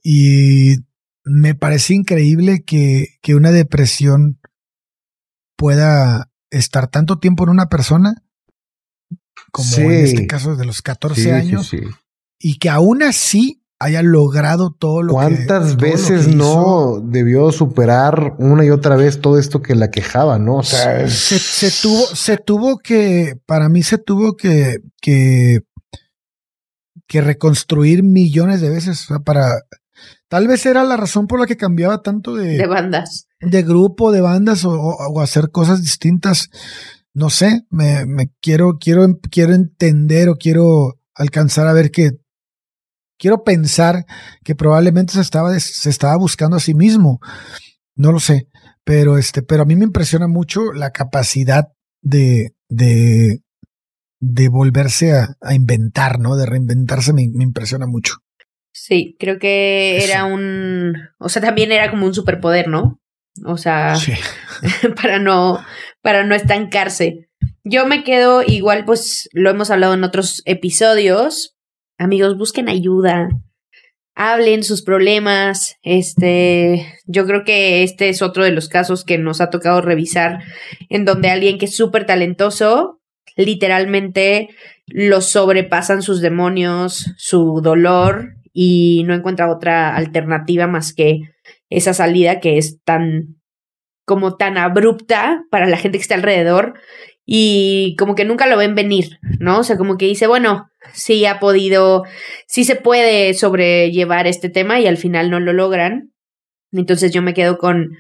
Y 0.03 0.77
me 1.25 1.55
parece 1.55 1.95
increíble 1.95 2.65
que, 2.65 3.19
que 3.21 3.35
una 3.35 3.53
depresión 3.53 4.41
pueda 5.57 6.33
estar 6.51 6.89
tanto 6.89 7.19
tiempo 7.19 7.45
en 7.45 7.51
una 7.51 7.69
persona 7.69 8.23
como 9.53 9.77
en 9.77 10.05
este 10.05 10.27
caso 10.27 10.57
de 10.57 10.65
los 10.65 10.83
14 10.83 11.33
años 11.33 11.71
y 12.39 12.59
que 12.59 12.71
aún 12.71 13.03
así 13.03 13.62
haya 13.83 14.03
logrado 14.03 14.71
todo 14.71 15.03
lo 15.03 15.13
¿Cuántas 15.13 15.39
que 15.39 15.47
¿Cuántas 15.47 15.77
veces 15.77 16.29
no 16.29 17.01
debió 17.03 17.51
superar 17.51 18.37
una 18.39 18.65
y 18.65 18.71
otra 18.71 18.95
vez 18.95 19.21
todo 19.21 19.39
esto 19.39 19.61
que 19.61 19.75
la 19.75 19.91
quejaba, 19.91 20.39
no? 20.39 20.59
O 20.59 20.63
sea, 20.63 21.09
se, 21.09 21.71
tuvo, 21.83 22.07
se 22.15 22.37
tuvo 22.37 22.79
que, 22.79 23.37
para 23.45 23.69
mí 23.69 23.83
se 23.83 23.99
tuvo 23.99 24.37
que, 24.37 24.79
que, 25.01 25.63
que 27.09 27.21
reconstruir 27.21 28.05
millones 28.05 28.61
de 28.61 28.71
veces 28.71 29.09
para, 29.25 29.63
tal 30.29 30.47
vez 30.47 30.65
era 30.65 30.85
la 30.85 30.97
razón 30.97 31.27
por 31.27 31.41
la 31.41 31.47
que 31.47 31.57
cambiaba 31.57 32.03
tanto 32.03 32.37
de, 32.37 32.59
de 32.59 32.67
bandas, 32.67 33.27
de 33.41 33.63
grupo, 33.63 34.13
de 34.13 34.21
bandas 34.21 34.65
o, 34.65 34.73
o 34.73 35.21
hacer 35.21 35.51
cosas 35.51 35.83
distintas. 35.83 36.51
No 37.15 37.31
sé, 37.31 37.67
me, 37.69 38.07
me 38.07 38.31
quiero, 38.41 38.79
quiero, 38.81 39.07
quiero 39.31 39.55
entender 39.55 40.29
o 40.29 40.37
quiero 40.37 40.99
alcanzar 41.15 41.67
a 41.67 41.73
ver 41.73 41.91
que 41.91 42.22
quiero 43.23 43.45
pensar 43.45 44.05
que 44.43 44.57
probablemente 44.57 45.13
se 45.13 45.21
estaba, 45.21 45.57
se 45.61 45.89
estaba 45.89 46.17
buscando 46.17 46.57
a 46.57 46.61
sí 46.61 46.75
mismo. 46.75 47.21
No 47.95 48.11
lo 48.11 48.19
sé. 48.19 48.49
Pero 48.83 49.17
este, 49.17 49.43
pero 49.43 49.63
a 49.63 49.65
mí 49.65 49.77
me 49.77 49.85
impresiona 49.85 50.27
mucho 50.27 50.73
la 50.73 50.91
capacidad 50.91 51.69
de, 52.01 52.57
de, 52.69 53.43
de 54.19 54.49
volverse 54.49 55.13
a, 55.13 55.55
inventar, 55.55 56.19
¿no? 56.19 56.35
De 56.35 56.47
reinventarse 56.47 57.13
me, 57.13 57.23
impresiona 57.23 57.87
mucho. 57.87 58.15
Sí, 58.73 59.15
creo 59.21 59.39
que 59.39 60.03
era 60.03 60.25
un, 60.25 60.97
o 61.21 61.29
sea, 61.29 61.41
también 61.41 61.71
era 61.71 61.93
como 61.93 62.07
un 62.07 62.15
superpoder, 62.15 62.67
¿no? 62.67 62.99
O 63.47 63.57
sea, 63.57 63.95
para 65.01 65.21
no, 65.21 65.65
para 66.01 66.25
no 66.25 66.35
estancarse. 66.35 67.29
Yo 67.63 67.87
me 67.87 68.03
quedo 68.03 68.43
igual, 68.43 68.85
pues 68.85 69.29
lo 69.33 69.49
hemos 69.51 69.71
hablado 69.71 69.95
en 69.95 70.03
otros 70.03 70.43
episodios, 70.45 71.55
amigos, 71.99 72.37
busquen 72.37 72.69
ayuda, 72.69 73.29
hablen 74.15 74.63
sus 74.63 74.83
problemas. 74.83 75.77
Este, 75.83 76.87
yo 77.07 77.27
creo 77.27 77.45
que 77.45 77.83
este 77.83 78.09
es 78.09 78.23
otro 78.23 78.45
de 78.45 78.53
los 78.53 78.69
casos 78.69 79.05
que 79.05 79.19
nos 79.19 79.41
ha 79.41 79.51
tocado 79.51 79.81
revisar, 79.81 80.43
en 80.89 81.05
donde 81.05 81.31
alguien 81.31 81.59
que 81.59 81.67
es 81.67 81.77
súper 81.77 82.07
talentoso, 82.07 83.01
literalmente 83.37 84.51
lo 84.87 85.21
sobrepasan 85.21 86.03
sus 86.03 86.21
demonios, 86.21 87.13
su 87.17 87.61
dolor, 87.63 88.35
y 88.53 89.05
no 89.07 89.15
encuentra 89.15 89.51
otra 89.51 89.97
alternativa 89.97 90.67
más 90.67 90.93
que 90.93 91.21
esa 91.71 91.95
salida 91.95 92.41
que 92.41 92.59
es 92.59 92.83
tan 92.85 93.37
como 94.05 94.37
tan 94.37 94.59
abrupta 94.59 95.45
para 95.51 95.67
la 95.67 95.77
gente 95.77 95.97
que 95.97 96.03
está 96.03 96.17
alrededor 96.17 96.75
y 97.25 97.95
como 97.97 98.15
que 98.15 98.25
nunca 98.25 98.47
lo 98.47 98.57
ven 98.57 98.75
venir, 98.75 99.19
¿no? 99.39 99.61
O 99.61 99.65
sea, 99.65 99.77
como 99.77 99.97
que 99.97 100.07
dice, 100.07 100.27
bueno, 100.27 100.69
sí 100.93 101.25
ha 101.27 101.39
podido, 101.39 102.05
sí 102.47 102.65
se 102.65 102.77
puede 102.77 103.35
sobrellevar 103.35 104.27
este 104.27 104.49
tema 104.49 104.81
y 104.81 104.87
al 104.87 104.97
final 104.97 105.31
no 105.31 105.41
lo 105.41 105.53
logran. 105.53 106.13
Entonces 106.73 107.13
yo 107.13 107.23
me 107.23 107.35
quedo 107.35 107.59
con, 107.59 107.91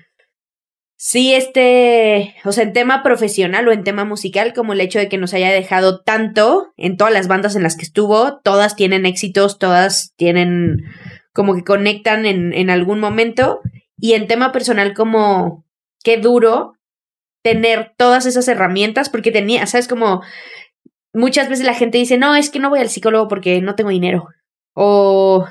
sí, 0.97 1.35
este, 1.35 2.35
o 2.44 2.53
sea, 2.53 2.65
en 2.65 2.73
tema 2.73 3.03
profesional 3.03 3.69
o 3.69 3.73
en 3.73 3.85
tema 3.85 4.05
musical, 4.05 4.53
como 4.55 4.73
el 4.73 4.81
hecho 4.81 4.99
de 4.99 5.09
que 5.09 5.19
nos 5.19 5.35
haya 5.35 5.53
dejado 5.53 6.03
tanto 6.03 6.73
en 6.77 6.97
todas 6.97 7.12
las 7.12 7.28
bandas 7.28 7.55
en 7.55 7.62
las 7.62 7.77
que 7.77 7.85
estuvo, 7.85 8.40
todas 8.43 8.77
tienen 8.77 9.07
éxitos, 9.07 9.59
todas 9.59 10.15
tienen, 10.16 10.85
como 11.32 11.55
que 11.55 11.65
conectan 11.65 12.27
en, 12.27 12.53
en 12.53 12.70
algún 12.70 12.99
momento. 12.99 13.61
Y 13.99 14.15
en 14.15 14.27
tema 14.27 14.51
personal, 14.51 14.94
como, 14.94 15.65
qué 16.03 16.16
duro 16.16 16.74
tener 17.43 17.93
todas 17.97 18.27
esas 18.27 18.48
herramientas, 18.48 19.09
porque 19.09 19.32
tenía, 19.32 19.66
¿sabes? 19.66 19.89
Como 19.89 20.23
muchas 21.12 21.48
veces 21.48 21.66
la 21.66 21.74
gente 21.74 21.98
dice, 21.98 22.19
no, 22.19 22.35
es 22.35 22.51
que 22.51 22.59
no 22.59 22.70
voy 22.70 22.81
al 22.81 22.89
psicólogo 22.89 23.28
porque 23.28 23.60
no 23.60 23.74
tengo 23.74 23.90
dinero. 23.90 24.28
O 24.74 25.47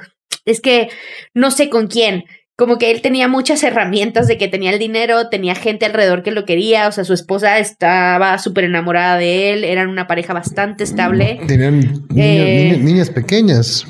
es 0.46 0.62
que 0.62 0.90
no 1.34 1.52
sé 1.52 1.70
con 1.70 1.88
quién. 1.88 2.26
Como 2.58 2.78
que 2.78 2.92
él 2.92 3.02
tenía 3.02 3.28
muchas 3.28 3.64
herramientas 3.64 4.28
de 4.28 4.38
que 4.38 4.48
tenía 4.48 4.72
el 4.72 4.78
dinero, 4.78 5.30
tenía 5.30 5.56
gente 5.56 5.86
alrededor 5.86 6.22
que 6.22 6.32
lo 6.32 6.46
quería, 6.46 6.88
o 6.88 6.92
sea, 6.92 7.04
su 7.04 7.14
esposa 7.14 7.58
estaba 7.58 8.38
súper 8.38 8.66
enamorada 8.66 9.18
de 9.18 9.52
él, 9.52 9.64
eran 9.64 9.90
una 9.90 10.06
pareja 10.06 10.34
bastante 10.34 10.84
estable. 10.84 11.40
Tenían 11.48 12.06
eh, 12.16 12.78
niñas, 12.80 13.10
pequeñas. 13.10 13.88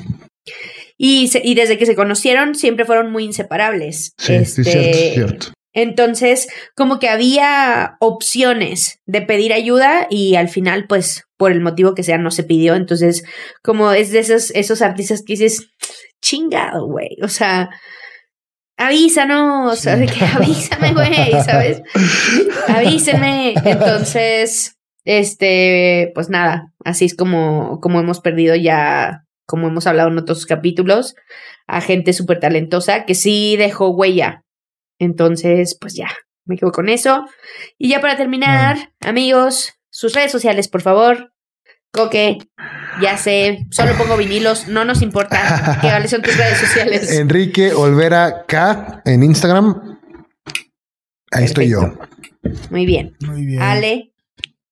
Y, 0.96 1.30
y, 1.42 1.54
desde 1.54 1.76
que 1.76 1.84
se 1.84 1.96
conocieron 1.96 2.54
siempre 2.54 2.84
fueron 2.84 3.10
muy 3.10 3.24
inseparables. 3.24 4.12
Sí, 4.16 4.34
este, 4.34 4.64
sí, 4.64 5.14
cierto. 5.14 5.48
Entonces, 5.72 6.48
como 6.76 6.98
que 6.98 7.08
había 7.08 7.96
opciones 8.00 9.00
de 9.06 9.22
pedir 9.22 9.52
ayuda 9.52 10.06
y 10.10 10.36
al 10.36 10.48
final, 10.48 10.86
pues, 10.86 11.24
por 11.36 11.50
el 11.50 11.60
motivo 11.60 11.94
que 11.94 12.02
sea, 12.02 12.18
no 12.18 12.30
se 12.30 12.44
pidió. 12.44 12.74
Entonces, 12.74 13.24
como 13.62 13.90
es 13.92 14.12
de 14.12 14.18
esos, 14.18 14.50
esos 14.50 14.82
artistas 14.82 15.22
que 15.22 15.32
dices, 15.32 15.70
chingado, 16.20 16.86
güey. 16.86 17.16
O 17.22 17.28
sea, 17.28 17.70
avísanos, 18.76 19.82
que 19.82 20.24
avísame, 20.36 20.92
güey, 20.92 21.32
¿sabes? 21.44 21.82
Avísenme. 22.68 23.54
Entonces, 23.64 24.76
este, 25.04 26.12
pues 26.14 26.28
nada, 26.28 26.72
así 26.84 27.06
es 27.06 27.16
como, 27.16 27.80
como 27.80 28.00
hemos 28.00 28.20
perdido 28.20 28.54
ya, 28.54 29.24
como 29.46 29.68
hemos 29.68 29.86
hablado 29.86 30.10
en 30.10 30.18
otros 30.18 30.44
capítulos, 30.44 31.14
a 31.66 31.80
gente 31.80 32.12
súper 32.12 32.40
talentosa 32.40 33.04
que 33.04 33.14
sí 33.14 33.56
dejó 33.56 33.88
huella 33.88 34.42
entonces, 35.04 35.76
pues 35.80 35.94
ya, 35.94 36.08
me 36.44 36.56
quedo 36.56 36.72
con 36.72 36.88
eso. 36.88 37.24
Y 37.78 37.88
ya 37.88 38.00
para 38.00 38.16
terminar, 38.16 38.92
amigos, 39.00 39.74
sus 39.90 40.14
redes 40.14 40.32
sociales, 40.32 40.68
por 40.68 40.82
favor. 40.82 41.32
Coque, 41.92 42.38
ya 43.02 43.18
sé, 43.18 43.66
solo 43.70 43.92
pongo 43.98 44.16
vinilos, 44.16 44.66
no 44.66 44.86
nos 44.86 45.02
importa. 45.02 45.78
¿Qué 45.82 46.08
son 46.08 46.22
tus 46.22 46.36
redes 46.36 46.58
sociales? 46.58 47.12
Enrique 47.18 47.74
Olvera 47.74 48.44
K 48.48 49.02
en 49.04 49.22
Instagram. 49.22 49.98
Ahí 51.30 51.44
estoy 51.44 51.68
yo. 51.68 51.92
Muy 52.70 52.86
bien. 52.86 53.14
Muy 53.20 53.44
bien. 53.44 53.60
Ale. 53.60 54.12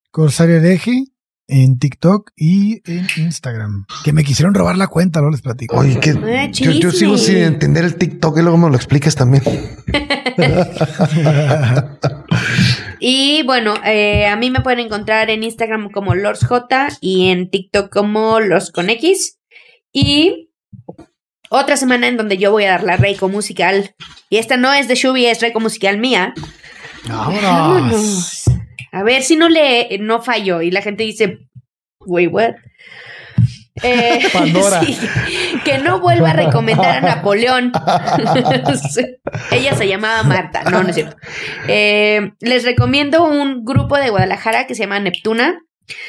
Corsario 0.09 0.61
Deje 0.61 1.10
en 1.51 1.77
TikTok 1.77 2.31
y 2.35 2.81
en 2.89 3.05
Instagram. 3.17 3.85
Que 4.03 4.13
me 4.13 4.23
quisieron 4.23 4.53
robar 4.53 4.77
la 4.77 4.87
cuenta, 4.87 5.21
no 5.21 5.29
les 5.29 5.41
platico. 5.41 5.77
Oye, 5.77 5.99
que 5.99 6.13
yo, 6.53 6.91
sigo 6.91 7.17
sin 7.17 7.37
entender 7.37 7.83
el 7.83 7.95
TikTok 7.95 8.37
y 8.37 8.41
luego 8.41 8.57
me 8.57 8.69
lo 8.69 8.75
explicas 8.75 9.15
también. 9.15 9.43
y 12.99 13.43
bueno, 13.43 13.73
eh, 13.85 14.27
a 14.27 14.37
mí 14.37 14.49
me 14.49 14.61
pueden 14.61 14.79
encontrar 14.79 15.29
en 15.29 15.43
Instagram 15.43 15.91
como 15.91 16.15
LordsJ 16.15 16.97
y 17.01 17.29
en 17.29 17.49
TikTok 17.49 17.91
como 17.91 18.39
Los 18.39 18.71
con 18.71 18.89
X. 18.89 19.37
Y 19.91 20.49
otra 21.49 21.75
semana 21.75 22.07
en 22.07 22.15
donde 22.15 22.37
yo 22.37 22.51
voy 22.51 22.63
a 22.63 22.71
dar 22.71 22.83
la 22.83 22.95
Reiko 22.95 23.27
musical. 23.27 23.93
Y 24.29 24.37
esta 24.37 24.55
no 24.55 24.71
es 24.71 24.87
de 24.87 24.95
Shubi, 24.95 25.25
es 25.25 25.41
Reiko 25.41 25.59
musical 25.59 25.97
mía. 25.97 26.33
Vámonos. 27.09 28.45
A 28.91 29.03
ver 29.03 29.23
si 29.23 29.35
no 29.35 29.49
le 29.49 29.97
no 29.99 30.21
fallo. 30.21 30.61
Y 30.61 30.71
la 30.71 30.81
gente 30.81 31.03
dice, 31.03 31.39
wait, 32.05 32.31
what? 32.31 32.55
Eh, 33.83 34.27
Pandora. 34.33 34.81
que 35.63 35.77
no 35.77 35.99
vuelva 35.99 36.31
a 36.31 36.33
recomendar 36.33 36.97
a 36.97 37.01
Napoleón. 37.15 37.71
Ella 39.51 39.75
se 39.75 39.87
llamaba 39.87 40.23
Marta. 40.23 40.63
No, 40.63 40.83
no 40.83 40.89
es 40.89 40.95
cierto. 40.95 41.15
Eh, 41.67 42.31
les 42.39 42.63
recomiendo 42.63 43.23
un 43.23 43.63
grupo 43.63 43.97
de 43.97 44.09
Guadalajara 44.09 44.67
que 44.67 44.75
se 44.75 44.83
llama 44.83 44.99
Neptuna. 44.99 45.61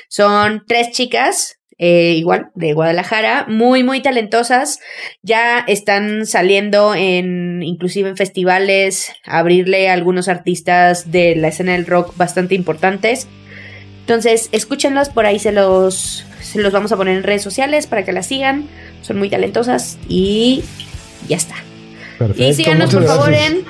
Son 0.09 0.63
tres 0.67 0.91
chicas. 0.91 1.59
Eh, 1.85 2.15
igual 2.17 2.53
de 2.55 2.75
Guadalajara, 2.75 3.45
muy, 3.49 3.83
muy 3.83 4.01
talentosas. 4.03 4.79
Ya 5.23 5.59
están 5.67 6.27
saliendo 6.27 6.95
en, 6.95 7.61
inclusive 7.65 8.11
en 8.11 8.17
festivales, 8.17 9.13
abrirle 9.27 9.91
a 9.91 9.95
algunos 9.95 10.29
artistas 10.29 11.11
de 11.11 11.35
la 11.35 11.49
escena 11.49 11.73
del 11.73 11.87
rock 11.87 12.17
bastante 12.17 12.55
importantes. 12.55 13.27
Entonces, 13.99 14.49
escúchenlos, 14.53 15.09
por 15.09 15.27
ahí 15.27 15.41
se 15.41 15.51
los, 15.51 16.25
se 16.41 16.61
los 16.61 16.73
vamos 16.73 16.93
a 16.93 16.97
poner 16.97 17.17
en 17.17 17.25
redes 17.25 17.43
sociales 17.43 17.89
para 17.89 18.05
que 18.05 18.13
las 18.13 18.27
sigan. 18.27 18.69
Son 19.01 19.19
muy 19.19 19.29
talentosas 19.29 19.99
y 20.09 20.63
ya 21.27 21.37
está. 21.37 21.57
y 22.37 22.55
síganos, 22.55 22.95
por 22.95 23.05
favor, 23.09 23.35
en. 23.35 23.65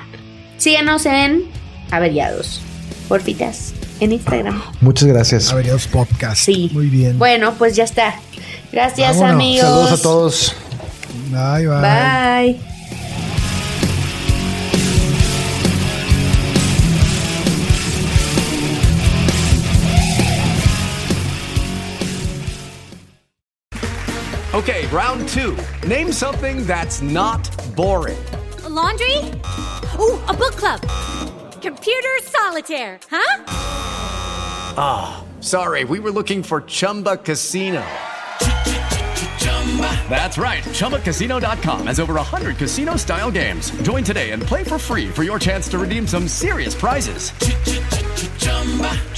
Síganos 0.58 1.06
en 1.06 1.44
Averiados. 1.90 2.60
Porfitas 3.08 3.72
en 4.02 4.12
Instagram. 4.12 4.60
Muchas 4.80 5.08
gracias. 5.08 5.52
Averiados 5.52 5.86
Podcast. 5.86 6.44
Sí. 6.44 6.70
Muy 6.72 6.88
bien. 6.88 7.18
Bueno, 7.18 7.54
pues 7.54 7.76
ya 7.76 7.84
está. 7.84 8.14
Gracias, 8.72 9.20
amigos. 9.20 9.68
Saludos 9.68 9.92
a 9.92 10.02
todos. 10.02 10.54
Bye, 11.30 11.68
bye. 11.68 11.80
Bye. 11.80 12.72
Okay, 24.54 24.86
round 24.88 25.28
two. 25.28 25.56
Name 25.86 26.12
something 26.12 26.66
that's 26.66 27.00
not 27.00 27.48
boring. 27.74 28.18
A 28.64 28.68
laundry? 28.68 29.16
Ooh, 29.98 30.20
a 30.28 30.34
book 30.34 30.52
club. 30.56 30.80
Computer 31.62 32.18
solitaire, 32.22 32.98
huh? 33.08 33.44
Ah, 34.76 34.82
oh, 35.22 35.40
sorry, 35.40 35.84
we 35.84 36.00
were 36.00 36.10
looking 36.10 36.42
for 36.42 36.62
Chumba 36.62 37.16
Casino. 37.16 37.84
That's 40.10 40.36
right. 40.38 40.64
ChumbaCasino.com 40.64 41.86
has 41.86 42.00
over 42.00 42.14
100 42.14 42.56
casino 42.58 42.96
style 42.96 43.30
games. 43.30 43.70
Join 43.82 44.04
today 44.04 44.32
and 44.32 44.42
play 44.42 44.64
for 44.64 44.76
free 44.76 45.08
for 45.08 45.22
your 45.22 45.38
chance 45.38 45.68
to 45.68 45.78
redeem 45.78 46.06
some 46.06 46.28
serious 46.28 46.74
prizes. 46.74 47.30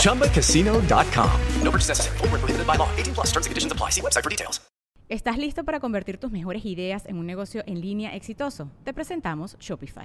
ChumbaCasino.com. 0.02 1.40
No 1.62 1.70
purchase 1.70 1.88
necessary. 1.88 2.18
Full 2.18 2.28
prohibited 2.28 2.66
by 2.66 2.76
law. 2.76 2.88
18 2.96 3.14
plus 3.14 3.26
terms 3.32 3.46
and 3.46 3.50
conditions 3.50 3.72
apply. 3.72 3.90
See 3.90 4.02
website 4.02 4.22
for 4.22 4.30
details. 4.30 4.60
¿Estás 5.08 5.38
listo 5.38 5.64
para 5.64 5.80
convertir 5.80 6.18
tus 6.18 6.30
mejores 6.30 6.64
ideas 6.64 7.06
en 7.06 7.18
un 7.18 7.26
negocio 7.26 7.62
en 7.66 7.80
línea 7.80 8.14
exitoso? 8.14 8.70
Te 8.84 8.92
presentamos 8.92 9.56
Shopify. 9.58 10.04